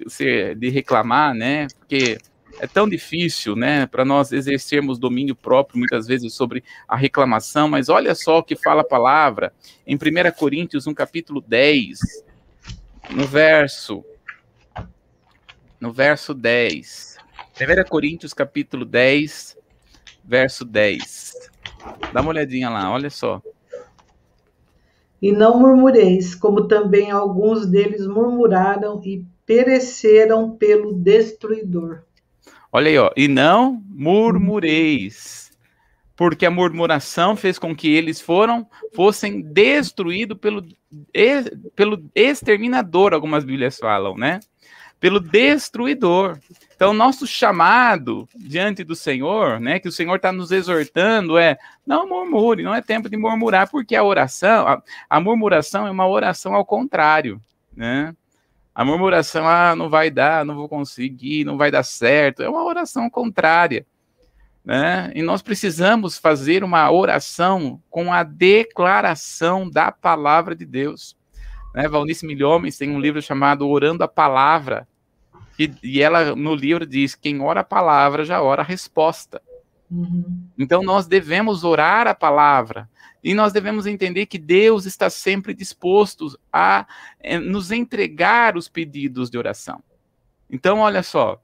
de 0.59 0.68
reclamar, 0.68 1.33
né? 1.33 1.68
Porque 1.79 2.18
é 2.59 2.66
tão 2.66 2.88
difícil, 2.88 3.55
né, 3.55 3.87
para 3.87 4.05
nós 4.05 4.33
exercermos 4.33 4.98
domínio 4.98 5.37
próprio 5.37 5.79
muitas 5.79 6.09
vezes 6.09 6.35
sobre 6.35 6.64
a 6.88 6.96
reclamação, 6.96 7.68
mas 7.68 7.88
olha 7.88 8.12
só 8.16 8.38
o 8.38 8.42
que 8.42 8.57
fala 8.57 8.81
a 8.81 8.85
palavra 8.85 9.53
em 9.87 9.94
1 9.94 9.98
Coríntios, 10.37 10.87
no 10.87 10.94
capítulo 10.94 11.40
10, 11.40 12.00
no 13.11 13.24
verso 13.24 14.05
no 15.81 15.92
verso 15.92 16.35
10. 16.35 17.16
1 17.59 17.88
Coríntios 17.88 18.35
capítulo 18.35 18.85
10, 18.85 19.57
verso 20.24 20.64
10. 20.64 21.33
Dá 22.12 22.20
uma 22.20 22.31
olhadinha 22.31 22.68
lá, 22.68 22.90
olha 22.90 23.09
só. 23.09 23.40
E 25.20 25.33
não 25.33 25.59
murmureis, 25.59 26.35
como 26.35 26.66
também 26.66 27.11
alguns 27.11 27.66
deles 27.66 28.06
murmuraram 28.06 29.00
e 29.04 29.24
pereceram 29.44 30.56
pelo 30.56 30.92
destruidor. 30.92 32.02
Olha 32.72 32.88
aí, 32.88 32.98
ó. 32.98 33.11
E 33.16 33.28
não 33.28 33.83
murmureis, 33.88 35.50
porque 36.16 36.46
a 36.46 36.50
murmuração 36.50 37.37
fez 37.37 37.59
com 37.59 37.74
que 37.74 37.92
eles 37.92 38.20
foram 38.20 38.66
fossem 38.94 39.40
destruídos 39.40 40.38
pelo, 40.38 40.64
pelo 41.74 42.02
exterminador, 42.14 43.12
algumas 43.12 43.44
Bíblias 43.44 43.76
falam, 43.76 44.16
né? 44.16 44.40
Pelo 45.00 45.18
destruidor. 45.18 46.38
Então, 46.76 46.92
nosso 46.92 47.26
chamado 47.26 48.28
diante 48.36 48.84
do 48.84 48.94
Senhor, 48.94 49.58
né, 49.58 49.78
que 49.78 49.88
o 49.88 49.92
Senhor 49.92 50.16
está 50.16 50.30
nos 50.30 50.52
exortando, 50.52 51.38
é 51.38 51.58
não 51.86 52.06
murmure, 52.06 52.62
não 52.62 52.74
é 52.74 52.80
tempo 52.80 53.08
de 53.08 53.16
murmurar, 53.16 53.70
porque 53.70 53.96
a 53.96 54.04
oração, 54.04 54.68
a, 54.68 54.82
a 55.08 55.20
murmuração 55.20 55.86
é 55.86 55.90
uma 55.90 56.06
oração 56.06 56.54
ao 56.54 56.64
contrário, 56.64 57.40
né? 57.74 58.14
A 58.74 58.84
murmuração, 58.84 59.46
ah, 59.48 59.74
não 59.74 59.90
vai 59.90 60.10
dar, 60.10 60.44
não 60.44 60.54
vou 60.54 60.68
conseguir, 60.68 61.44
não 61.44 61.58
vai 61.58 61.70
dar 61.70 61.82
certo, 61.82 62.42
é 62.42 62.48
uma 62.48 62.64
oração 62.64 63.10
contrária. 63.10 63.84
Né? 64.64 65.10
E 65.14 65.22
nós 65.22 65.42
precisamos 65.42 66.18
fazer 66.18 66.62
uma 66.62 66.90
oração 66.90 67.82
com 67.90 68.12
a 68.12 68.22
declaração 68.22 69.68
da 69.68 69.90
palavra 69.90 70.54
de 70.54 70.64
Deus. 70.64 71.16
Né? 71.74 71.88
Valnice 71.88 72.26
Milhomens 72.26 72.76
tem 72.76 72.90
um 72.90 73.00
livro 73.00 73.20
chamado 73.20 73.68
Orando 73.68 74.04
a 74.04 74.08
Palavra, 74.08 74.86
e, 75.60 75.70
e 75.82 76.02
ela 76.02 76.34
no 76.34 76.54
livro 76.54 76.86
diz: 76.86 77.14
quem 77.14 77.40
ora 77.40 77.60
a 77.60 77.64
palavra 77.64 78.24
já 78.24 78.40
ora 78.40 78.62
a 78.62 78.64
resposta. 78.64 79.42
Uhum. 79.90 80.44
Então 80.58 80.82
nós 80.82 81.06
devemos 81.06 81.64
orar 81.64 82.06
a 82.06 82.14
palavra 82.14 82.88
e 83.22 83.34
nós 83.34 83.52
devemos 83.52 83.86
entender 83.86 84.26
que 84.26 84.38
Deus 84.38 84.86
está 84.86 85.10
sempre 85.10 85.52
disposto 85.52 86.38
a 86.50 86.86
é, 87.18 87.38
nos 87.38 87.70
entregar 87.70 88.56
os 88.56 88.68
pedidos 88.68 89.28
de 89.28 89.36
oração. 89.36 89.82
Então, 90.48 90.78
olha 90.78 91.02
só, 91.02 91.40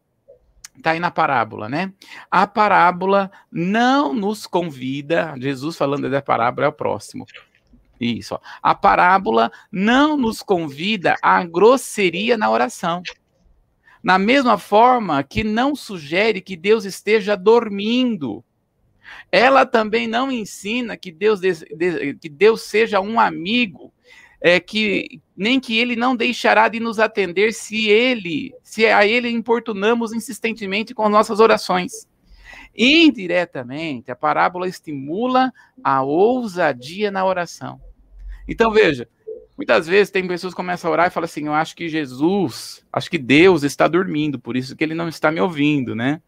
está 0.77 0.93
aí 0.93 1.01
na 1.01 1.11
parábola, 1.11 1.69
né? 1.69 1.93
A 2.31 2.47
parábola 2.47 3.31
não 3.53 4.15
nos 4.15 4.47
convida, 4.47 5.35
Jesus 5.39 5.77
falando 5.77 6.09
da 6.11 6.23
parábola 6.23 6.67
é 6.67 6.71
o 6.71 6.73
próximo. 6.73 7.27
Isso, 8.01 8.35
ó. 8.35 8.41
a 8.63 8.75
parábola 8.75 9.51
não 9.71 10.17
nos 10.17 10.43
convida 10.43 11.17
à 11.23 11.45
grosseria 11.45 12.37
na 12.37 12.51
oração. 12.51 13.03
Na 14.07 14.21
mesma 14.21 14.57
forma 14.57 15.21
que 15.25 15.43
não 15.43 15.75
sugere 15.75 16.41
que 16.41 16.57
Deus 16.57 16.85
esteja 16.85 17.37
dormindo. 17.37 18.45
Ela 19.33 19.67
também 19.67 20.07
não 20.07 20.31
ensina 20.31 20.97
que 20.97 21.11
Deus, 21.11 21.41
que 22.21 22.29
Deus 22.29 22.63
seja 22.63 23.01
um 23.01 23.19
amigo, 23.19 23.93
é, 24.41 24.61
que 24.61 25.21
nem 25.37 25.59
que 25.59 25.77
ele 25.77 25.97
não 25.97 26.15
deixará 26.15 26.69
de 26.69 26.79
nos 26.79 27.01
atender 27.01 27.53
se 27.53 27.89
ele, 27.89 28.55
se 28.63 28.87
a 28.87 29.05
ele 29.05 29.29
importunamos 29.29 30.13
insistentemente 30.13 30.95
com 30.95 31.09
nossas 31.09 31.41
orações. 31.41 32.09
Indiretamente, 32.77 34.13
a 34.13 34.15
parábola 34.15 34.69
estimula 34.69 35.53
a 35.83 36.05
ousadia 36.05 37.11
na 37.11 37.27
oração. 37.27 37.81
Então 38.47 38.71
veja, 38.71 39.09
Muitas 39.57 39.87
vezes 39.87 40.11
tem 40.11 40.27
pessoas 40.27 40.53
que 40.53 40.57
começam 40.57 40.91
a 40.91 40.93
orar 40.93 41.07
e 41.07 41.11
falam 41.11 41.25
assim: 41.25 41.47
Eu 41.47 41.55
acho 41.55 41.75
que 41.75 41.89
Jesus, 41.89 42.85
acho 42.93 43.11
que 43.11 43.19
Deus 43.19 43.63
está 43.63 43.89
dormindo, 43.89 44.39
por 44.39 44.57
isso 44.57 44.77
que 44.77 44.85
ele 44.85 44.95
não 44.95 45.09
está 45.09 45.33
me 45.33 45.41
ouvindo, 45.41 45.95
né? 45.95 46.21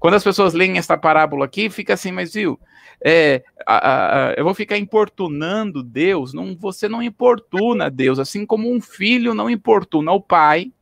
Quando 0.00 0.14
as 0.14 0.24
pessoas 0.24 0.52
leem 0.52 0.78
essa 0.78 0.98
parábola 0.98 1.44
aqui, 1.44 1.70
fica 1.70 1.94
assim, 1.94 2.10
mas 2.10 2.34
viu, 2.34 2.58
é, 3.04 3.44
a, 3.64 4.30
a, 4.30 4.32
eu 4.34 4.44
vou 4.44 4.54
ficar 4.54 4.76
importunando 4.76 5.82
Deus? 5.82 6.32
Não, 6.32 6.56
você 6.56 6.88
não 6.88 7.02
importuna 7.02 7.88
Deus, 7.88 8.18
assim 8.18 8.44
como 8.44 8.72
um 8.72 8.80
filho 8.80 9.34
não 9.34 9.48
importuna 9.48 10.10
o 10.12 10.20
pai. 10.20 10.72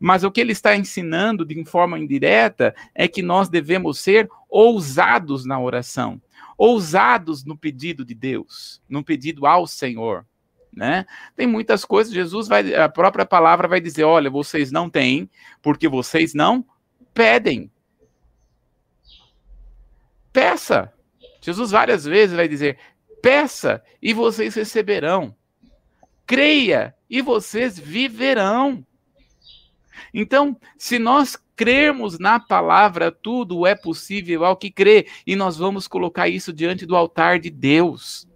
Mas 0.00 0.22
o 0.22 0.30
que 0.30 0.40
ele 0.40 0.52
está 0.52 0.76
ensinando 0.76 1.44
de 1.44 1.62
forma 1.64 1.98
indireta 1.98 2.74
é 2.94 3.08
que 3.08 3.20
nós 3.20 3.48
devemos 3.48 3.98
ser 3.98 4.30
ousados 4.48 5.44
na 5.44 5.60
oração, 5.60 6.22
ousados 6.56 7.44
no 7.44 7.56
pedido 7.56 8.04
de 8.04 8.14
Deus, 8.14 8.80
no 8.88 9.02
pedido 9.02 9.44
ao 9.44 9.66
Senhor 9.66 10.24
né? 10.78 11.04
Tem 11.36 11.46
muitas 11.46 11.84
coisas, 11.84 12.12
Jesus 12.12 12.46
vai, 12.46 12.72
a 12.74 12.88
própria 12.88 13.26
palavra 13.26 13.66
vai 13.66 13.80
dizer, 13.80 14.04
olha, 14.04 14.30
vocês 14.30 14.70
não 14.70 14.88
têm, 14.88 15.28
porque 15.60 15.88
vocês 15.88 16.32
não 16.32 16.64
pedem. 17.12 17.70
Peça. 20.32 20.92
Jesus 21.40 21.72
várias 21.72 22.04
vezes 22.04 22.36
vai 22.36 22.46
dizer, 22.46 22.78
peça 23.20 23.82
e 24.00 24.12
vocês 24.12 24.54
receberão. 24.54 25.34
Creia 26.24 26.94
e 27.10 27.20
vocês 27.20 27.76
viverão. 27.76 28.86
Então, 30.14 30.56
se 30.76 30.98
nós 30.98 31.36
crermos 31.56 32.20
na 32.20 32.38
palavra, 32.38 33.10
tudo 33.10 33.66
é 33.66 33.74
possível 33.74 34.44
ao 34.44 34.56
que 34.56 34.70
crê, 34.70 35.08
e 35.26 35.34
nós 35.34 35.56
vamos 35.56 35.88
colocar 35.88 36.28
isso 36.28 36.52
diante 36.52 36.86
do 36.86 36.94
altar 36.94 37.40
de 37.40 37.50
Deus 37.50 38.27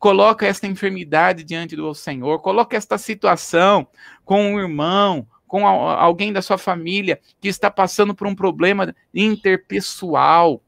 coloca 0.00 0.46
esta 0.46 0.66
enfermidade 0.66 1.44
diante 1.44 1.76
do 1.76 1.94
Senhor, 1.94 2.40
coloca 2.40 2.74
esta 2.74 2.96
situação 2.96 3.86
com 4.24 4.54
um 4.54 4.58
irmão, 4.58 5.28
com 5.46 5.66
alguém 5.66 6.32
da 6.32 6.40
sua 6.40 6.56
família 6.56 7.20
que 7.38 7.48
está 7.48 7.70
passando 7.70 8.14
por 8.14 8.26
um 8.26 8.34
problema 8.34 8.96
interpessoal, 9.12 10.62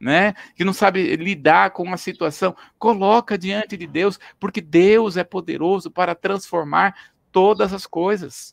né? 0.00 0.34
Que 0.56 0.64
não 0.64 0.72
sabe 0.72 1.14
lidar 1.14 1.70
com 1.70 1.84
uma 1.84 1.96
situação, 1.96 2.56
coloca 2.76 3.38
diante 3.38 3.76
de 3.76 3.86
Deus, 3.86 4.18
porque 4.40 4.60
Deus 4.60 5.16
é 5.16 5.22
poderoso 5.22 5.88
para 5.88 6.16
transformar 6.16 7.12
todas 7.30 7.72
as 7.72 7.86
coisas, 7.86 8.52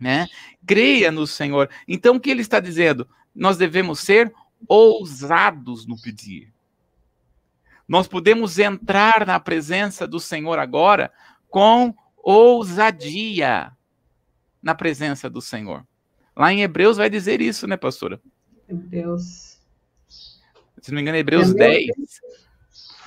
né? 0.00 0.28
Creia 0.66 1.12
no 1.12 1.26
Senhor. 1.26 1.68
Então 1.86 2.16
o 2.16 2.20
que 2.20 2.30
ele 2.30 2.40
está 2.40 2.58
dizendo? 2.58 3.06
Nós 3.34 3.58
devemos 3.58 4.00
ser 4.00 4.32
ousados 4.66 5.86
no 5.86 6.00
pedir. 6.00 6.50
Nós 7.90 8.06
podemos 8.06 8.56
entrar 8.56 9.26
na 9.26 9.40
presença 9.40 10.06
do 10.06 10.20
Senhor 10.20 10.60
agora 10.60 11.10
com 11.48 11.92
ousadia 12.16 13.72
na 14.62 14.76
presença 14.76 15.28
do 15.28 15.40
Senhor. 15.40 15.84
Lá 16.36 16.52
em 16.52 16.62
Hebreus 16.62 16.98
vai 16.98 17.10
dizer 17.10 17.40
isso, 17.40 17.66
né, 17.66 17.76
pastora? 17.76 18.20
Hebreus. 18.68 19.58
Se 20.80 20.92
não 20.92 20.96
me 20.98 21.02
engano, 21.02 21.16
é 21.16 21.18
Hebreus, 21.20 21.50
Hebreus 21.50 21.90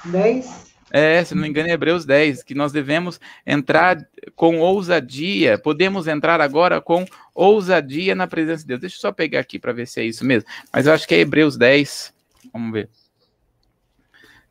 10. 0.03 0.11
10? 0.11 0.73
É, 0.91 1.23
se 1.23 1.33
não 1.33 1.43
me 1.43 1.47
engano, 1.47 1.69
é 1.69 1.71
Hebreus 1.71 2.03
10, 2.03 2.43
que 2.43 2.53
nós 2.53 2.73
devemos 2.73 3.21
entrar 3.47 4.05
com 4.35 4.59
ousadia, 4.59 5.57
podemos 5.57 6.07
entrar 6.07 6.41
agora 6.41 6.81
com 6.81 7.05
ousadia 7.33 8.13
na 8.15 8.27
presença 8.27 8.63
de 8.63 8.67
Deus. 8.67 8.81
Deixa 8.81 8.97
eu 8.97 8.99
só 8.99 9.13
pegar 9.13 9.39
aqui 9.39 9.57
para 9.57 9.71
ver 9.71 9.87
se 9.87 10.01
é 10.01 10.03
isso 10.03 10.25
mesmo. 10.25 10.49
Mas 10.73 10.87
eu 10.87 10.93
acho 10.93 11.07
que 11.07 11.15
é 11.15 11.19
Hebreus 11.19 11.55
10. 11.55 12.13
Vamos 12.51 12.73
ver. 12.73 12.89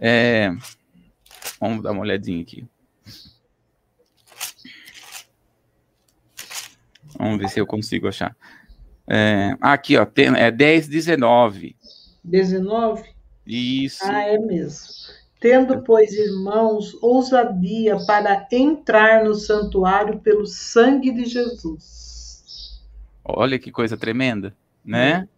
É, 0.04 0.50
Vamos 1.62 1.80
dar 1.80 1.92
uma 1.92 2.00
olhadinha 2.00 2.42
aqui. 2.42 2.66
Vamos 7.16 7.38
ver 7.38 7.48
se 7.48 7.60
eu 7.60 7.66
consigo 7.66 8.08
achar. 8.08 8.36
É, 9.08 9.56
aqui, 9.60 9.96
ó, 9.96 10.04
tem, 10.04 10.26
é 10.36 10.50
10, 10.50 10.88
19. 10.88 11.76
19? 12.24 13.10
Isso. 13.46 14.02
Ah, 14.02 14.22
é 14.22 14.38
mesmo. 14.38 14.88
Tendo, 15.38 15.82
pois, 15.82 16.12
irmãos, 16.12 16.98
ousadia 17.00 17.96
para 18.06 18.44
entrar 18.50 19.22
no 19.22 19.36
santuário 19.36 20.18
pelo 20.18 20.44
sangue 20.44 21.12
de 21.12 21.26
Jesus. 21.26 22.82
Olha 23.24 23.56
que 23.56 23.70
coisa 23.70 23.96
tremenda, 23.96 24.52
né? 24.84 25.28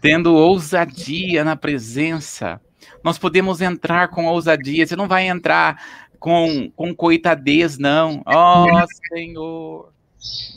Tendo 0.00 0.34
ousadia 0.34 1.44
na 1.44 1.54
presença. 1.54 2.58
Nós 3.02 3.18
podemos 3.18 3.60
entrar 3.60 4.08
com 4.08 4.26
ousadia. 4.26 4.86
Você 4.86 4.96
não 4.96 5.08
vai 5.08 5.28
entrar 5.28 5.82
com, 6.18 6.70
com 6.74 6.94
coitadez, 6.94 7.78
não. 7.78 8.22
Ó, 8.26 8.66
oh, 8.66 8.86
Senhor. 9.08 9.92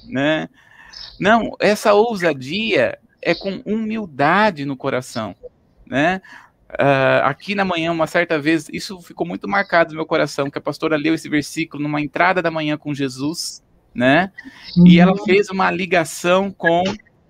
Né? 0.08 0.50
Não, 1.20 1.56
essa 1.60 1.94
ousadia 1.94 2.98
é 3.22 3.36
com 3.36 3.62
humildade 3.66 4.66
no 4.66 4.76
coração, 4.76 5.36
né? 5.86 6.22
Uh, 6.72 7.22
aqui 7.24 7.54
na 7.54 7.66
manhã, 7.66 7.92
uma 7.92 8.08
certa 8.08 8.40
vez, 8.40 8.70
isso 8.72 9.02
ficou 9.02 9.28
muito 9.28 9.48
marcado 9.48 9.92
no 9.92 9.98
meu 9.98 10.06
coração, 10.06 10.50
que 10.50 10.58
a 10.58 10.62
pastora 10.62 10.96
leu 10.96 11.14
esse 11.14 11.28
versículo 11.28 11.84
numa 11.84 12.02
entrada 12.02 12.42
da 12.42 12.50
manhã 12.50 12.78
com 12.78 12.94
Jesus, 12.94 13.62
né? 13.94 14.32
Uhum. 14.78 14.88
E 14.88 15.00
ela 15.00 15.16
fez 15.26 15.50
uma 15.50 15.70
ligação 15.70 16.50
com 16.50 16.82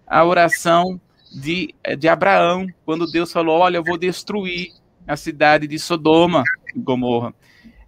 a 0.05 0.23
oração 0.23 1.01
de, 1.33 1.73
de 1.97 2.07
Abraão, 2.07 2.67
quando 2.85 3.11
Deus 3.11 3.31
falou: 3.31 3.59
Olha, 3.59 3.77
eu 3.77 3.83
vou 3.83 3.97
destruir 3.97 4.71
a 5.07 5.15
cidade 5.15 5.67
de 5.67 5.77
Sodoma 5.79 6.43
e 6.75 6.79
Gomorra. 6.79 7.33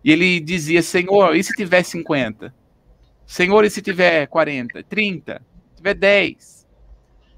E 0.03 0.11
ele 0.11 0.39
dizia: 0.39 0.81
Senhor, 0.81 1.35
e 1.35 1.43
se 1.43 1.53
tiver 1.53 1.83
50? 1.83 2.53
Senhor, 3.25 3.63
e 3.63 3.69
se 3.69 3.81
tiver 3.81 4.27
40? 4.27 4.83
30? 4.83 5.41
Se 5.71 5.77
tiver 5.77 5.93
10? 5.93 6.67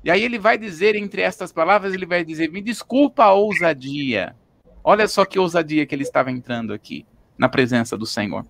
E 0.04 0.12
aí 0.12 0.24
ele 0.24 0.38
vai 0.38 0.58
dizer, 0.58 0.96
entre 0.96 1.22
estas 1.22 1.52
palavras, 1.52 1.94
ele 1.94 2.06
vai 2.06 2.24
dizer: 2.24 2.52
Me 2.52 2.62
desculpa 2.62 3.26
a 3.26 3.34
ousadia. 3.34 4.36
Olha 4.84 5.08
só 5.08 5.26
que 5.26 5.40
ousadia 5.40 5.86
que 5.86 5.96
ele 5.96 6.04
estava 6.04 6.32
entrando 6.32 6.72
aqui, 6.72 7.06
na 7.38 7.50
presença 7.50 7.98
do 7.98 8.06
Senhor. 8.06 8.46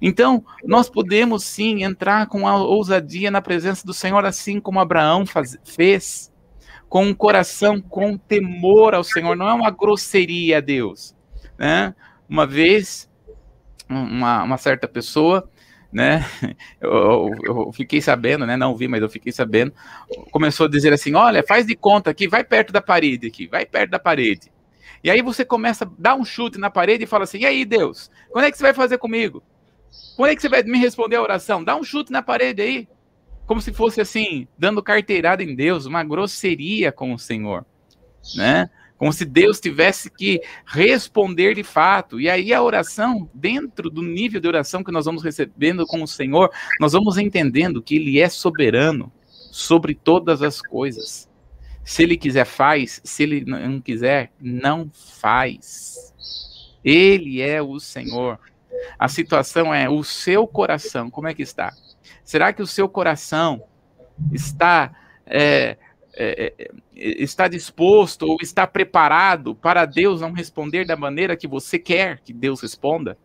Então, 0.00 0.44
nós 0.64 0.88
podemos 0.88 1.44
sim 1.44 1.82
entrar 1.82 2.26
com 2.26 2.46
a 2.46 2.56
ousadia 2.56 3.30
na 3.30 3.42
presença 3.42 3.86
do 3.86 3.92
Senhor, 3.92 4.24
assim 4.24 4.60
como 4.60 4.80
Abraão 4.80 5.26
faz, 5.26 5.56
fez, 5.64 6.31
com 6.92 7.06
um 7.06 7.14
coração 7.14 7.80
com 7.80 8.18
temor 8.18 8.92
ao 8.92 9.02
Senhor, 9.02 9.34
não 9.34 9.48
é 9.48 9.54
uma 9.54 9.70
grosseria 9.70 10.58
a 10.58 10.60
Deus. 10.60 11.16
Né? 11.58 11.94
Uma 12.28 12.46
vez, 12.46 13.10
uma, 13.88 14.42
uma 14.42 14.58
certa 14.58 14.86
pessoa 14.86 15.50
né? 15.90 16.22
Eu, 16.80 17.30
eu, 17.44 17.72
fiquei 17.72 18.00
sabendo, 18.02 18.46
né? 18.46 18.56
Não 18.58 18.76
vi, 18.76 18.88
mas 18.88 19.00
eu 19.02 19.08
fiquei 19.08 19.30
sabendo. 19.30 19.72
Começou 20.30 20.66
a 20.66 20.68
dizer 20.68 20.92
assim: 20.92 21.14
olha, 21.14 21.42
faz 21.42 21.66
de 21.66 21.74
conta 21.74 22.10
aqui, 22.10 22.26
vai 22.28 22.42
perto 22.44 22.72
da 22.72 22.80
parede 22.82 23.26
aqui, 23.26 23.46
vai 23.46 23.64
perto 23.64 23.90
da 23.90 23.98
parede. 23.98 24.50
E 25.04 25.10
aí 25.10 25.22
você 25.22 25.44
começa 25.44 25.84
a 25.84 25.90
dar 25.98 26.14
um 26.14 26.24
chute 26.24 26.58
na 26.58 26.70
parede 26.70 27.04
e 27.04 27.06
fala 27.06 27.24
assim: 27.24 27.40
e 27.40 27.46
aí, 27.46 27.64
Deus, 27.64 28.10
quando 28.30 28.46
é 28.46 28.50
que 28.50 28.56
você 28.56 28.64
vai 28.64 28.74
fazer 28.74 28.98
comigo? 28.98 29.42
Quando 30.16 30.30
é 30.30 30.34
que 30.34 30.42
você 30.42 30.48
vai 30.48 30.62
me 30.62 30.78
responder 30.78 31.16
a 31.16 31.22
oração? 31.22 31.62
Dá 31.62 31.76
um 31.76 31.84
chute 31.84 32.10
na 32.10 32.22
parede 32.22 32.62
aí. 32.62 32.88
Como 33.52 33.60
se 33.60 33.70
fosse 33.70 34.00
assim, 34.00 34.48
dando 34.56 34.82
carteirada 34.82 35.42
em 35.42 35.54
Deus, 35.54 35.84
uma 35.84 36.02
grosseria 36.02 36.90
com 36.90 37.12
o 37.12 37.18
Senhor, 37.18 37.66
né? 38.34 38.70
como 38.96 39.12
se 39.12 39.26
Deus 39.26 39.60
tivesse 39.60 40.08
que 40.08 40.40
responder 40.64 41.54
de 41.54 41.62
fato. 41.62 42.18
E 42.18 42.30
aí 42.30 42.54
a 42.54 42.62
oração, 42.62 43.28
dentro 43.34 43.90
do 43.90 44.00
nível 44.00 44.40
de 44.40 44.48
oração 44.48 44.82
que 44.82 44.90
nós 44.90 45.04
vamos 45.04 45.22
recebendo 45.22 45.86
com 45.86 46.02
o 46.02 46.08
Senhor, 46.08 46.50
nós 46.80 46.94
vamos 46.94 47.18
entendendo 47.18 47.82
que 47.82 47.96
Ele 47.96 48.18
é 48.18 48.30
soberano 48.30 49.12
sobre 49.50 49.94
todas 49.94 50.40
as 50.40 50.62
coisas. 50.62 51.28
Se 51.84 52.04
Ele 52.04 52.16
quiser, 52.16 52.46
faz. 52.46 53.02
Se 53.04 53.22
Ele 53.22 53.44
não 53.44 53.82
quiser, 53.82 54.32
não 54.40 54.90
faz. 54.94 56.10
Ele 56.82 57.42
é 57.42 57.60
o 57.60 57.78
Senhor. 57.78 58.40
A 58.98 59.08
situação 59.08 59.74
é 59.74 59.90
o 59.90 60.02
seu 60.02 60.46
coração, 60.46 61.10
como 61.10 61.28
é 61.28 61.34
que 61.34 61.42
está? 61.42 61.70
Será 62.24 62.52
que 62.52 62.62
o 62.62 62.66
seu 62.66 62.88
coração 62.88 63.62
está 64.32 64.92
é, 65.26 65.76
é, 66.14 66.52
é, 66.58 66.70
está 66.94 67.48
disposto 67.48 68.22
ou 68.22 68.36
está 68.40 68.66
preparado 68.66 69.54
para 69.54 69.84
Deus 69.86 70.20
não 70.20 70.32
responder 70.32 70.84
da 70.84 70.96
maneira 70.96 71.36
que 71.36 71.48
você 71.48 71.78
quer 71.78 72.20
que 72.20 72.32
Deus 72.32 72.60
responda? 72.60 73.16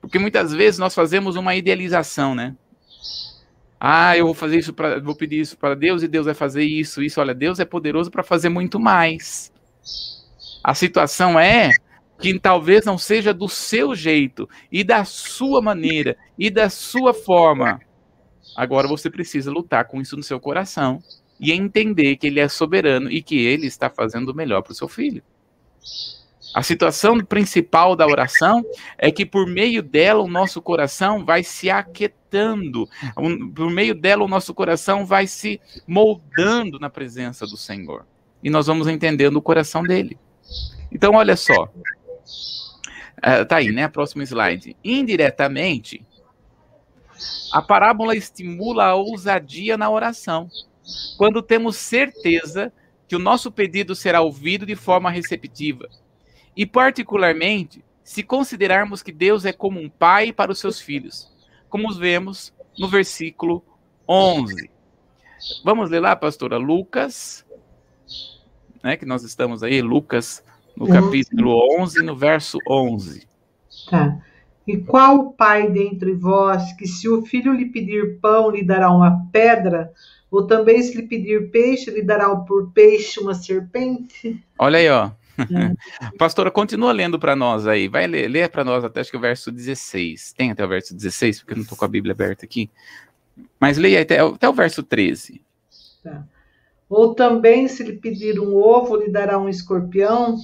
Porque 0.00 0.18
muitas 0.18 0.52
vezes 0.52 0.78
nós 0.78 0.94
fazemos 0.94 1.36
uma 1.36 1.54
idealização, 1.54 2.34
né? 2.34 2.54
Ah, 3.80 4.16
eu 4.16 4.26
vou 4.26 4.34
fazer 4.34 4.58
isso 4.58 4.72
para, 4.72 5.00
vou 5.00 5.14
pedir 5.14 5.40
isso 5.40 5.56
para 5.56 5.74
Deus 5.74 6.02
e 6.02 6.08
Deus 6.08 6.26
vai 6.26 6.34
fazer 6.34 6.64
isso, 6.64 7.02
isso. 7.02 7.20
Olha, 7.20 7.34
Deus 7.34 7.58
é 7.58 7.64
poderoso 7.64 8.10
para 8.10 8.22
fazer 8.22 8.48
muito 8.48 8.78
mais. 8.78 9.52
A 10.62 10.74
situação 10.74 11.38
é 11.38 11.70
que 12.18 12.38
talvez 12.38 12.84
não 12.84 12.96
seja 12.96 13.34
do 13.34 13.48
seu 13.48 13.94
jeito 13.94 14.48
e 14.70 14.84
da 14.84 15.04
sua 15.04 15.60
maneira 15.60 16.16
e 16.38 16.50
da 16.50 16.70
sua 16.70 17.12
forma. 17.12 17.80
Agora 18.56 18.86
você 18.86 19.10
precisa 19.10 19.50
lutar 19.50 19.86
com 19.86 20.00
isso 20.00 20.16
no 20.16 20.22
seu 20.22 20.38
coração 20.38 21.02
e 21.40 21.52
entender 21.52 22.16
que 22.16 22.26
ele 22.26 22.40
é 22.40 22.48
soberano 22.48 23.10
e 23.10 23.22
que 23.22 23.36
ele 23.36 23.66
está 23.66 23.90
fazendo 23.90 24.30
o 24.30 24.34
melhor 24.34 24.62
para 24.62 24.72
o 24.72 24.74
seu 24.74 24.88
filho. 24.88 25.22
A 26.54 26.62
situação 26.62 27.18
principal 27.18 27.96
da 27.96 28.06
oração 28.06 28.64
é 28.96 29.10
que 29.10 29.26
por 29.26 29.44
meio 29.44 29.82
dela 29.82 30.22
o 30.22 30.28
nosso 30.28 30.62
coração 30.62 31.24
vai 31.24 31.42
se 31.42 31.68
aquietando, 31.68 32.88
por 33.56 33.70
meio 33.70 33.92
dela 33.92 34.24
o 34.24 34.28
nosso 34.28 34.54
coração 34.54 35.04
vai 35.04 35.26
se 35.26 35.60
moldando 35.84 36.78
na 36.78 36.88
presença 36.88 37.44
do 37.44 37.56
Senhor. 37.56 38.06
E 38.40 38.50
nós 38.50 38.68
vamos 38.68 38.86
entendendo 38.86 39.36
o 39.36 39.42
coração 39.42 39.82
dele. 39.82 40.16
Então, 40.92 41.14
olha 41.14 41.34
só. 41.34 41.68
Uh, 43.18 43.44
tá 43.46 43.56
aí, 43.56 43.70
né? 43.70 43.88
Próximo 43.88 44.22
slide. 44.22 44.76
Indiretamente, 44.82 46.04
a 47.52 47.62
parábola 47.62 48.16
estimula 48.16 48.86
a 48.86 48.94
ousadia 48.94 49.76
na 49.76 49.88
oração 49.88 50.48
quando 51.16 51.42
temos 51.42 51.76
certeza 51.76 52.72
que 53.06 53.16
o 53.16 53.18
nosso 53.18 53.50
pedido 53.50 53.94
será 53.94 54.20
ouvido 54.20 54.66
de 54.66 54.76
forma 54.76 55.10
receptiva. 55.10 55.88
E, 56.56 56.66
particularmente, 56.66 57.84
se 58.02 58.22
considerarmos 58.22 59.02
que 59.02 59.12
Deus 59.12 59.44
é 59.44 59.52
como 59.52 59.80
um 59.80 59.88
pai 59.88 60.32
para 60.32 60.52
os 60.52 60.58
seus 60.58 60.80
filhos, 60.80 61.32
como 61.68 61.92
vemos 61.94 62.52
no 62.78 62.88
versículo 62.88 63.64
11. 64.08 64.70
Vamos 65.64 65.90
ler 65.90 66.00
lá, 66.00 66.14
pastora 66.14 66.56
Lucas, 66.56 67.44
né, 68.82 68.96
que 68.96 69.06
nós 69.06 69.22
estamos 69.22 69.62
aí, 69.62 69.80
Lucas, 69.80 70.44
no 70.76 70.88
capítulo 70.88 71.80
11, 71.80 72.02
no 72.02 72.16
verso 72.16 72.58
11. 72.68 73.26
Tá. 73.90 74.18
E 74.66 74.78
qual 74.78 75.18
o 75.18 75.32
pai 75.32 75.70
dentre 75.70 76.14
vós 76.14 76.72
que, 76.72 76.86
se 76.86 77.08
o 77.08 77.24
filho 77.24 77.52
lhe 77.52 77.66
pedir 77.66 78.18
pão, 78.20 78.50
lhe 78.50 78.64
dará 78.64 78.90
uma 78.90 79.26
pedra? 79.30 79.92
Ou 80.30 80.46
também, 80.46 80.82
se 80.82 80.96
lhe 80.96 81.06
pedir 81.06 81.50
peixe, 81.50 81.90
lhe 81.90 82.02
dará 82.02 82.34
por 82.34 82.72
peixe 82.72 83.20
uma 83.20 83.34
serpente? 83.34 84.42
Olha 84.58 84.78
aí, 84.78 84.88
ó. 84.88 85.10
É. 85.38 86.10
Pastora, 86.16 86.50
continua 86.50 86.92
lendo 86.92 87.18
para 87.18 87.36
nós 87.36 87.66
aí. 87.66 87.88
Vai 87.88 88.06
ler, 88.06 88.28
ler 88.28 88.48
para 88.48 88.64
nós 88.64 88.84
até 88.84 89.00
acho 89.00 89.10
que 89.10 89.16
o 89.16 89.20
verso 89.20 89.52
16. 89.52 90.32
Tem 90.32 90.50
até 90.50 90.64
o 90.64 90.68
verso 90.68 90.94
16, 90.94 91.40
porque 91.40 91.52
eu 91.52 91.56
não 91.56 91.62
estou 91.62 91.76
com 91.76 91.84
a 91.84 91.88
Bíblia 91.88 92.12
aberta 92.12 92.44
aqui. 92.44 92.70
Mas 93.60 93.76
leia 93.76 94.00
até, 94.00 94.20
até 94.20 94.48
o 94.48 94.52
verso 94.52 94.82
13. 94.82 95.42
Tá. 96.02 96.24
Ou 96.88 97.14
também, 97.14 97.68
se 97.68 97.82
lhe 97.82 97.94
pedir 97.94 98.38
um 98.38 98.54
ovo, 98.54 98.96
lhe 98.96 99.10
dará 99.10 99.38
um 99.38 99.48
escorpião? 99.48 100.36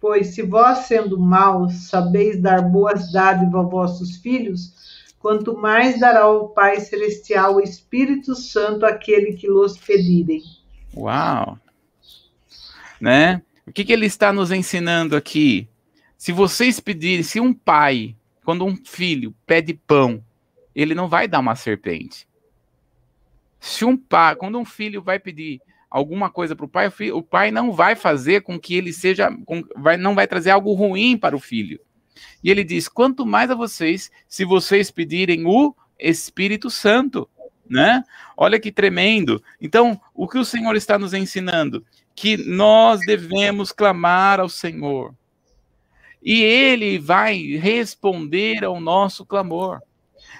Pois 0.00 0.28
se 0.28 0.42
vós, 0.42 0.86
sendo 0.86 1.18
maus, 1.18 1.88
sabeis 1.88 2.40
dar 2.40 2.62
boas 2.62 3.12
dádivas 3.12 3.54
aos 3.54 3.70
vossos 3.70 4.16
filhos, 4.16 4.72
quanto 5.18 5.56
mais 5.56 6.00
dará 6.00 6.26
o 6.28 6.48
Pai 6.48 6.80
Celestial 6.80 7.56
o 7.56 7.60
Espírito 7.60 8.34
Santo 8.34 8.86
àquele 8.86 9.34
que 9.34 9.46
los 9.46 9.76
pedirem. 9.76 10.42
Uau! 10.96 11.58
Né? 12.98 13.42
O 13.66 13.72
que, 13.72 13.84
que 13.84 13.92
ele 13.92 14.06
está 14.06 14.32
nos 14.32 14.50
ensinando 14.50 15.14
aqui? 15.14 15.68
Se 16.16 16.32
vocês 16.32 16.80
pedirem, 16.80 17.22
se 17.22 17.38
um 17.38 17.52
pai, 17.52 18.16
quando 18.44 18.64
um 18.64 18.76
filho 18.76 19.34
pede 19.46 19.74
pão, 19.74 20.24
ele 20.74 20.94
não 20.94 21.08
vai 21.08 21.28
dar 21.28 21.40
uma 21.40 21.54
serpente. 21.54 22.26
Se 23.58 23.84
um 23.84 23.96
pai, 23.96 24.34
quando 24.36 24.58
um 24.58 24.64
filho 24.64 25.02
vai 25.02 25.18
pedir 25.18 25.60
alguma 25.90 26.30
coisa 26.30 26.54
para 26.54 26.64
o 26.64 26.68
pai, 26.68 26.90
o 27.12 27.22
pai 27.22 27.50
não 27.50 27.72
vai 27.72 27.96
fazer 27.96 28.42
com 28.42 28.58
que 28.58 28.74
ele 28.76 28.92
seja, 28.92 29.30
com, 29.44 29.62
vai, 29.76 29.96
não 29.96 30.14
vai 30.14 30.26
trazer 30.26 30.50
algo 30.50 30.72
ruim 30.72 31.16
para 31.18 31.34
o 31.34 31.40
filho. 31.40 31.80
E 32.42 32.50
ele 32.50 32.62
diz: 32.62 32.88
quanto 32.88 33.26
mais 33.26 33.50
a 33.50 33.54
vocês, 33.54 34.10
se 34.28 34.44
vocês 34.44 34.90
pedirem 34.90 35.44
o 35.46 35.74
Espírito 35.98 36.70
Santo, 36.70 37.28
né? 37.68 38.04
Olha 38.36 38.58
que 38.58 38.72
tremendo. 38.72 39.42
Então, 39.60 40.00
o 40.14 40.26
que 40.26 40.38
o 40.38 40.44
Senhor 40.44 40.74
está 40.76 40.98
nos 40.98 41.14
ensinando? 41.14 41.84
Que 42.14 42.36
nós 42.36 43.00
devemos 43.06 43.72
clamar 43.72 44.40
ao 44.40 44.48
Senhor. 44.48 45.14
e 46.22 46.42
ele 46.42 46.98
vai 46.98 47.56
responder 47.56 48.64
ao 48.64 48.78
nosso 48.80 49.24
clamor. 49.24 49.80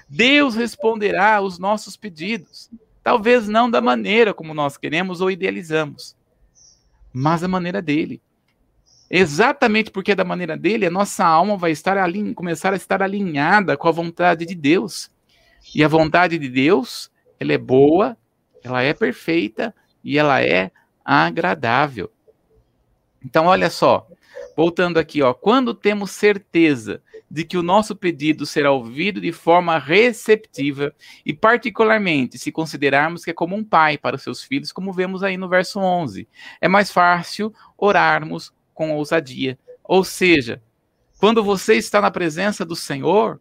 Deus 0.08 0.54
responderá 0.54 1.36
aos 1.36 1.58
nossos 1.58 1.96
pedidos. 1.96 2.68
Talvez 3.02 3.48
não 3.48 3.70
da 3.70 3.80
maneira 3.80 4.34
como 4.34 4.54
nós 4.54 4.76
queremos 4.76 5.20
ou 5.20 5.30
idealizamos, 5.30 6.16
mas 7.12 7.40
da 7.40 7.48
maneira 7.48 7.80
dele. 7.80 8.20
Exatamente 9.10 9.90
porque 9.90 10.12
é 10.12 10.14
da 10.14 10.24
maneira 10.24 10.56
dele, 10.56 10.86
a 10.86 10.90
nossa 10.90 11.24
alma 11.24 11.56
vai 11.56 11.72
estar 11.72 11.98
alin... 11.98 12.32
começar 12.32 12.72
a 12.72 12.76
estar 12.76 13.02
alinhada 13.02 13.76
com 13.76 13.88
a 13.88 13.92
vontade 13.92 14.46
de 14.46 14.54
Deus. 14.54 15.10
E 15.74 15.82
a 15.82 15.88
vontade 15.88 16.38
de 16.38 16.48
Deus, 16.48 17.10
ela 17.38 17.52
é 17.52 17.58
boa, 17.58 18.16
ela 18.62 18.82
é 18.82 18.94
perfeita 18.94 19.74
e 20.04 20.18
ela 20.18 20.42
é 20.42 20.70
agradável. 21.04 22.10
Então, 23.24 23.46
olha 23.46 23.68
só, 23.68 24.06
voltando 24.56 24.98
aqui, 24.98 25.22
ó, 25.22 25.34
quando 25.34 25.74
temos 25.74 26.12
certeza 26.12 27.02
de 27.30 27.44
que 27.44 27.56
o 27.56 27.62
nosso 27.62 27.94
pedido 27.94 28.44
será 28.44 28.72
ouvido 28.72 29.20
de 29.20 29.30
forma 29.30 29.78
receptiva, 29.78 30.92
e 31.24 31.32
particularmente 31.32 32.36
se 32.38 32.50
considerarmos 32.50 33.24
que 33.24 33.30
é 33.30 33.34
como 33.34 33.54
um 33.54 33.62
pai 33.62 33.96
para 33.96 34.16
os 34.16 34.22
seus 34.22 34.42
filhos, 34.42 34.72
como 34.72 34.92
vemos 34.92 35.22
aí 35.22 35.36
no 35.36 35.48
verso 35.48 35.78
11, 35.78 36.26
é 36.60 36.66
mais 36.66 36.90
fácil 36.90 37.54
orarmos 37.78 38.52
com 38.74 38.90
ousadia. 38.96 39.56
Ou 39.84 40.02
seja, 40.02 40.60
quando 41.18 41.44
você 41.44 41.74
está 41.74 42.00
na 42.00 42.10
presença 42.10 42.64
do 42.64 42.74
Senhor, 42.74 43.40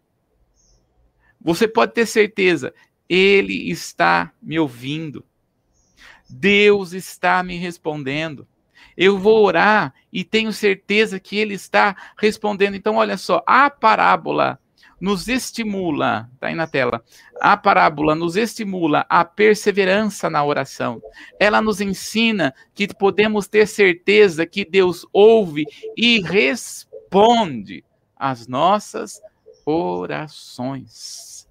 você 1.40 1.66
pode 1.66 1.92
ter 1.92 2.06
certeza, 2.06 2.72
Ele 3.08 3.70
está 3.70 4.32
me 4.40 4.58
ouvindo. 4.58 5.24
Deus 6.28 6.92
está 6.92 7.42
me 7.42 7.56
respondendo. 7.56 8.46
Eu 9.02 9.18
vou 9.18 9.46
orar 9.46 9.94
e 10.12 10.22
tenho 10.22 10.52
certeza 10.52 11.18
que 11.18 11.38
Ele 11.38 11.54
está 11.54 11.96
respondendo. 12.18 12.74
Então, 12.74 12.96
olha 12.96 13.16
só, 13.16 13.42
a 13.46 13.70
parábola 13.70 14.60
nos 15.00 15.26
estimula, 15.26 16.28
tá 16.38 16.48
aí 16.48 16.54
na 16.54 16.66
tela. 16.66 17.02
A 17.40 17.56
parábola 17.56 18.14
nos 18.14 18.36
estimula 18.36 19.06
a 19.08 19.24
perseverança 19.24 20.28
na 20.28 20.44
oração. 20.44 21.02
Ela 21.38 21.62
nos 21.62 21.80
ensina 21.80 22.54
que 22.74 22.88
podemos 22.88 23.48
ter 23.48 23.66
certeza 23.66 24.44
que 24.44 24.66
Deus 24.66 25.06
ouve 25.14 25.64
e 25.96 26.20
responde 26.20 27.82
às 28.14 28.46
nossas 28.46 29.18
orações. 29.64 31.48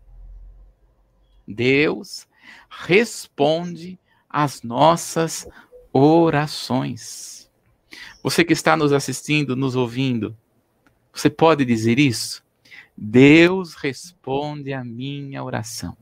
Deus 1.48 2.28
responde 2.70 3.98
às 4.30 4.62
nossas 4.62 5.48
orações. 5.92 7.38
Você 8.24 8.44
que 8.44 8.54
está 8.54 8.76
nos 8.76 8.92
assistindo, 8.92 9.56
nos 9.56 9.76
ouvindo, 9.76 10.36
você 11.14 11.30
pode 11.30 11.66
dizer 11.66 12.00
isso? 12.00 12.44
Deus 12.96 13.76
responde 13.76 14.74
a 14.74 14.84
minha 14.84 15.44
oração. 15.44 15.96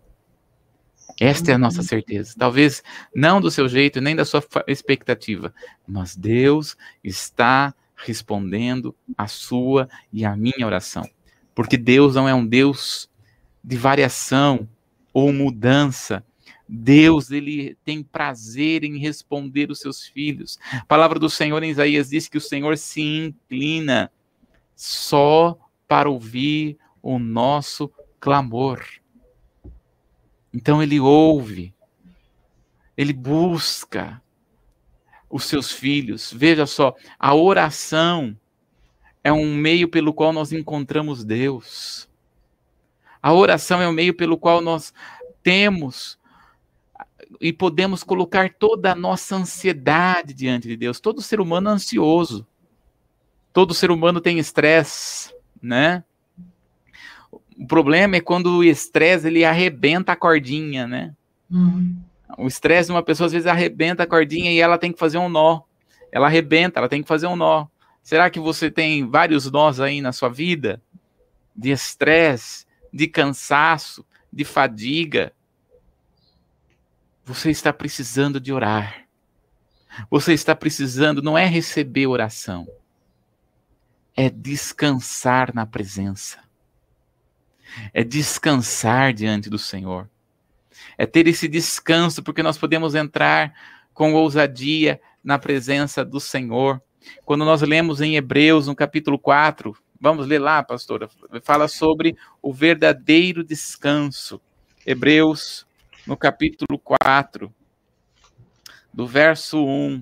Esta 1.20 1.52
é 1.52 1.54
a 1.56 1.58
nossa 1.58 1.82
certeza. 1.82 2.36
Talvez 2.38 2.84
não 3.16 3.42
do 3.42 3.50
seu 3.50 3.68
jeito, 3.68 4.02
nem 4.02 4.16
da 4.16 4.26
sua 4.26 4.44
expectativa, 4.68 5.54
mas 5.88 6.16
Deus 6.16 6.76
está 7.04 7.74
respondendo 7.96 8.96
a 9.18 9.28
sua 9.28 9.90
e 10.14 10.24
a 10.24 10.36
minha 10.36 10.66
oração. 10.66 11.10
Porque 11.56 11.78
Deus 11.78 12.14
não 12.14 12.30
é 12.30 12.36
um 12.36 12.46
Deus 12.46 13.10
de 13.64 13.76
variação 13.76 14.68
ou 15.12 15.34
mudança. 15.34 16.24
Deus, 16.68 17.32
ele 17.32 17.78
tem 17.86 18.04
prazer 18.04 18.84
em 18.84 18.98
responder 18.98 19.72
os 19.72 19.80
seus 19.80 20.06
filhos. 20.06 20.60
A 20.74 20.86
palavra 20.86 21.18
do 21.18 21.30
Senhor 21.30 21.64
em 21.64 21.70
Isaías 21.70 22.10
diz 22.10 22.28
que 22.28 22.38
o 22.38 22.42
Senhor 22.42 22.78
se 22.78 23.02
inclina 23.02 24.12
só 24.76 25.58
para 25.88 26.10
ouvir 26.10 26.78
o 27.02 27.18
nosso 27.18 27.90
clamor. 28.20 28.84
Então 30.54 30.84
ele 30.84 31.00
ouve, 31.00 31.74
ele 32.98 33.14
busca 33.14 34.22
os 35.30 35.46
seus 35.46 35.72
filhos. 35.72 36.34
Veja 36.34 36.66
só, 36.66 36.96
a 37.18 37.34
oração 37.34 38.38
é 39.24 39.32
um 39.32 39.54
meio 39.56 39.88
pelo 39.88 40.14
qual 40.14 40.34
nós 40.34 40.52
encontramos 40.52 41.24
Deus. 41.24 42.10
A 43.22 43.34
oração 43.34 43.82
é 43.82 43.88
o 43.88 43.92
um 43.92 43.94
meio 43.94 44.14
pelo 44.14 44.38
qual 44.38 44.62
nós 44.62 44.94
temos 45.44 46.18
e 47.40 47.52
podemos 47.52 48.04
colocar 48.04 48.54
toda 48.54 48.92
a 48.92 48.96
nossa 48.96 49.36
ansiedade 49.36 50.34
diante 50.34 50.68
de 50.68 50.78
Deus. 50.78 51.00
Todo 51.00 51.22
ser 51.22 51.40
humano 51.40 51.70
é 51.70 51.74
ansioso. 51.74 52.46
Todo 53.54 53.74
ser 53.74 53.92
humano 53.92 54.22
tem 54.22 54.40
estresse, 54.40 55.34
né? 55.62 56.04
O 57.32 57.66
problema 57.68 58.16
é 58.16 58.22
quando 58.22 58.58
o 58.58 58.64
estresse 58.64 59.28
ele 59.28 59.44
arrebenta 59.44 60.12
a 60.12 60.16
cordinha, 60.16 60.86
né? 60.86 61.16
Uhum. 61.50 61.98
O 62.38 62.48
estresse 62.48 62.88
de 62.88 62.94
uma 62.94 63.02
pessoa 63.02 63.26
às 63.26 63.34
vezes 63.34 63.48
arrebenta 63.48 64.04
a 64.04 64.08
cordinha 64.08 64.52
e 64.52 64.60
ela 64.60 64.78
tem 64.78 64.92
que 64.92 65.00
fazer 65.00 65.18
um 65.18 65.30
nó. 65.30 65.62
Ela 66.12 66.28
arrebenta, 66.28 66.80
ela 66.80 66.90
tem 66.90 67.02
que 67.02 67.08
fazer 67.08 67.28
um 67.28 67.36
nó. 67.36 67.66
Será 68.04 68.30
que 68.30 68.40
você 68.40 68.70
tem 68.70 69.08
vários 69.10 69.52
nós 69.52 69.80
aí 69.80 70.02
na 70.02 70.12
sua 70.12 70.30
vida? 70.30 70.82
De 71.56 71.72
estresse, 71.72 72.66
de 72.94 73.08
cansaço, 73.08 74.06
de 74.32 74.46
fadiga. 74.46 75.34
Você 77.28 77.52
está 77.52 77.72
precisando 77.72 78.40
de 78.40 78.52
orar. 78.52 79.06
Você 80.10 80.34
está 80.34 80.56
precisando, 80.56 81.22
não 81.22 81.38
é 81.38 81.46
receber 81.46 82.08
oração, 82.08 82.68
é 84.16 84.30
descansar 84.30 85.54
na 85.56 85.66
presença 85.66 86.48
é 87.94 88.04
descansar 88.04 89.14
diante 89.14 89.50
do 89.50 89.58
Senhor. 89.58 90.10
É 90.98 91.06
ter 91.06 91.28
esse 91.28 91.48
descanso, 91.48 92.24
porque 92.24 92.44
nós 92.44 92.58
podemos 92.58 92.96
entrar 92.96 93.54
com 93.94 94.14
ousadia 94.14 95.00
na 95.24 95.40
presença 95.40 96.06
do 96.06 96.20
Senhor. 96.20 96.82
Quando 97.26 97.46
nós 97.46 97.62
lemos 97.62 98.02
em 98.02 98.16
Hebreus, 98.16 98.68
no 98.68 98.76
capítulo 98.76 99.18
4, 99.18 99.76
vamos 100.00 100.28
ler 100.28 100.40
lá, 100.40 100.62
pastora, 100.64 101.10
fala 101.44 101.68
sobre 101.68 102.16
o 102.42 102.54
verdadeiro 102.54 103.44
descanso. 103.44 104.42
Hebreus, 104.86 105.67
no 106.08 106.16
capítulo 106.16 106.80
4, 106.80 107.54
do 108.94 109.06
verso 109.06 109.64
1 109.66 110.02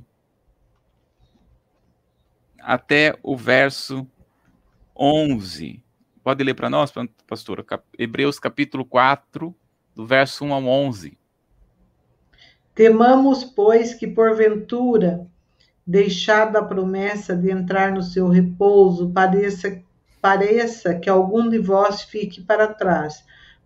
até 2.60 3.18
o 3.24 3.36
verso 3.36 4.08
11. 4.96 5.84
Pode 6.24 6.44
ler 6.44 6.54
para 6.54 6.70
nós, 6.70 6.94
pastora? 7.28 7.66
Hebreus 7.98 8.38
capítulo 8.38 8.86
4, 8.86 9.54
do 9.96 10.06
verso 10.06 10.46
1 10.46 10.54
ao 10.54 10.66
11. 10.66 11.18
Temamos, 12.76 13.44
pois, 13.44 13.96
que 13.96 14.06
porventura, 14.06 15.28
deixada 15.88 16.60
a 16.60 16.66
promessa 16.66 17.36
de 17.36 17.50
entrar 17.50 17.92
no 17.92 18.04
seu 18.04 18.28
repouso, 18.28 19.10
pareça, 19.10 19.82
pareça 20.22 20.94
que 20.94 21.10
algum 21.10 21.50
de 21.50 21.58
vós 21.58 22.04
fique 22.04 22.42
para 22.42 22.68
trás, 22.68 23.26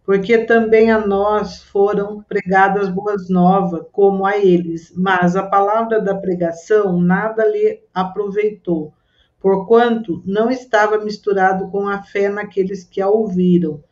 porque 0.09 0.39
também 0.39 0.89
a 0.89 1.05
nós 1.05 1.61
foram 1.61 2.23
pregadas 2.23 2.89
boas 2.89 3.29
novas, 3.29 3.85
como 3.91 4.25
a 4.25 4.39
eles, 4.39 4.91
mas 4.97 5.35
a 5.35 5.43
palavra 5.43 6.01
da 6.01 6.15
pregação 6.15 6.99
nada 6.99 7.45
lhe 7.45 7.79
aproveitou 7.93 8.91
porquanto 9.39 10.23
não 10.25 10.49
estava 10.49 10.97
misturado 10.97 11.69
com 11.69 11.87
a 11.87 12.01
fé 12.01 12.27
naqueles 12.27 12.83
que 12.83 12.99
a 12.99 13.07
ouviram. 13.07 13.83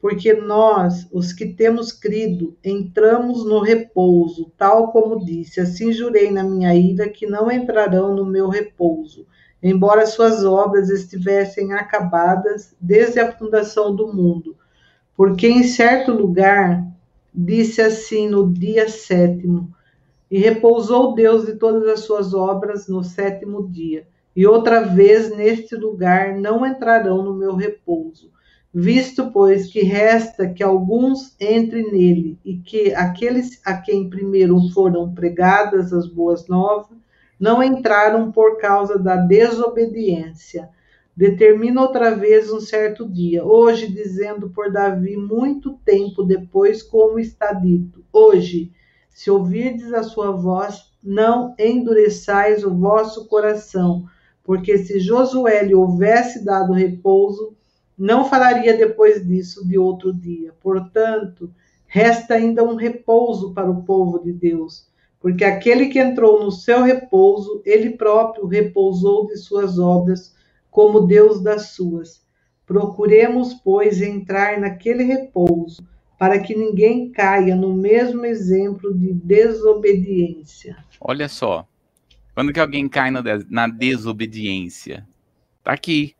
Porque 0.00 0.34
nós, 0.34 1.08
os 1.10 1.32
que 1.32 1.46
temos 1.46 1.90
crido, 1.90 2.56
entramos 2.62 3.44
no 3.44 3.60
repouso, 3.60 4.52
tal 4.56 4.92
como 4.92 5.24
disse: 5.24 5.60
Assim 5.60 5.92
jurei 5.92 6.30
na 6.30 6.44
minha 6.44 6.72
ira 6.76 7.08
que 7.08 7.26
não 7.26 7.50
entrarão 7.50 8.14
no 8.14 8.24
meu 8.24 8.48
repouso, 8.48 9.26
embora 9.60 10.06
suas 10.06 10.44
obras 10.44 10.90
estivessem 10.90 11.72
acabadas 11.72 12.72
desde 12.80 13.18
a 13.18 13.32
fundação 13.32 13.96
do 13.96 14.14
mundo. 14.14 14.56
Porque 15.16 15.48
em 15.48 15.62
certo 15.62 16.12
lugar 16.12 16.84
disse 17.32 17.80
assim 17.80 18.28
no 18.28 18.52
dia 18.52 18.88
sétimo: 18.88 19.72
E 20.30 20.38
repousou 20.38 21.14
Deus 21.14 21.46
de 21.46 21.54
todas 21.54 21.88
as 21.88 22.00
suas 22.00 22.34
obras 22.34 22.86
no 22.88 23.02
sétimo 23.02 23.68
dia 23.68 24.06
e 24.36 24.46
outra 24.46 24.82
vez 24.82 25.34
neste 25.34 25.74
lugar 25.74 26.38
não 26.38 26.66
entrarão 26.66 27.22
no 27.22 27.32
meu 27.32 27.56
repouso. 27.56 28.30
Visto, 28.72 29.30
pois, 29.32 29.72
que 29.72 29.80
resta 29.82 30.46
que 30.46 30.62
alguns 30.62 31.34
entrem 31.40 31.90
nele, 31.90 32.38
e 32.44 32.58
que 32.58 32.94
aqueles 32.94 33.58
a 33.64 33.74
quem 33.74 34.10
primeiro 34.10 34.60
foram 34.74 35.14
pregadas 35.14 35.94
as 35.94 36.06
boas 36.06 36.46
novas 36.46 36.98
não 37.40 37.62
entraram 37.62 38.30
por 38.30 38.58
causa 38.58 38.98
da 38.98 39.16
desobediência. 39.16 40.68
Determina 41.16 41.80
outra 41.80 42.14
vez 42.14 42.52
um 42.52 42.60
certo 42.60 43.08
dia, 43.08 43.42
hoje 43.42 43.90
dizendo 43.90 44.50
por 44.50 44.70
Davi 44.70 45.16
muito 45.16 45.72
tempo 45.82 46.22
depois, 46.22 46.82
como 46.82 47.18
está 47.18 47.54
dito: 47.54 48.04
Hoje, 48.12 48.70
se 49.08 49.30
ouvirdes 49.30 49.94
a 49.94 50.02
sua 50.02 50.32
voz, 50.32 50.92
não 51.02 51.54
endureçais 51.58 52.62
o 52.62 52.74
vosso 52.74 53.26
coração, 53.28 54.04
porque 54.44 54.76
se 54.76 55.00
Josué 55.00 55.62
lhe 55.62 55.74
houvesse 55.74 56.44
dado 56.44 56.74
repouso, 56.74 57.56
não 57.96 58.26
falaria 58.26 58.76
depois 58.76 59.26
disso 59.26 59.66
de 59.66 59.78
outro 59.78 60.12
dia. 60.12 60.52
Portanto, 60.60 61.50
resta 61.86 62.34
ainda 62.34 62.62
um 62.62 62.74
repouso 62.74 63.54
para 63.54 63.70
o 63.70 63.84
povo 63.84 64.18
de 64.18 64.34
Deus, 64.34 64.86
porque 65.18 65.44
aquele 65.44 65.86
que 65.86 65.98
entrou 65.98 66.44
no 66.44 66.52
seu 66.52 66.82
repouso, 66.82 67.62
ele 67.64 67.96
próprio 67.96 68.46
repousou 68.46 69.26
de 69.26 69.38
suas 69.38 69.78
obras, 69.78 70.35
como 70.76 71.06
Deus 71.06 71.42
das 71.42 71.70
suas. 71.70 72.22
Procuremos, 72.66 73.54
pois, 73.54 74.02
entrar 74.02 74.60
naquele 74.60 75.04
repouso, 75.04 75.88
para 76.18 76.38
que 76.38 76.54
ninguém 76.54 77.10
caia 77.10 77.56
no 77.56 77.72
mesmo 77.72 78.26
exemplo 78.26 78.92
de 78.92 79.10
desobediência. 79.14 80.76
Olha 81.00 81.30
só, 81.30 81.66
quando 82.34 82.52
que 82.52 82.60
alguém 82.60 82.86
cai 82.90 83.10
na 83.10 83.66
desobediência? 83.66 85.08
Tá 85.64 85.72
aqui. 85.72 86.14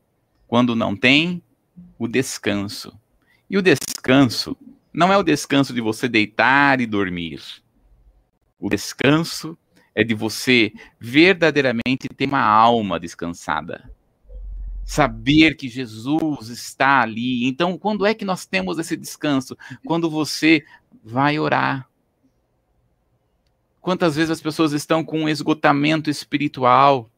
Quando 0.48 0.74
não 0.74 0.96
tem 0.96 1.42
o 1.98 2.08
descanso. 2.08 2.98
E 3.50 3.58
o 3.58 3.62
descanso 3.62 4.56
não 4.90 5.12
é 5.12 5.18
o 5.18 5.22
descanso 5.22 5.74
de 5.74 5.82
você 5.82 6.08
deitar 6.08 6.80
e 6.80 6.86
dormir. 6.86 7.42
O 8.58 8.70
descanso 8.70 9.54
é 9.94 10.02
de 10.02 10.14
você 10.14 10.72
verdadeiramente 10.98 12.08
ter 12.16 12.26
uma 12.26 12.40
alma 12.40 12.98
descansada. 12.98 13.94
Saber 14.86 15.56
que 15.56 15.68
Jesus 15.68 16.48
está 16.48 17.00
ali. 17.00 17.44
Então, 17.46 17.76
quando 17.76 18.06
é 18.06 18.14
que 18.14 18.24
nós 18.24 18.46
temos 18.46 18.78
esse 18.78 18.96
descanso? 18.96 19.58
Quando 19.84 20.08
você 20.08 20.64
vai 21.04 21.38
orar. 21.38 21.88
Quantas 23.80 24.14
vezes 24.14 24.30
as 24.30 24.40
pessoas 24.40 24.72
estão 24.72 25.04
com 25.04 25.22
um 25.22 25.28
esgotamento 25.28 26.08
espiritual? 26.08 27.10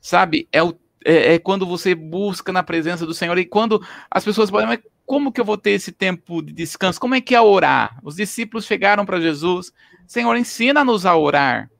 Sabe, 0.00 0.48
é, 0.52 0.62
o, 0.62 0.78
é, 1.04 1.34
é, 1.34 1.38
quando 1.38 1.66
você 1.66 1.94
busca 1.94 2.52
na 2.52 2.62
presença 2.62 3.04
do 3.04 3.14
Senhor 3.14 3.36
e 3.36 3.44
quando 3.44 3.84
as 4.10 4.24
pessoas 4.24 4.50
podem, 4.50 4.66
mas 4.66 4.80
como 5.04 5.32
que 5.32 5.40
eu 5.40 5.44
vou 5.44 5.58
ter 5.58 5.72
esse 5.72 5.92
tempo 5.92 6.40
de 6.40 6.52
descanso? 6.52 7.00
Como 7.00 7.14
é 7.14 7.20
que 7.20 7.34
é 7.34 7.40
orar? 7.40 7.98
Os 8.02 8.16
discípulos 8.16 8.64
chegaram 8.64 9.04
para 9.04 9.20
Jesus, 9.20 9.72
Senhor, 10.06 10.36
ensina-nos 10.36 11.04
a 11.04 11.16
orar. 11.16 11.70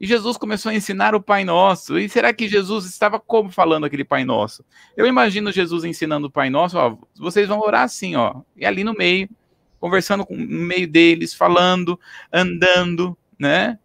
E 0.00 0.06
Jesus 0.06 0.38
começou 0.38 0.70
a 0.70 0.74
ensinar 0.74 1.14
o 1.14 1.20
Pai 1.20 1.44
Nosso. 1.44 1.98
E 1.98 2.08
será 2.08 2.32
que 2.32 2.48
Jesus 2.48 2.86
estava 2.86 3.20
como 3.20 3.50
falando 3.50 3.84
aquele 3.84 4.04
Pai 4.04 4.24
Nosso? 4.24 4.64
Eu 4.96 5.06
imagino 5.06 5.52
Jesus 5.52 5.84
ensinando 5.84 6.28
o 6.28 6.30
Pai 6.30 6.48
Nosso, 6.48 6.78
ó, 6.78 6.96
vocês 7.18 7.46
vão 7.46 7.60
orar 7.60 7.82
assim, 7.82 8.16
ó, 8.16 8.40
e 8.56 8.64
ali 8.64 8.82
no 8.82 8.94
meio 8.94 9.28
conversando 9.80 10.26
com, 10.26 10.36
no 10.36 10.66
meio 10.66 10.86
deles, 10.86 11.32
falando, 11.32 11.98
andando, 12.32 13.16
né? 13.38 13.78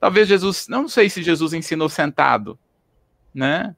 Talvez 0.00 0.26
Jesus, 0.26 0.66
não 0.66 0.88
sei 0.88 1.08
se 1.08 1.22
Jesus 1.22 1.52
ensinou 1.52 1.88
sentado, 1.88 2.58
né? 3.32 3.76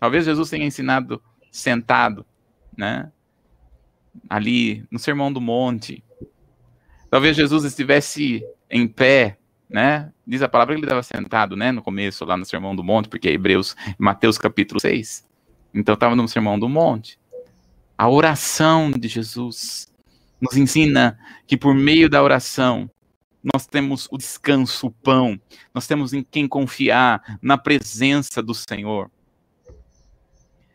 Talvez 0.00 0.24
Jesus 0.24 0.48
tenha 0.48 0.64
ensinado 0.64 1.22
sentado, 1.52 2.24
né? 2.76 3.12
Ali 4.28 4.84
no 4.90 4.98
Sermão 4.98 5.32
do 5.32 5.40
Monte. 5.40 6.02
Talvez 7.10 7.36
Jesus 7.36 7.64
estivesse 7.64 8.42
em 8.70 8.88
pé, 8.88 9.38
né? 9.70 10.12
Diz 10.26 10.42
a 10.42 10.48
palavra 10.48 10.74
que 10.74 10.80
ele 10.80 10.86
estava 10.86 11.02
sentado, 11.02 11.56
né? 11.56 11.70
No 11.70 11.80
começo, 11.80 12.24
lá 12.24 12.36
no 12.36 12.44
Sermão 12.44 12.74
do 12.74 12.82
Monte, 12.82 13.08
porque 13.08 13.28
é 13.28 13.32
Hebreus, 13.32 13.76
Mateus 13.96 14.36
capítulo 14.36 14.80
6. 14.80 15.26
Então 15.72 15.94
estava 15.94 16.16
no 16.16 16.26
Sermão 16.26 16.58
do 16.58 16.68
Monte. 16.68 17.18
A 17.96 18.08
oração 18.08 18.90
de 18.90 19.06
Jesus 19.06 19.90
nos 20.40 20.56
ensina 20.56 21.18
que 21.46 21.56
por 21.56 21.74
meio 21.74 22.08
da 22.08 22.22
oração 22.22 22.90
nós 23.42 23.66
temos 23.66 24.08
o 24.10 24.18
descanso, 24.18 24.88
o 24.88 24.90
pão, 24.90 25.40
nós 25.72 25.86
temos 25.86 26.12
em 26.12 26.22
quem 26.22 26.46
confiar, 26.46 27.38
na 27.40 27.56
presença 27.56 28.42
do 28.42 28.54
Senhor. 28.54 29.10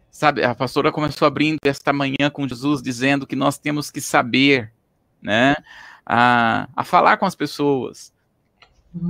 Sabe, 0.10 0.44
a 0.44 0.56
pastora 0.56 0.92
começou 0.92 1.28
abrindo 1.28 1.60
esta 1.66 1.92
manhã 1.92 2.30
com 2.32 2.48
Jesus, 2.48 2.82
dizendo 2.82 3.28
que 3.28 3.36
nós 3.36 3.58
temos 3.58 3.92
que 3.92 4.00
saber, 4.00 4.72
né, 5.22 5.56
a, 6.06 6.70
a 6.76 6.84
falar 6.84 7.18
com 7.18 7.26
as 7.26 7.36
pessoas, 7.36 8.15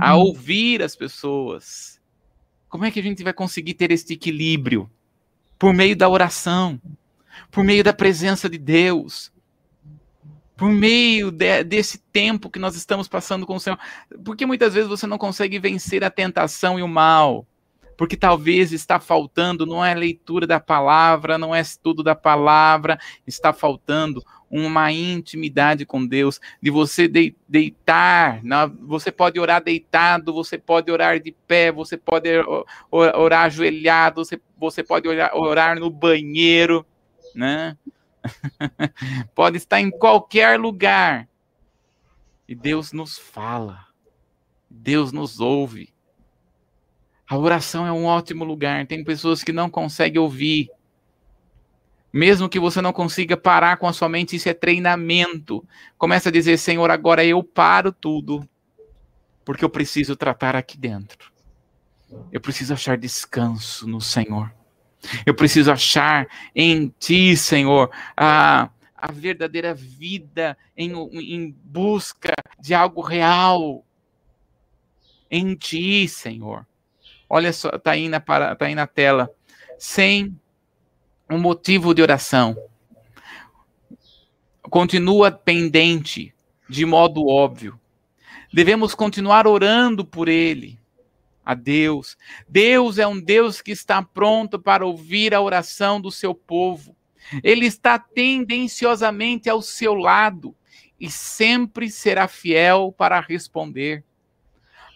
a 0.00 0.16
uhum. 0.16 0.22
ouvir 0.22 0.82
as 0.82 0.96
pessoas. 0.96 2.00
Como 2.68 2.84
é 2.84 2.90
que 2.90 3.00
a 3.00 3.02
gente 3.02 3.22
vai 3.22 3.32
conseguir 3.32 3.74
ter 3.74 3.90
este 3.90 4.14
equilíbrio? 4.14 4.90
Por 5.58 5.72
meio 5.72 5.96
da 5.96 6.08
oração, 6.08 6.80
por 7.50 7.64
meio 7.64 7.82
da 7.82 7.92
presença 7.92 8.48
de 8.48 8.58
Deus, 8.58 9.32
por 10.56 10.70
meio 10.70 11.30
de, 11.30 11.62
desse 11.64 11.98
tempo 11.98 12.50
que 12.50 12.58
nós 12.58 12.74
estamos 12.74 13.08
passando 13.08 13.46
com 13.46 13.56
o 13.56 13.60
Senhor. 13.60 13.78
Porque 14.24 14.44
muitas 14.44 14.74
vezes 14.74 14.88
você 14.88 15.06
não 15.06 15.18
consegue 15.18 15.58
vencer 15.58 16.02
a 16.02 16.10
tentação 16.10 16.78
e 16.78 16.82
o 16.82 16.88
mal. 16.88 17.46
Porque 17.96 18.16
talvez 18.16 18.72
está 18.72 19.00
faltando, 19.00 19.64
não 19.64 19.82
é 19.82 19.94
leitura 19.94 20.46
da 20.46 20.60
palavra, 20.60 21.38
não 21.38 21.54
é 21.54 21.60
estudo 21.60 22.02
da 22.02 22.14
palavra, 22.14 22.98
está 23.26 23.54
faltando 23.54 24.22
uma 24.50 24.92
intimidade 24.92 25.84
com 25.84 26.06
Deus, 26.06 26.40
de 26.62 26.70
você 26.70 27.08
de, 27.08 27.34
deitar, 27.48 28.40
você 28.80 29.10
pode 29.10 29.38
orar 29.40 29.62
deitado, 29.62 30.32
você 30.32 30.56
pode 30.56 30.90
orar 30.90 31.20
de 31.20 31.32
pé, 31.46 31.72
você 31.72 31.96
pode 31.96 32.28
orar 32.90 33.44
ajoelhado, 33.44 34.24
você, 34.24 34.40
você 34.56 34.82
pode 34.82 35.08
orar, 35.08 35.36
orar 35.36 35.78
no 35.78 35.90
banheiro, 35.90 36.86
né? 37.34 37.76
Pode 39.36 39.56
estar 39.56 39.80
em 39.80 39.88
qualquer 39.90 40.58
lugar. 40.58 41.28
E 42.48 42.54
Deus 42.54 42.92
nos 42.92 43.18
fala. 43.18 43.86
Deus 44.68 45.12
nos 45.12 45.38
ouve. 45.38 45.94
A 47.28 47.36
oração 47.36 47.86
é 47.86 47.92
um 47.92 48.04
ótimo 48.04 48.44
lugar. 48.44 48.86
Tem 48.86 49.02
pessoas 49.02 49.42
que 49.42 49.52
não 49.52 49.68
conseguem 49.68 50.20
ouvir. 50.20 50.70
Mesmo 52.16 52.48
que 52.48 52.58
você 52.58 52.80
não 52.80 52.94
consiga 52.94 53.36
parar 53.36 53.76
com 53.76 53.86
a 53.86 53.92
sua 53.92 54.08
mente, 54.08 54.36
isso 54.36 54.48
é 54.48 54.54
treinamento. 54.54 55.62
Começa 55.98 56.30
a 56.30 56.32
dizer: 56.32 56.56
Senhor, 56.56 56.90
agora 56.90 57.22
eu 57.22 57.44
paro 57.44 57.92
tudo, 57.92 58.48
porque 59.44 59.62
eu 59.62 59.68
preciso 59.68 60.16
tratar 60.16 60.56
aqui 60.56 60.78
dentro. 60.78 61.30
Eu 62.32 62.40
preciso 62.40 62.72
achar 62.72 62.96
descanso 62.96 63.86
no 63.86 64.00
Senhor. 64.00 64.50
Eu 65.26 65.34
preciso 65.34 65.70
achar 65.70 66.26
em 66.54 66.88
Ti, 66.98 67.36
Senhor, 67.36 67.90
a, 68.16 68.70
a 68.96 69.12
verdadeira 69.12 69.74
vida 69.74 70.56
em, 70.74 70.94
em 71.12 71.54
busca 71.64 72.34
de 72.58 72.72
algo 72.72 73.02
real. 73.02 73.84
Em 75.30 75.54
Ti, 75.54 76.08
Senhor. 76.08 76.66
Olha 77.28 77.52
só, 77.52 77.68
está 77.68 77.90
aí, 77.90 78.08
tá 78.10 78.56
aí 78.60 78.74
na 78.74 78.86
tela. 78.86 79.30
Sem 79.78 80.34
um 81.28 81.38
motivo 81.38 81.94
de 81.94 82.02
oração. 82.02 82.56
Continua 84.62 85.30
pendente, 85.30 86.34
de 86.68 86.84
modo 86.84 87.26
óbvio. 87.26 87.78
Devemos 88.52 88.94
continuar 88.94 89.46
orando 89.46 90.04
por 90.04 90.28
Ele 90.28 90.78
a 91.44 91.54
Deus. 91.54 92.16
Deus 92.48 92.98
é 92.98 93.06
um 93.06 93.20
Deus 93.20 93.60
que 93.60 93.70
está 93.70 94.02
pronto 94.02 94.58
para 94.58 94.84
ouvir 94.84 95.34
a 95.34 95.40
oração 95.40 96.00
do 96.00 96.10
seu 96.10 96.34
povo. 96.34 96.96
Ele 97.42 97.66
está 97.66 97.98
tendenciosamente 97.98 99.48
ao 99.48 99.62
seu 99.62 99.94
lado 99.94 100.54
e 100.98 101.10
sempre 101.10 101.90
será 101.90 102.26
fiel 102.26 102.92
para 102.96 103.20
responder. 103.20 104.04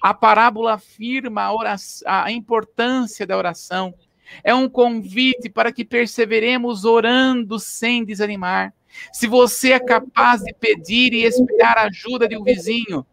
A 0.03 0.15
parábola 0.15 0.75
afirma 0.75 1.43
a, 1.43 1.55
oração, 1.55 2.09
a 2.11 2.33
importância 2.33 3.27
da 3.27 3.37
oração. 3.37 3.95
É 4.43 4.55
um 4.55 4.69
convite 4.69 5.49
para 5.49 5.73
que 5.73 5.85
perseveremos 5.85 6.85
orando 6.85 7.59
sem 7.59 8.05
desanimar. 8.05 8.73
Se 9.13 9.27
você 9.27 9.73
é 9.73 9.81
capaz 9.81 10.43
de 10.43 10.53
pedir 10.55 11.13
e 11.13 11.25
esperar 11.25 11.79
a 11.79 11.85
ajuda 11.85 12.29
de 12.29 12.37
um 12.37 12.43
vizinho, 12.43 13.07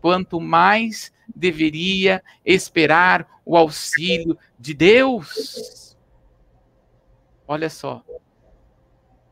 quanto 0.00 0.40
mais 0.40 1.12
deveria 1.34 2.22
esperar 2.44 3.26
o 3.44 3.56
auxílio 3.56 4.36
de 4.58 4.74
Deus. 4.74 5.96
Olha 7.46 7.70
só. 7.70 8.04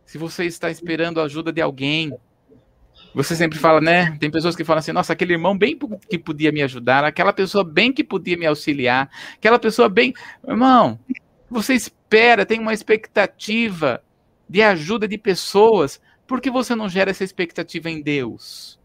Se 0.04 0.16
você 0.16 0.44
está 0.44 0.70
esperando 0.70 1.20
a 1.20 1.24
ajuda 1.24 1.52
de 1.52 1.60
alguém, 1.60 2.12
você 3.14 3.36
sempre 3.36 3.58
fala, 3.58 3.80
né? 3.80 4.16
Tem 4.18 4.30
pessoas 4.30 4.56
que 4.56 4.64
falam 4.64 4.78
assim: 4.78 4.92
nossa, 4.92 5.12
aquele 5.12 5.34
irmão 5.34 5.56
bem 5.56 5.78
que 6.08 6.18
podia 6.18 6.50
me 6.50 6.62
ajudar, 6.62 7.04
aquela 7.04 7.32
pessoa 7.32 7.62
bem 7.62 7.92
que 7.92 8.02
podia 8.02 8.36
me 8.36 8.46
auxiliar, 8.46 9.10
aquela 9.34 9.58
pessoa 9.58 9.88
bem. 9.88 10.14
Irmão, 10.46 10.98
você 11.50 11.74
espera, 11.74 12.44
tem 12.44 12.58
uma 12.60 12.74
expectativa 12.74 14.02
de 14.48 14.62
ajuda 14.62 15.06
de 15.06 15.18
pessoas, 15.18 16.00
por 16.26 16.40
que 16.40 16.50
você 16.50 16.74
não 16.74 16.88
gera 16.88 17.10
essa 17.10 17.24
expectativa 17.24 17.90
em 17.90 18.02
Deus? 18.02 18.78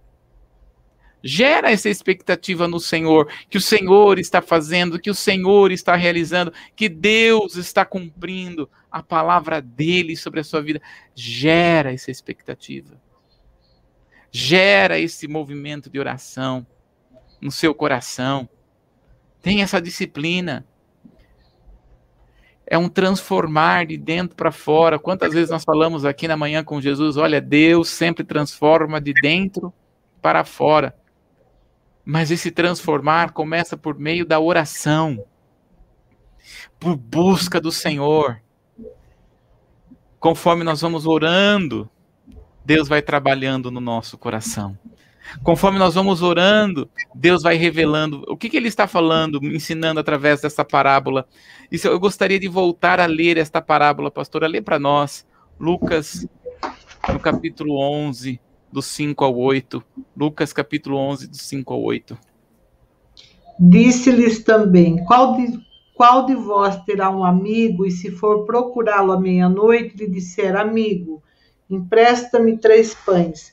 Gera 1.25 1.71
essa 1.71 1.89
expectativa 1.89 2.67
no 2.67 2.81
Senhor, 2.81 3.31
que 3.49 3.57
o 3.57 3.61
Senhor 3.61 4.19
está 4.19 4.41
fazendo, 4.41 4.99
que 4.99 5.09
o 5.09 5.15
Senhor 5.15 5.71
está 5.71 5.95
realizando, 5.95 6.53
que 6.75 6.89
Deus 6.89 7.55
está 7.55 7.85
cumprindo 7.85 8.69
a 8.91 9.01
palavra 9.01 9.61
dele 9.61 10.17
sobre 10.17 10.41
a 10.41 10.43
sua 10.43 10.61
vida. 10.61 10.81
Gera 11.15 11.93
essa 11.93 12.11
expectativa. 12.11 13.01
Gera 14.31 14.99
esse 14.99 15.27
movimento 15.27 15.89
de 15.89 15.97
oração 15.97 16.67
no 17.39 17.51
seu 17.51 17.73
coração. 17.73 18.49
Tenha 19.41 19.63
essa 19.63 19.81
disciplina. 19.81 20.65
É 22.65 22.77
um 22.77 22.87
transformar 22.87 23.85
de 23.85 23.97
dentro 23.97 24.35
para 24.35 24.51
fora. 24.51 24.97
Quantas 24.97 25.33
vezes 25.33 25.49
nós 25.49 25.63
falamos 25.63 26.05
aqui 26.05 26.27
na 26.27 26.37
manhã 26.37 26.63
com 26.63 26.79
Jesus, 26.81 27.17
olha, 27.17 27.41
Deus 27.41 27.89
sempre 27.89 28.23
transforma 28.23 29.01
de 29.01 29.13
dentro 29.21 29.73
para 30.21 30.43
fora. 30.43 30.95
Mas 32.05 32.31
esse 32.31 32.51
transformar 32.51 33.31
começa 33.31 33.77
por 33.77 33.97
meio 33.97 34.25
da 34.25 34.39
oração, 34.39 35.23
por 36.79 36.95
busca 36.95 37.59
do 37.59 37.71
Senhor. 37.71 38.41
Conforme 40.19 40.63
nós 40.63 40.81
vamos 40.81 41.05
orando, 41.05 41.89
Deus 42.65 42.87
vai 42.87 43.01
trabalhando 43.01 43.69
no 43.69 43.81
nosso 43.81 44.17
coração. 44.17 44.77
Conforme 45.41 45.79
nós 45.79 45.95
vamos 45.95 46.21
orando, 46.21 46.89
Deus 47.13 47.41
vai 47.41 47.55
revelando 47.55 48.23
o 48.27 48.37
que, 48.37 48.49
que 48.49 48.57
ele 48.57 48.67
está 48.67 48.87
falando, 48.87 49.39
ensinando 49.43 49.99
através 49.99 50.41
dessa 50.41 50.63
parábola. 50.63 51.25
Isso, 51.71 51.87
eu 51.87 51.99
gostaria 51.99 52.39
de 52.39 52.47
voltar 52.47 52.99
a 52.99 53.05
ler 53.05 53.37
esta 53.37 53.61
parábola, 53.61 54.11
pastora. 54.11 54.47
Lê 54.47 54.61
para 54.61 54.79
nós, 54.79 55.25
Lucas, 55.59 56.27
no 57.11 57.19
capítulo 57.19 57.79
11, 57.79 58.39
do 58.71 58.81
5 58.81 59.23
ao 59.23 59.37
8. 59.37 59.83
Lucas, 60.15 60.53
capítulo 60.53 60.97
11, 60.97 61.27
do 61.27 61.37
5 61.37 61.73
ao 61.73 61.81
8. 61.81 62.17
Disse-lhes 63.59 64.43
também: 64.43 65.03
qual 65.05 65.35
de, 65.35 65.59
qual 65.95 66.25
de 66.25 66.35
vós 66.35 66.83
terá 66.83 67.09
um 67.09 67.23
amigo, 67.23 67.85
e 67.85 67.91
se 67.91 68.11
for 68.11 68.45
procurá-lo 68.45 69.11
à 69.11 69.19
meia-noite, 69.19 69.95
lhe 69.95 70.07
disser: 70.07 70.55
Amigo, 70.55 71.21
empresta-me 71.69 72.57
três 72.57 72.93
pães 72.93 73.52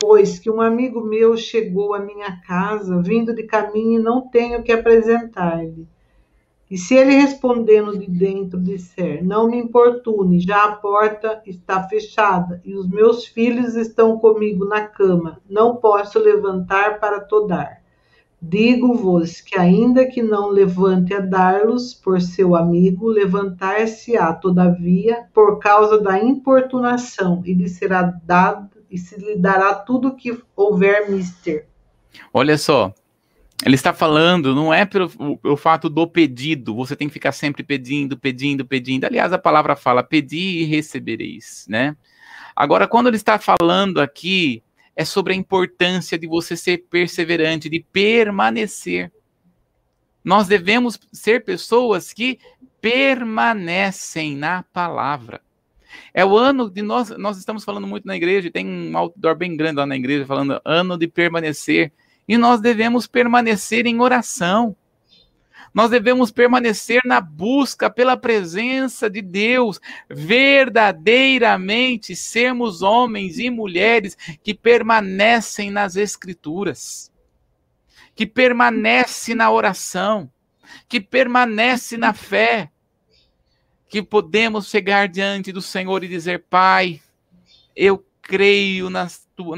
pois 0.00 0.38
que 0.38 0.50
um 0.50 0.60
amigo 0.60 1.02
meu 1.02 1.36
chegou 1.36 1.92
à 1.92 2.00
minha 2.00 2.40
casa, 2.40 3.00
vindo 3.02 3.34
de 3.34 3.42
caminho, 3.42 4.00
e 4.00 4.02
não 4.02 4.22
tenho 4.22 4.62
que 4.62 4.72
apresentar-lhe. 4.72 5.86
E 6.70 6.78
se 6.78 6.94
ele 6.94 7.16
respondendo 7.16 7.98
de 7.98 8.08
dentro 8.08 8.58
disser: 8.58 9.24
Não 9.24 9.48
me 9.48 9.58
importune, 9.58 10.40
já 10.40 10.64
a 10.64 10.76
porta 10.76 11.42
está 11.44 11.82
fechada 11.82 12.62
e 12.64 12.74
os 12.76 12.88
meus 12.88 13.26
filhos 13.26 13.74
estão 13.74 14.18
comigo 14.18 14.64
na 14.64 14.86
cama, 14.86 15.40
não 15.50 15.76
posso 15.76 16.18
levantar 16.18 17.00
para 17.00 17.20
todar. 17.20 17.80
Digo-vos 18.40 19.40
que, 19.42 19.58
ainda 19.58 20.06
que 20.06 20.22
não 20.22 20.48
levante 20.48 21.12
a 21.12 21.20
dar-los 21.20 21.92
por 21.92 22.22
seu 22.22 22.56
amigo, 22.56 23.06
levantar-se-á, 23.06 24.32
todavia, 24.32 25.26
por 25.34 25.58
causa 25.58 26.00
da 26.00 26.18
importunação, 26.18 27.42
e 27.44 27.52
lhe 27.52 27.68
será 27.68 28.02
dado 28.24 28.79
e 28.90 28.98
se 28.98 29.16
lhe 29.16 29.36
dará 29.36 29.74
tudo 29.74 30.08
o 30.08 30.16
que 30.16 30.36
houver 30.56 31.10
mister. 31.10 31.66
Olha 32.32 32.58
só, 32.58 32.92
ele 33.64 33.74
está 33.74 33.92
falando, 33.92 34.54
não 34.54 34.72
é 34.72 34.86
pelo 34.86 35.56
fato 35.56 35.88
do 35.88 36.06
pedido, 36.06 36.74
você 36.74 36.96
tem 36.96 37.08
que 37.08 37.14
ficar 37.14 37.32
sempre 37.32 37.62
pedindo, 37.62 38.18
pedindo, 38.18 38.64
pedindo. 38.66 39.04
Aliás, 39.04 39.32
a 39.32 39.38
palavra 39.38 39.76
fala: 39.76 40.02
pedi 40.02 40.60
e 40.60 40.64
recebereis, 40.64 41.66
né? 41.68 41.96
Agora, 42.56 42.88
quando 42.88 43.06
ele 43.06 43.16
está 43.16 43.38
falando 43.38 44.00
aqui, 44.00 44.62
é 44.96 45.04
sobre 45.04 45.32
a 45.32 45.36
importância 45.36 46.18
de 46.18 46.26
você 46.26 46.56
ser 46.56 46.86
perseverante, 46.90 47.68
de 47.68 47.80
permanecer. 47.80 49.12
Nós 50.22 50.46
devemos 50.46 50.98
ser 51.12 51.44
pessoas 51.44 52.12
que 52.12 52.38
permanecem 52.80 54.36
na 54.36 54.62
palavra. 54.62 55.40
É 56.12 56.24
o 56.24 56.36
ano 56.36 56.70
de 56.70 56.82
nós, 56.82 57.10
nós 57.10 57.38
estamos 57.38 57.64
falando 57.64 57.86
muito 57.86 58.06
na 58.06 58.16
igreja, 58.16 58.50
tem 58.50 58.66
um 58.66 58.96
outdoor 58.96 59.36
bem 59.36 59.56
grande 59.56 59.76
lá 59.76 59.86
na 59.86 59.96
igreja 59.96 60.26
falando 60.26 60.60
ano 60.64 60.98
de 60.98 61.06
permanecer, 61.06 61.92
e 62.28 62.36
nós 62.36 62.60
devemos 62.60 63.06
permanecer 63.06 63.86
em 63.86 64.00
oração. 64.00 64.76
Nós 65.72 65.90
devemos 65.90 66.32
permanecer 66.32 67.00
na 67.04 67.20
busca 67.20 67.88
pela 67.88 68.16
presença 68.16 69.08
de 69.08 69.22
Deus, 69.22 69.80
verdadeiramente 70.08 72.16
sermos 72.16 72.82
homens 72.82 73.38
e 73.38 73.48
mulheres 73.50 74.16
que 74.42 74.52
permanecem 74.52 75.70
nas 75.70 75.94
escrituras, 75.94 77.12
que 78.16 78.26
permanece 78.26 79.32
na 79.32 79.48
oração, 79.50 80.28
que 80.88 81.00
permanece 81.00 81.96
na 81.96 82.12
fé, 82.12 82.68
que 83.90 84.00
podemos 84.00 84.68
chegar 84.68 85.08
diante 85.08 85.50
do 85.50 85.60
Senhor 85.60 86.04
e 86.04 86.08
dizer: 86.08 86.44
Pai, 86.48 87.02
eu 87.74 88.02
creio 88.22 88.88
na 88.88 89.08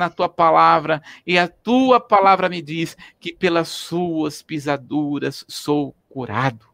tua, 0.09 0.29
palavra, 0.29 1.03
e 1.27 1.39
a 1.39 1.47
tua 1.47 2.01
palavra 2.01 2.49
me 2.49 2.63
diz 2.63 2.97
que 3.21 3.35
pelas 3.35 3.69
suas 3.69 4.41
pisaduras 4.41 5.45
sou 5.47 5.95
curado. 6.09 6.67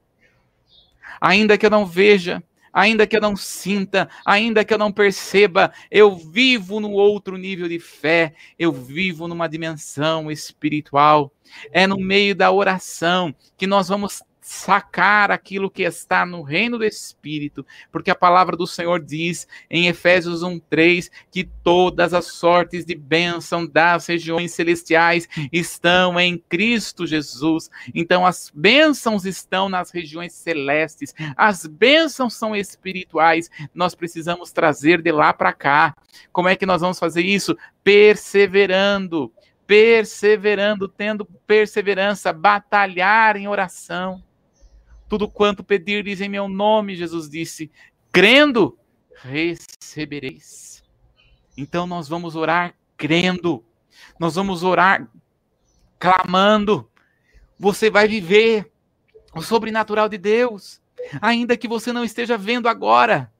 Ainda 1.20 1.58
que 1.58 1.66
eu 1.66 1.70
não 1.70 1.84
veja, 1.84 2.40
ainda 2.72 3.08
que 3.08 3.16
eu 3.16 3.20
não 3.20 3.34
sinta, 3.34 4.08
ainda 4.24 4.64
que 4.64 4.72
eu 4.72 4.78
não 4.78 4.92
perceba, 4.92 5.72
eu 5.90 6.14
vivo 6.14 6.78
no 6.78 6.92
outro 6.92 7.36
nível 7.36 7.68
de 7.68 7.80
fé, 7.80 8.34
eu 8.56 8.70
vivo 8.70 9.26
numa 9.26 9.48
dimensão 9.48 10.30
espiritual. 10.30 11.32
É 11.72 11.88
no 11.88 11.98
meio 11.98 12.36
da 12.36 12.52
oração 12.52 13.34
que 13.56 13.66
nós 13.66 13.88
vamos 13.88 14.22
sacar 14.48 15.30
aquilo 15.30 15.70
que 15.70 15.82
está 15.82 16.24
no 16.24 16.40
reino 16.40 16.78
do 16.78 16.84
Espírito, 16.84 17.66
porque 17.92 18.10
a 18.10 18.14
palavra 18.14 18.56
do 18.56 18.66
Senhor 18.66 18.98
diz 18.98 19.46
em 19.68 19.88
Efésios 19.88 20.42
1:3 20.42 21.10
que 21.30 21.44
todas 21.44 22.14
as 22.14 22.28
sortes 22.28 22.82
de 22.86 22.94
bênção 22.94 23.66
das 23.66 24.06
regiões 24.06 24.52
celestiais 24.52 25.28
estão 25.52 26.18
em 26.18 26.38
Cristo 26.38 27.06
Jesus. 27.06 27.68
Então 27.94 28.24
as 28.24 28.50
bênçãos 28.54 29.26
estão 29.26 29.68
nas 29.68 29.90
regiões 29.90 30.32
celestes, 30.32 31.14
as 31.36 31.66
bênçãos 31.66 32.32
são 32.32 32.56
espirituais. 32.56 33.50
Nós 33.74 33.94
precisamos 33.94 34.50
trazer 34.50 35.02
de 35.02 35.12
lá 35.12 35.30
para 35.30 35.52
cá. 35.52 35.94
Como 36.32 36.48
é 36.48 36.56
que 36.56 36.64
nós 36.64 36.80
vamos 36.80 36.98
fazer 36.98 37.22
isso? 37.22 37.54
Perseverando 37.84 39.30
perseverando, 39.66 40.88
tendo 40.88 41.26
perseverança, 41.46 42.32
batalhar 42.32 43.36
em 43.36 43.46
oração. 43.46 44.22
Tudo 45.08 45.28
quanto 45.28 45.64
pedirdes 45.64 46.20
em 46.20 46.28
meu 46.28 46.48
nome, 46.48 46.94
Jesus 46.94 47.28
disse, 47.28 47.70
crendo, 48.12 48.78
recebereis. 49.22 50.82
Então 51.56 51.86
nós 51.86 52.08
vamos 52.08 52.36
orar 52.36 52.74
crendo. 52.96 53.64
Nós 54.18 54.34
vamos 54.34 54.62
orar 54.62 55.08
clamando. 55.98 56.90
Você 57.58 57.90
vai 57.90 58.06
viver 58.06 58.70
o 59.34 59.42
sobrenatural 59.42 60.08
de 60.08 60.18
Deus, 60.18 60.80
ainda 61.20 61.56
que 61.56 61.68
você 61.68 61.92
não 61.92 62.04
esteja 62.04 62.36
vendo 62.36 62.68
agora. 62.68 63.32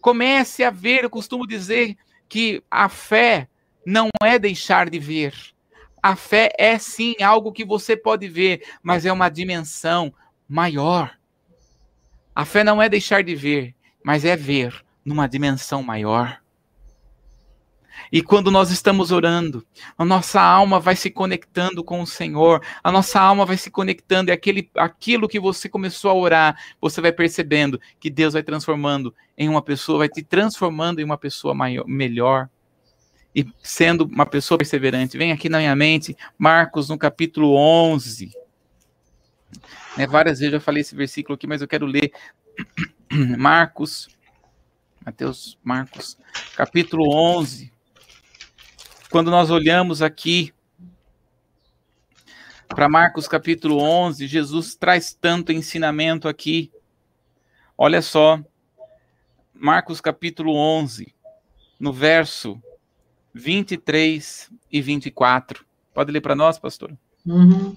Comece 0.00 0.64
a 0.64 0.70
ver, 0.70 1.04
eu 1.04 1.10
costumo 1.10 1.46
dizer 1.46 1.96
que 2.28 2.62
a 2.70 2.88
fé 2.88 3.48
não 3.84 4.08
é 4.22 4.38
deixar 4.38 4.88
de 4.88 4.98
ver. 4.98 5.34
A 6.02 6.16
fé 6.16 6.50
é 6.58 6.78
sim 6.78 7.14
algo 7.22 7.52
que 7.52 7.64
você 7.64 7.96
pode 7.96 8.26
ver, 8.26 8.62
mas 8.82 9.04
é 9.04 9.12
uma 9.12 9.28
dimensão, 9.28 10.12
maior. 10.50 11.16
A 12.34 12.44
fé 12.44 12.64
não 12.64 12.82
é 12.82 12.88
deixar 12.88 13.22
de 13.22 13.36
ver, 13.36 13.72
mas 14.04 14.24
é 14.24 14.36
ver 14.36 14.84
numa 15.04 15.28
dimensão 15.28 15.80
maior. 15.80 16.40
E 18.10 18.20
quando 18.22 18.50
nós 18.50 18.70
estamos 18.70 19.12
orando, 19.12 19.64
a 19.96 20.04
nossa 20.04 20.40
alma 20.40 20.80
vai 20.80 20.96
se 20.96 21.10
conectando 21.10 21.84
com 21.84 22.00
o 22.00 22.06
Senhor, 22.06 22.60
a 22.82 22.90
nossa 22.90 23.20
alma 23.20 23.46
vai 23.46 23.56
se 23.56 23.70
conectando, 23.70 24.30
e 24.30 24.32
aquele, 24.32 24.68
aquilo 24.74 25.28
que 25.28 25.38
você 25.38 25.68
começou 25.68 26.10
a 26.10 26.14
orar, 26.14 26.58
você 26.80 27.00
vai 27.00 27.12
percebendo 27.12 27.80
que 28.00 28.10
Deus 28.10 28.32
vai 28.32 28.42
transformando 28.42 29.14
em 29.38 29.48
uma 29.48 29.62
pessoa, 29.62 29.98
vai 29.98 30.08
te 30.08 30.22
transformando 30.22 31.00
em 31.00 31.04
uma 31.04 31.18
pessoa 31.18 31.54
maior, 31.54 31.86
melhor, 31.86 32.48
e 33.36 33.46
sendo 33.62 34.04
uma 34.06 34.26
pessoa 34.26 34.58
perseverante. 34.58 35.16
Vem 35.16 35.30
aqui 35.30 35.48
na 35.48 35.58
minha 35.58 35.76
mente, 35.76 36.16
Marcos, 36.36 36.88
no 36.88 36.98
capítulo 36.98 37.54
11. 37.54 38.32
Né, 39.96 40.06
várias 40.06 40.38
vezes 40.38 40.54
eu 40.54 40.60
falei 40.60 40.80
esse 40.82 40.94
versículo 40.94 41.34
aqui, 41.34 41.46
mas 41.46 41.60
eu 41.62 41.68
quero 41.68 41.86
ler 41.86 42.12
Marcos, 43.38 44.08
Mateus, 45.04 45.58
Marcos, 45.62 46.18
capítulo 46.56 47.12
11. 47.14 47.72
Quando 49.10 49.30
nós 49.30 49.50
olhamos 49.50 50.02
aqui 50.02 50.52
para 52.68 52.88
Marcos 52.88 53.26
capítulo 53.26 53.78
11, 53.78 54.26
Jesus 54.26 54.74
traz 54.76 55.12
tanto 55.12 55.50
ensinamento 55.50 56.28
aqui. 56.28 56.70
Olha 57.76 58.00
só, 58.00 58.40
Marcos 59.52 60.00
capítulo 60.00 60.54
11, 60.54 61.12
no 61.78 61.92
verso 61.92 62.62
23 63.34 64.50
e 64.70 64.80
24. 64.80 65.64
Pode 65.92 66.12
ler 66.12 66.20
para 66.20 66.36
nós, 66.36 66.58
pastor? 66.58 66.96
Uhum. 67.26 67.76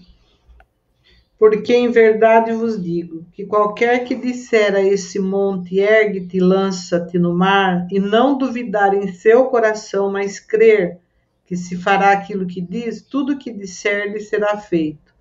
Porque 1.38 1.74
em 1.74 1.92
verdade 1.92 2.54
vos 2.54 2.82
digo 2.82 3.26
que 3.34 3.46
qualquer 3.46 4.06
que 4.06 4.16
disser 4.16 4.76
a 4.76 4.82
esse 4.82 5.20
monte, 5.20 5.80
ergue-te 5.80 6.38
e 6.38 6.40
lança-te 6.40 7.20
no 7.20 7.34
mar, 7.34 7.88
e 7.92 8.00
não 8.00 8.38
duvidar 8.38 8.94
em 8.94 9.12
seu 9.14 9.46
coração, 9.46 10.12
mas 10.12 10.40
crer 10.40 11.00
que 11.46 11.58
se 11.58 11.76
fará 11.76 12.12
aquilo 12.12 12.48
que 12.48 12.62
diz, 12.62 13.02
tudo 13.02 13.38
que 13.38 13.52
disser 13.52 14.12
lhe 14.12 14.20
será 14.20 14.58
feito. 14.58 15.14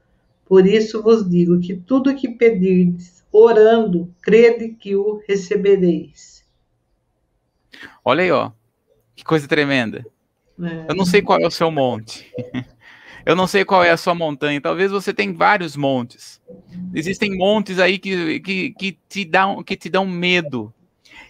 Por 0.47 0.67
isso 0.67 1.03
vos 1.03 1.29
digo 1.29 1.61
que 1.61 1.75
tudo 1.75 2.11
o 2.11 2.15
que 2.15 2.29
pedirdes, 2.29 3.25
orando, 3.33 4.15
crede 4.21 4.69
que 4.69 4.95
o 4.95 5.21
recebereis. 5.27 6.45
Olha 8.05 8.23
aí, 8.23 8.31
ó. 8.31 8.53
Que 9.15 9.25
coisa 9.25 9.49
tremenda. 9.49 10.05
É. 10.61 10.87
Eu 10.91 10.95
não 10.95 11.05
sei 11.05 11.23
qual 11.23 11.41
é 11.41 11.47
o 11.47 11.51
seu 11.51 11.71
monte. 11.71 12.31
Eu 13.25 13.37
não 13.37 13.47
sei 13.47 13.65
qual 13.65 13.85
é 13.85 13.91
a 13.91 13.97
sua 13.97 14.15
montanha. 14.15 14.61
Talvez 14.61 14.91
você 14.91 15.13
tenha 15.13 15.33
vários 15.33 15.77
montes. 15.77 16.41
Existem 16.95 17.37
montes 17.37 17.79
aí 17.79 17.99
que, 17.99 18.41
que, 18.41 18.71
que, 18.71 18.99
te, 19.09 19.25
dão, 19.25 19.63
que 19.63 19.77
te 19.77 19.89
dão 19.89 20.07
medo. 20.07 20.73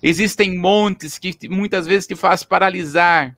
Existem 0.03 0.57
montes 0.57 1.19
que 1.19 1.37
muitas 1.49 1.87
vezes 1.87 2.07
te 2.07 2.17
faz 2.17 2.43
paralisar. 2.43 3.37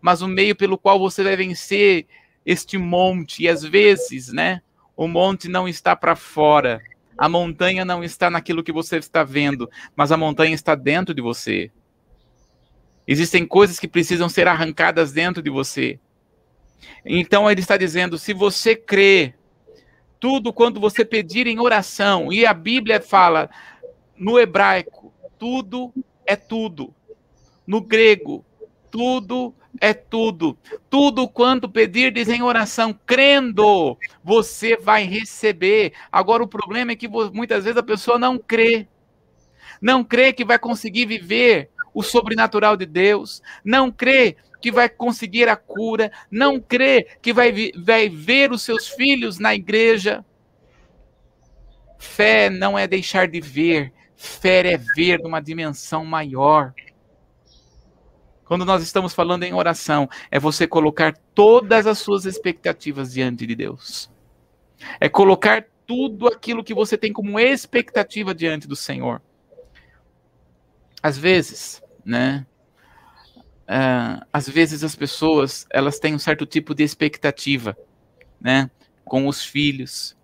Mas 0.00 0.22
o 0.22 0.28
meio 0.28 0.56
pelo 0.56 0.78
qual 0.78 0.98
você 0.98 1.22
vai 1.22 1.36
vencer 1.36 2.06
este 2.44 2.78
monte, 2.78 3.44
e 3.44 3.48
às 3.48 3.62
vezes, 3.62 4.32
né, 4.32 4.62
o 4.96 5.06
monte 5.06 5.48
não 5.48 5.68
está 5.68 5.94
para 5.94 6.16
fora. 6.16 6.80
A 7.16 7.28
montanha 7.28 7.84
não 7.84 8.02
está 8.02 8.30
naquilo 8.30 8.62
que 8.62 8.72
você 8.72 8.96
está 8.96 9.22
vendo, 9.22 9.70
mas 9.94 10.10
a 10.10 10.16
montanha 10.16 10.54
está 10.54 10.74
dentro 10.74 11.14
de 11.14 11.20
você. 11.20 11.70
Existem 13.06 13.46
coisas 13.46 13.78
que 13.78 13.88
precisam 13.88 14.28
ser 14.28 14.48
arrancadas 14.48 15.12
dentro 15.12 15.42
de 15.42 15.50
você. 15.50 15.98
Então 17.04 17.50
ele 17.50 17.60
está 17.60 17.76
dizendo: 17.76 18.18
se 18.18 18.32
você 18.32 18.74
crê, 18.74 19.34
tudo 20.18 20.52
quando 20.52 20.80
você 20.80 21.04
pedir 21.04 21.46
em 21.46 21.58
oração, 21.58 22.32
e 22.32 22.44
a 22.44 22.52
Bíblia 22.52 23.00
fala 23.00 23.50
no 24.16 24.38
hebraico, 24.38 25.12
tudo 25.38 25.92
é 26.26 26.36
tudo. 26.36 26.94
No 27.66 27.80
grego, 27.80 28.44
tudo 28.90 29.54
é 29.80 29.94
tudo. 29.94 30.58
Tudo 30.88 31.28
quanto 31.28 31.68
pedirdes 31.68 32.28
em 32.28 32.42
oração, 32.42 32.98
crendo, 33.06 33.96
você 34.22 34.76
vai 34.76 35.04
receber. 35.04 35.92
Agora 36.10 36.42
o 36.42 36.48
problema 36.48 36.92
é 36.92 36.96
que 36.96 37.08
muitas 37.08 37.64
vezes 37.64 37.78
a 37.78 37.82
pessoa 37.82 38.18
não 38.18 38.38
crê. 38.38 38.86
Não 39.80 40.04
crê 40.04 40.32
que 40.32 40.44
vai 40.44 40.58
conseguir 40.58 41.06
viver 41.06 41.70
o 41.94 42.02
sobrenatural 42.02 42.76
de 42.76 42.86
Deus, 42.86 43.42
não 43.64 43.90
crê 43.90 44.36
que 44.60 44.70
vai 44.70 44.88
conseguir 44.88 45.48
a 45.48 45.56
cura, 45.56 46.12
não 46.30 46.60
crê 46.60 47.06
que 47.22 47.32
vai, 47.32 47.72
vai 47.76 48.08
ver 48.08 48.52
os 48.52 48.62
seus 48.62 48.88
filhos 48.88 49.38
na 49.38 49.54
igreja. 49.54 50.24
Fé 51.98 52.48
não 52.50 52.78
é 52.78 52.86
deixar 52.86 53.28
de 53.28 53.40
ver, 53.40 53.92
fé 54.16 54.74
é 54.74 54.76
ver 54.96 55.18
numa 55.20 55.40
dimensão 55.40 56.04
maior. 56.04 56.74
Quando 58.44 58.64
nós 58.64 58.82
estamos 58.82 59.14
falando 59.14 59.44
em 59.44 59.54
oração, 59.54 60.08
é 60.30 60.38
você 60.38 60.66
colocar 60.66 61.16
todas 61.34 61.86
as 61.86 61.98
suas 61.98 62.24
expectativas 62.24 63.12
diante 63.12 63.46
de 63.46 63.54
Deus. 63.54 64.10
É 64.98 65.08
colocar 65.08 65.64
tudo 65.86 66.26
aquilo 66.26 66.64
que 66.64 66.74
você 66.74 66.96
tem 66.96 67.12
como 67.12 67.38
expectativa 67.38 68.34
diante 68.34 68.66
do 68.66 68.74
Senhor. 68.74 69.22
Às 71.02 71.16
vezes, 71.16 71.82
né? 72.04 72.46
Uh, 73.70 74.26
às 74.32 74.48
vezes 74.48 74.82
as 74.82 74.96
pessoas 74.96 75.66
elas 75.70 76.00
têm 76.00 76.14
um 76.14 76.18
certo 76.18 76.44
tipo 76.44 76.74
de 76.74 76.82
expectativa, 76.82 77.76
né? 78.40 78.68
Com 79.04 79.28
os 79.28 79.44
filhos, 79.44 80.16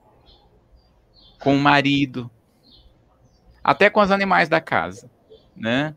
com 1.41 1.55
o 1.55 1.61
marido, 1.61 2.29
até 3.63 3.89
com 3.89 4.01
os 4.01 4.11
animais 4.11 4.49
da 4.49 4.61
casa, 4.61 5.09
né? 5.57 5.95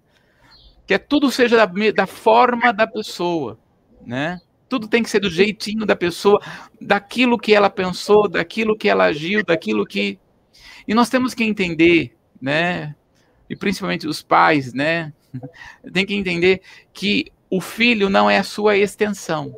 Que 0.85 0.93
é 0.93 0.97
tudo 0.97 1.31
seja 1.31 1.57
da, 1.57 1.65
da 1.91 2.05
forma 2.05 2.71
da 2.71 2.87
pessoa, 2.87 3.59
né? 4.05 4.39
Tudo 4.67 4.87
tem 4.87 5.01
que 5.01 5.09
ser 5.09 5.19
do 5.19 5.29
jeitinho 5.29 5.85
da 5.85 5.95
pessoa, 5.95 6.39
daquilo 6.79 7.39
que 7.39 7.55
ela 7.55 7.71
pensou, 7.71 8.29
daquilo 8.29 8.77
que 8.77 8.87
ela 8.87 9.05
agiu, 9.05 9.43
daquilo 9.43 9.85
que. 9.85 10.19
E 10.87 10.93
nós 10.93 11.09
temos 11.09 11.33
que 11.33 11.43
entender, 11.43 12.15
né? 12.39 12.95
E 13.49 13.55
principalmente 13.55 14.07
os 14.07 14.21
pais, 14.21 14.71
né? 14.73 15.11
Tem 15.91 16.05
que 16.05 16.13
entender 16.13 16.61
que 16.93 17.31
o 17.49 17.59
filho 17.59 18.09
não 18.09 18.29
é 18.29 18.37
a 18.37 18.43
sua 18.43 18.77
extensão. 18.77 19.57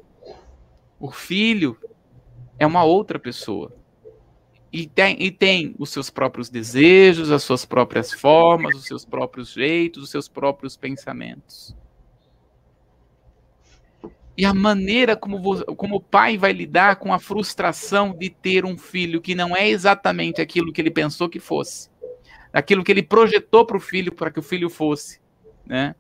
O 1.00 1.12
filho 1.12 1.78
é 2.58 2.66
uma 2.66 2.84
outra 2.84 3.20
pessoa. 3.20 3.74
E 4.72 4.88
tem, 4.88 5.22
e 5.22 5.30
tem 5.30 5.76
os 5.78 5.89
seus 5.89 6.10
próprios 6.10 6.50
desejos, 6.50 7.30
as 7.30 7.44
suas 7.44 7.66
próprias 7.66 8.14
formas, 8.14 8.76
os 8.76 8.86
seus 8.86 9.04
próprios 9.04 9.52
jeitos, 9.52 10.04
os 10.04 10.10
seus 10.10 10.30
próprios 10.30 10.78
pensamentos. 10.78 11.76
E 14.38 14.46
a 14.46 14.54
maneira 14.54 15.16
como, 15.18 15.66
como 15.76 15.98
o 15.98 16.02
pai 16.02 16.38
vai 16.38 16.54
lidar 16.54 16.96
com 16.96 17.14
a 17.14 17.20
frustração 17.20 18.14
de 18.14 18.30
ter 18.30 18.64
um 18.64 18.78
filho 18.78 19.20
que 19.20 19.36
não 19.36 19.56
é 19.56 19.68
exatamente 19.68 20.42
aquilo 20.42 20.72
que 20.72 20.80
ele 20.80 20.89
pensou 20.89 21.28
que 21.28 21.39
fosse, 21.39 21.89
aquilo 22.54 22.84
que 22.84 22.92
ele 22.92 23.04
projetou 23.04 23.66
para 23.66 23.76
o 23.76 23.82
filho, 23.82 24.14
para 24.14 24.32
que 24.32 24.39
o 24.39 24.44
filho 24.44 24.70
fosse, 24.70 25.20
né? 25.66 25.96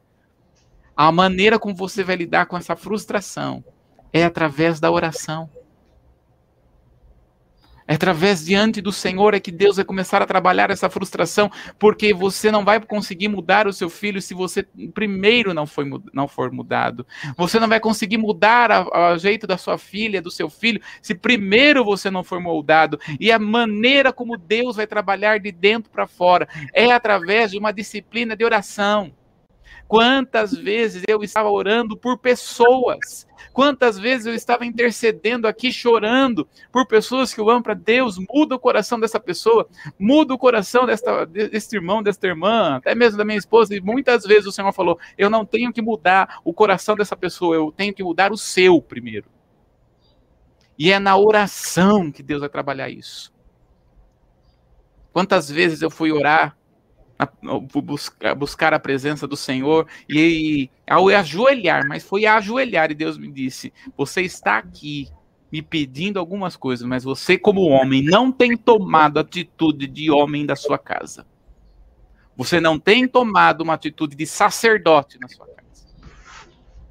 A 0.95 1.11
maneira 1.11 1.57
como 1.57 1.73
você 1.73 2.03
vai 2.03 2.15
lidar 2.15 2.45
com 2.45 2.57
essa 2.57 2.75
frustração 2.75 3.63
é 4.13 4.23
através 4.23 4.79
da 4.79 4.91
oração. 4.91 5.49
É 7.91 7.95
através 7.95 8.45
diante 8.45 8.79
do 8.79 8.91
Senhor 8.91 9.33
é 9.33 9.39
que 9.41 9.51
Deus 9.51 9.75
vai 9.75 9.83
começar 9.83 10.21
a 10.21 10.25
trabalhar 10.25 10.69
essa 10.69 10.89
frustração, 10.89 11.51
porque 11.77 12.13
você 12.13 12.49
não 12.49 12.63
vai 12.63 12.79
conseguir 12.79 13.27
mudar 13.27 13.67
o 13.67 13.73
seu 13.73 13.89
filho 13.89 14.21
se 14.21 14.33
você 14.33 14.63
primeiro 14.93 15.53
não, 15.53 15.67
foi, 15.67 15.83
não 16.13 16.25
for 16.25 16.51
mudado. 16.53 17.05
Você 17.35 17.59
não 17.59 17.67
vai 17.67 17.81
conseguir 17.81 18.17
mudar 18.17 18.87
o 18.87 19.17
jeito 19.17 19.45
da 19.45 19.57
sua 19.57 19.77
filha, 19.77 20.21
do 20.21 20.31
seu 20.31 20.49
filho, 20.49 20.81
se 21.01 21.13
primeiro 21.13 21.83
você 21.83 22.09
não 22.09 22.23
for 22.23 22.39
moldado. 22.39 22.97
E 23.19 23.29
a 23.29 23.37
maneira 23.37 24.13
como 24.13 24.37
Deus 24.37 24.77
vai 24.77 24.87
trabalhar 24.87 25.39
de 25.39 25.51
dentro 25.51 25.91
para 25.91 26.07
fora 26.07 26.47
é 26.73 26.93
através 26.93 27.51
de 27.51 27.57
uma 27.57 27.73
disciplina 27.73 28.37
de 28.37 28.45
oração. 28.45 29.11
Quantas 29.91 30.53
vezes 30.53 31.03
eu 31.05 31.21
estava 31.21 31.49
orando 31.49 31.97
por 31.97 32.17
pessoas, 32.17 33.27
quantas 33.51 33.99
vezes 33.99 34.25
eu 34.25 34.33
estava 34.33 34.65
intercedendo 34.65 35.49
aqui, 35.49 35.69
chorando 35.69 36.47
por 36.71 36.87
pessoas 36.87 37.33
que 37.33 37.41
eu 37.41 37.49
amo 37.49 37.61
para 37.61 37.73
Deus, 37.73 38.17
muda 38.17 38.55
o 38.55 38.59
coração 38.59 38.97
dessa 38.97 39.19
pessoa, 39.19 39.67
muda 39.99 40.33
o 40.33 40.37
coração 40.37 40.85
desta, 40.85 41.25
deste 41.25 41.75
irmão, 41.75 42.01
desta 42.01 42.25
irmã, 42.25 42.77
até 42.77 42.95
mesmo 42.95 43.17
da 43.17 43.25
minha 43.25 43.37
esposa, 43.37 43.75
e 43.75 43.81
muitas 43.81 44.23
vezes 44.23 44.45
o 44.45 44.51
Senhor 44.53 44.71
falou: 44.71 44.97
eu 45.17 45.29
não 45.29 45.45
tenho 45.45 45.73
que 45.73 45.81
mudar 45.81 46.39
o 46.45 46.53
coração 46.53 46.95
dessa 46.95 47.17
pessoa, 47.17 47.57
eu 47.57 47.69
tenho 47.69 47.93
que 47.93 48.01
mudar 48.01 48.31
o 48.31 48.37
seu 48.37 48.81
primeiro. 48.81 49.27
E 50.79 50.89
é 50.89 50.99
na 50.99 51.17
oração 51.17 52.09
que 52.09 52.23
Deus 52.23 52.39
vai 52.39 52.49
trabalhar 52.49 52.89
isso. 52.89 53.33
Quantas 55.11 55.51
vezes 55.51 55.81
eu 55.81 55.89
fui 55.89 56.13
orar 56.13 56.55
buscar, 57.83 58.35
buscar 58.35 58.73
a 58.73 58.79
presença 58.79 59.27
do 59.27 59.35
Senhor 59.35 59.87
e 60.09 60.69
ao 60.89 61.09
ajoelhar, 61.09 61.87
mas 61.87 62.03
foi 62.03 62.25
ajoelhar 62.25 62.91
e 62.91 62.95
Deus 62.95 63.17
me 63.17 63.31
disse: 63.31 63.73
Você 63.97 64.21
está 64.21 64.57
aqui 64.57 65.07
me 65.51 65.61
pedindo 65.61 66.17
algumas 66.17 66.55
coisas, 66.55 66.87
mas 66.87 67.03
você, 67.03 67.37
como 67.37 67.61
homem, 67.67 68.01
não 68.03 68.31
tem 68.31 68.55
tomado 68.55 69.19
atitude 69.19 69.85
de 69.85 70.09
homem 70.09 70.45
da 70.45 70.55
sua 70.55 70.77
casa. 70.77 71.25
Você 72.37 72.61
não 72.61 72.79
tem 72.79 73.07
tomado 73.07 73.61
uma 73.61 73.73
atitude 73.73 74.15
de 74.15 74.25
sacerdote 74.25 75.19
na 75.19 75.27
sua 75.27 75.45
casa. 75.45 75.61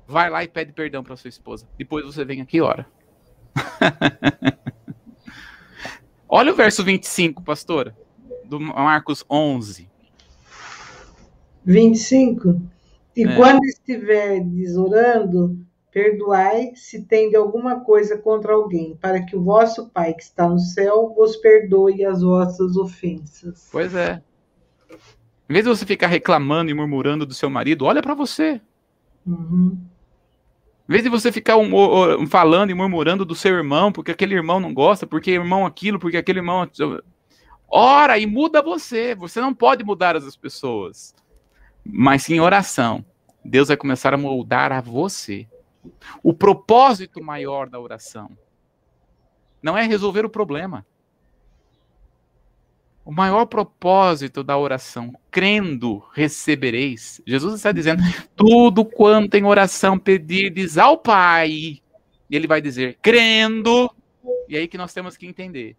Vai 0.06 0.28
lá 0.28 0.44
e 0.44 0.48
pede 0.48 0.72
perdão 0.72 1.02
para 1.02 1.16
sua 1.16 1.28
esposa. 1.28 1.66
Depois 1.78 2.04
você 2.04 2.24
vem 2.24 2.42
aqui 2.42 2.58
e 2.58 2.60
ora. 2.60 2.86
Olha 6.28 6.52
o 6.52 6.54
verso 6.54 6.84
25, 6.84 7.42
pastora, 7.42 7.96
do 8.44 8.60
Marcos 8.60 9.24
11. 9.28 9.89
25. 11.64 12.60
E 13.16 13.24
é. 13.24 13.36
quando 13.36 13.64
estiverdes 13.64 14.76
orando, 14.76 15.58
perdoai 15.92 16.72
se 16.74 17.04
tem 17.04 17.30
de 17.30 17.36
alguma 17.36 17.80
coisa 17.80 18.16
contra 18.16 18.52
alguém, 18.52 18.96
para 19.00 19.22
que 19.22 19.36
o 19.36 19.42
vosso 19.42 19.88
Pai 19.90 20.14
que 20.14 20.22
está 20.22 20.48
no 20.48 20.58
céu 20.58 21.12
vos 21.16 21.36
perdoe 21.36 22.04
as 22.04 22.22
vossas 22.22 22.76
ofensas. 22.76 23.68
Pois 23.70 23.94
é. 23.94 24.22
Em 25.48 25.52
vez 25.52 25.64
de 25.64 25.70
você 25.70 25.84
ficar 25.84 26.06
reclamando 26.06 26.70
e 26.70 26.74
murmurando 26.74 27.26
do 27.26 27.34
seu 27.34 27.50
marido, 27.50 27.84
olha 27.84 28.00
para 28.00 28.14
você. 28.14 28.60
Uhum. 29.26 29.76
Em 30.88 30.92
vez 30.92 31.02
de 31.02 31.08
você 31.08 31.30
ficar 31.30 31.56
um, 31.56 32.26
falando 32.26 32.70
e 32.70 32.74
murmurando 32.74 33.24
do 33.24 33.34
seu 33.34 33.54
irmão, 33.54 33.92
porque 33.92 34.12
aquele 34.12 34.34
irmão 34.34 34.60
não 34.60 34.72
gosta, 34.72 35.06
porque 35.06 35.32
irmão 35.32 35.66
aquilo, 35.66 35.98
porque 35.98 36.16
aquele 36.16 36.38
irmão. 36.38 36.68
Ora 37.68 38.18
e 38.18 38.26
muda 38.26 38.62
você. 38.62 39.14
Você 39.14 39.40
não 39.40 39.54
pode 39.54 39.84
mudar 39.84 40.16
as 40.16 40.36
pessoas 40.36 41.14
mas 41.84 42.22
sim 42.22 42.40
oração. 42.40 43.04
Deus 43.44 43.68
vai 43.68 43.76
começar 43.76 44.12
a 44.12 44.18
moldar 44.18 44.72
a 44.72 44.80
você. 44.80 45.46
O 46.22 46.32
propósito 46.32 47.22
maior 47.22 47.68
da 47.68 47.80
oração 47.80 48.30
não 49.62 49.76
é 49.76 49.86
resolver 49.86 50.24
o 50.24 50.30
problema. 50.30 50.86
O 53.04 53.10
maior 53.12 53.46
propósito 53.46 54.44
da 54.44 54.56
oração, 54.56 55.12
crendo, 55.30 56.04
recebereis. 56.12 57.20
Jesus 57.26 57.54
está 57.54 57.72
dizendo: 57.72 58.02
tudo 58.36 58.84
quanto 58.84 59.34
em 59.34 59.44
oração 59.44 59.98
pedirdes 59.98 60.78
ao 60.78 60.98
Pai. 60.98 61.50
E 61.50 61.82
ele 62.30 62.46
vai 62.46 62.60
dizer: 62.60 62.98
crendo. 63.00 63.90
E 64.48 64.56
aí 64.56 64.68
que 64.68 64.78
nós 64.78 64.92
temos 64.92 65.16
que 65.16 65.26
entender. 65.26 65.76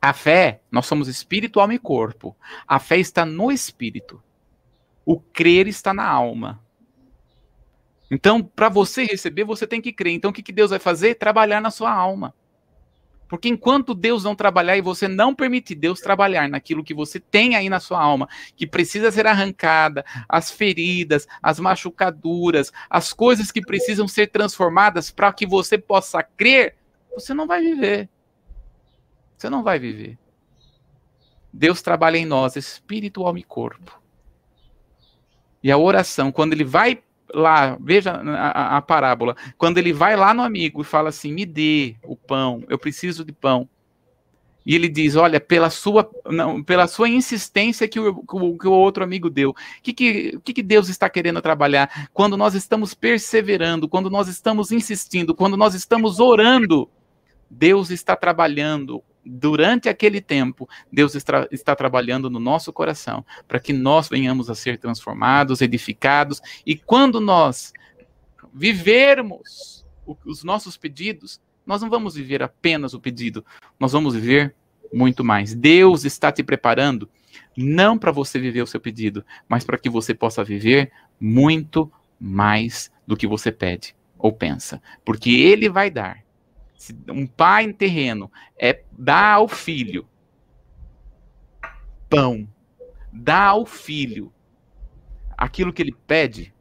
A 0.00 0.14
fé, 0.14 0.62
nós 0.70 0.86
somos 0.86 1.08
espírito, 1.08 1.60
alma 1.60 1.74
e 1.74 1.78
corpo. 1.78 2.34
A 2.66 2.78
fé 2.78 2.98
está 2.98 3.26
no 3.26 3.50
espírito. 3.52 4.22
O 5.04 5.18
crer 5.20 5.66
está 5.66 5.92
na 5.94 6.06
alma. 6.06 6.60
Então, 8.10 8.42
para 8.42 8.68
você 8.68 9.04
receber, 9.04 9.44
você 9.44 9.66
tem 9.66 9.80
que 9.80 9.92
crer. 9.92 10.12
Então, 10.12 10.30
o 10.30 10.34
que, 10.34 10.42
que 10.42 10.52
Deus 10.52 10.70
vai 10.70 10.78
fazer? 10.78 11.14
Trabalhar 11.14 11.60
na 11.60 11.70
sua 11.70 11.92
alma. 11.92 12.34
Porque 13.30 13.48
enquanto 13.48 13.94
Deus 13.94 14.24
não 14.24 14.34
trabalhar 14.34 14.76
e 14.76 14.80
você 14.80 15.06
não 15.06 15.32
permitir 15.32 15.76
Deus 15.76 16.00
trabalhar 16.00 16.48
naquilo 16.48 16.82
que 16.82 16.92
você 16.92 17.20
tem 17.20 17.54
aí 17.54 17.68
na 17.68 17.78
sua 17.78 18.02
alma, 18.02 18.28
que 18.56 18.66
precisa 18.66 19.12
ser 19.12 19.24
arrancada, 19.24 20.04
as 20.28 20.50
feridas, 20.50 21.28
as 21.40 21.60
machucaduras, 21.60 22.72
as 22.90 23.12
coisas 23.12 23.52
que 23.52 23.60
precisam 23.60 24.08
ser 24.08 24.26
transformadas 24.26 25.12
para 25.12 25.32
que 25.32 25.46
você 25.46 25.78
possa 25.78 26.24
crer, 26.24 26.74
você 27.14 27.32
não 27.32 27.46
vai 27.46 27.60
viver. 27.60 28.08
Você 29.38 29.48
não 29.48 29.62
vai 29.62 29.78
viver. 29.78 30.18
Deus 31.52 31.80
trabalha 31.82 32.16
em 32.16 32.26
nós, 32.26 32.56
espírito, 32.56 33.24
alma 33.24 33.38
e 33.38 33.44
corpo. 33.44 33.99
E 35.62 35.70
a 35.70 35.78
oração, 35.78 36.32
quando 36.32 36.52
ele 36.52 36.64
vai 36.64 37.02
lá, 37.32 37.76
veja 37.80 38.12
a, 38.12 38.76
a, 38.76 38.82
parábola, 38.82 39.36
quando 39.56 39.78
ele 39.78 39.92
vai 39.92 40.16
lá 40.16 40.34
no 40.34 40.42
amigo 40.42 40.80
e 40.80 40.84
fala 40.84 41.10
assim: 41.10 41.32
me 41.32 41.44
dê 41.46 41.96
o 42.02 42.16
pão, 42.16 42.64
eu 42.68 42.78
preciso 42.78 43.24
de 43.24 43.32
pão. 43.32 43.68
E 44.64 44.74
ele 44.74 44.88
diz: 44.88 45.16
Olha, 45.16 45.40
pela 45.40 45.70
sua, 45.70 46.08
não, 46.26 46.62
pela 46.62 46.86
sua 46.86 47.08
insistência 47.08 47.88
que 47.88 47.98
o, 47.98 48.24
que 48.24 48.68
o 48.68 48.72
outro 48.72 49.02
amigo 49.02 49.30
deu. 49.30 49.50
O 49.50 49.54
que, 49.82 49.92
que, 49.92 50.38
que, 50.44 50.52
que 50.52 50.62
Deus 50.62 50.88
está 50.88 51.08
querendo 51.08 51.40
trabalhar? 51.40 52.08
Quando 52.12 52.36
nós 52.36 52.54
estamos 52.54 52.94
perseverando, 52.94 53.88
quando 53.88 54.10
nós 54.10 54.28
estamos 54.28 54.70
insistindo, 54.70 55.34
quando 55.34 55.56
nós 55.56 55.74
estamos 55.74 56.20
orando, 56.20 56.88
Deus 57.50 57.90
está 57.90 58.14
trabalhando 58.14 59.02
durante 59.24 59.88
aquele 59.88 60.20
tempo, 60.20 60.68
Deus 60.92 61.14
está, 61.14 61.46
está, 61.50 61.76
trabalhando 61.76 62.30
no 62.30 62.38
nosso 62.38 62.72
coração 62.72 63.24
para 63.46 63.60
que 63.60 63.72
nós 63.72 64.08
venhamos 64.08 64.48
a 64.50 64.54
ser 64.54 64.78
transformados, 64.78 65.60
edificados, 65.60 66.40
e 66.64 66.76
quando 66.76 67.20
nós 67.20 67.72
vivermos 68.52 69.86
os 70.24 70.42
nossos 70.42 70.76
pedidos, 70.76 71.40
nós 71.64 71.82
não 71.82 71.90
vamos 71.90 72.14
viver 72.14 72.42
apenas 72.42 72.94
o 72.94 73.00
pedido, 73.00 73.44
nós 73.78 73.92
vamos 73.92 74.14
viver 74.14 74.54
muito 74.92 75.22
mais. 75.22 75.54
Deus 75.54 76.04
está 76.04 76.32
te 76.32 76.42
preparando 76.42 77.08
não 77.56 77.98
para 77.98 78.10
você 78.10 78.38
viver 78.38 78.62
o 78.62 78.66
seu 78.66 78.80
pedido, 78.80 79.24
mas 79.48 79.64
para 79.64 79.78
que 79.78 79.88
você 79.88 80.14
possa 80.14 80.42
viver 80.42 80.90
muito 81.20 81.92
mais 82.18 82.90
do 83.06 83.16
que 83.16 83.26
você 83.26 83.52
pede 83.52 83.94
ou 84.18 84.32
pensa, 84.32 84.82
porque 85.04 85.30
Ele 85.30 85.68
vai 85.68 85.90
dar 85.90 86.22
um 87.08 87.26
pai 87.26 87.72
terreno 87.72 88.30
é 88.58 88.82
dar 89.00 89.36
ao 89.36 89.48
filho 89.48 90.06
pão, 92.06 92.46
dá 93.10 93.46
ao 93.46 93.64
filho 93.64 94.30
aquilo 95.38 95.72
que 95.72 95.80
ele 95.80 95.96
pede, 96.06 96.52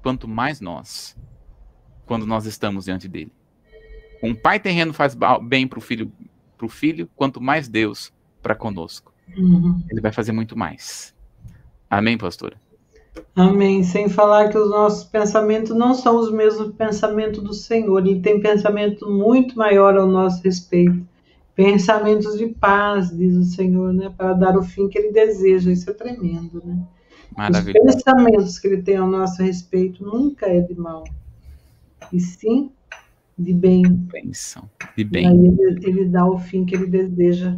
quanto 0.00 0.28
mais 0.28 0.60
nós, 0.60 1.16
quando 2.06 2.26
nós 2.26 2.46
estamos 2.46 2.84
diante 2.84 3.08
dele. 3.08 3.32
Um 4.22 4.36
pai 4.36 4.60
terreno 4.60 4.92
faz 4.92 5.16
bem 5.42 5.66
para 5.66 5.78
o 5.80 5.82
filho, 5.82 6.12
pro 6.56 6.68
filho, 6.68 7.10
quanto 7.16 7.40
mais 7.40 7.66
Deus 7.66 8.12
para 8.40 8.54
conosco. 8.54 9.12
Uhum. 9.36 9.82
Ele 9.90 10.00
vai 10.00 10.12
fazer 10.12 10.30
muito 10.30 10.56
mais. 10.56 11.12
Amém, 11.90 12.16
pastora? 12.16 12.56
Amém. 13.34 13.82
Sem 13.82 14.08
falar 14.08 14.48
que 14.48 14.58
os 14.58 14.70
nossos 14.70 15.04
pensamentos 15.04 15.74
não 15.74 15.92
são 15.92 16.16
os 16.20 16.30
mesmos 16.30 16.72
pensamentos 16.76 17.42
do 17.42 17.52
Senhor. 17.52 18.06
Ele 18.06 18.20
tem 18.20 18.40
pensamento 18.40 19.10
muito 19.10 19.58
maior 19.58 19.96
ao 19.96 20.06
nosso 20.06 20.40
respeito. 20.42 21.04
Pensamentos 21.54 22.36
de 22.36 22.48
paz, 22.48 23.16
diz 23.16 23.36
o 23.36 23.44
Senhor, 23.44 23.92
né? 23.92 24.12
Para 24.16 24.32
dar 24.32 24.56
o 24.56 24.62
fim 24.62 24.88
que 24.88 24.98
ele 24.98 25.12
deseja. 25.12 25.70
Isso 25.70 25.88
é 25.88 25.92
tremendo, 25.92 26.60
né? 26.64 26.84
Os 27.36 27.72
pensamentos 27.72 28.58
que 28.58 28.68
ele 28.68 28.82
tem 28.82 28.96
ao 28.96 29.08
nosso 29.08 29.42
respeito 29.42 30.04
nunca 30.04 30.46
é 30.46 30.60
de 30.60 30.74
mal. 30.74 31.04
E 32.12 32.20
sim 32.20 32.70
de 33.36 33.52
bem. 33.52 33.82
Pensam. 34.10 34.68
De 34.96 35.04
bem. 35.04 35.26
Aí 35.26 35.34
ele, 35.34 35.80
ele 35.82 36.04
dá 36.06 36.24
o 36.24 36.38
fim 36.38 36.64
que 36.64 36.74
ele 36.74 36.86
deseja. 36.86 37.56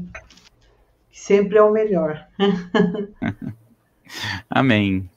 Que 1.11 1.21
sempre 1.21 1.59
é 1.59 1.63
o 1.63 1.73
melhor. 1.73 2.27
Amém. 4.49 5.09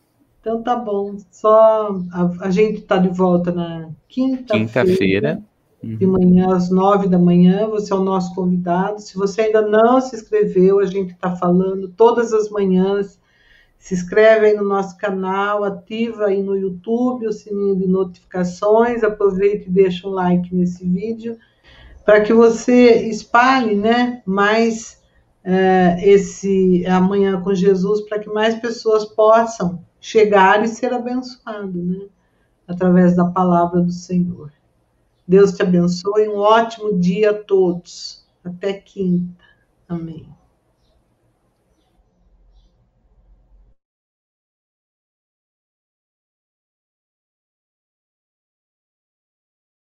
Então 0.42 0.62
tá 0.62 0.76
bom. 0.76 1.18
Só 1.32 1.98
a, 2.12 2.46
a 2.46 2.52
gente 2.52 2.82
tá 2.82 2.98
de 2.98 3.10
volta 3.10 3.52
na 3.52 3.90
quinta-feira. 4.08 5.36
Quinta 5.36 5.49
de 5.82 6.06
manhã 6.06 6.54
às 6.54 6.70
nove 6.70 7.08
da 7.08 7.18
manhã, 7.18 7.68
você 7.68 7.94
é 7.94 7.96
o 7.96 8.04
nosso 8.04 8.36
convidado. 8.36 9.02
Se 9.02 9.16
você 9.16 9.44
ainda 9.44 9.62
não 9.62 10.02
se 10.02 10.16
inscreveu, 10.16 10.80
a 10.80 10.86
gente 10.86 11.14
está 11.14 11.36
falando 11.36 11.88
todas 11.88 12.34
as 12.34 12.50
manhãs. 12.50 13.20
Se 13.78 13.94
inscreve 13.94 14.48
aí 14.48 14.58
no 14.58 14.66
nosso 14.66 14.98
canal, 14.98 15.64
ativa 15.64 16.26
aí 16.26 16.44
no 16.44 16.56
YouTube 16.56 17.28
o 17.28 17.32
sininho 17.32 17.78
de 17.78 17.88
notificações, 17.88 19.04
aproveita 19.04 19.70
e 19.70 19.72
deixa 19.72 20.06
um 20.06 20.12
like 20.12 20.54
nesse 20.54 20.86
vídeo 20.86 21.38
para 22.10 22.22
que 22.22 22.34
você 22.34 23.08
espalhe, 23.08 23.76
né, 23.76 24.24
mais 24.26 25.00
uh, 25.46 26.00
esse 26.02 26.84
amanhã 26.88 27.40
com 27.40 27.54
Jesus, 27.54 28.02
para 28.02 28.18
que 28.18 28.28
mais 28.32 28.56
pessoas 28.56 29.06
possam 29.06 29.86
chegar 30.02 30.64
e 30.64 30.68
ser 30.68 30.92
abençoado, 30.92 31.80
né? 31.84 32.08
Através 32.68 33.16
da 33.16 33.26
palavra 33.26 33.80
do 33.82 33.92
Senhor. 33.92 34.52
Deus 35.30 35.52
te 35.52 35.62
abençoe. 35.62 36.28
Um 36.28 36.38
ótimo 36.38 37.00
dia 37.00 37.30
a 37.30 37.34
todos. 37.36 38.26
Até 38.44 38.74
quinta. 38.74 39.46
Amém. 39.88 40.28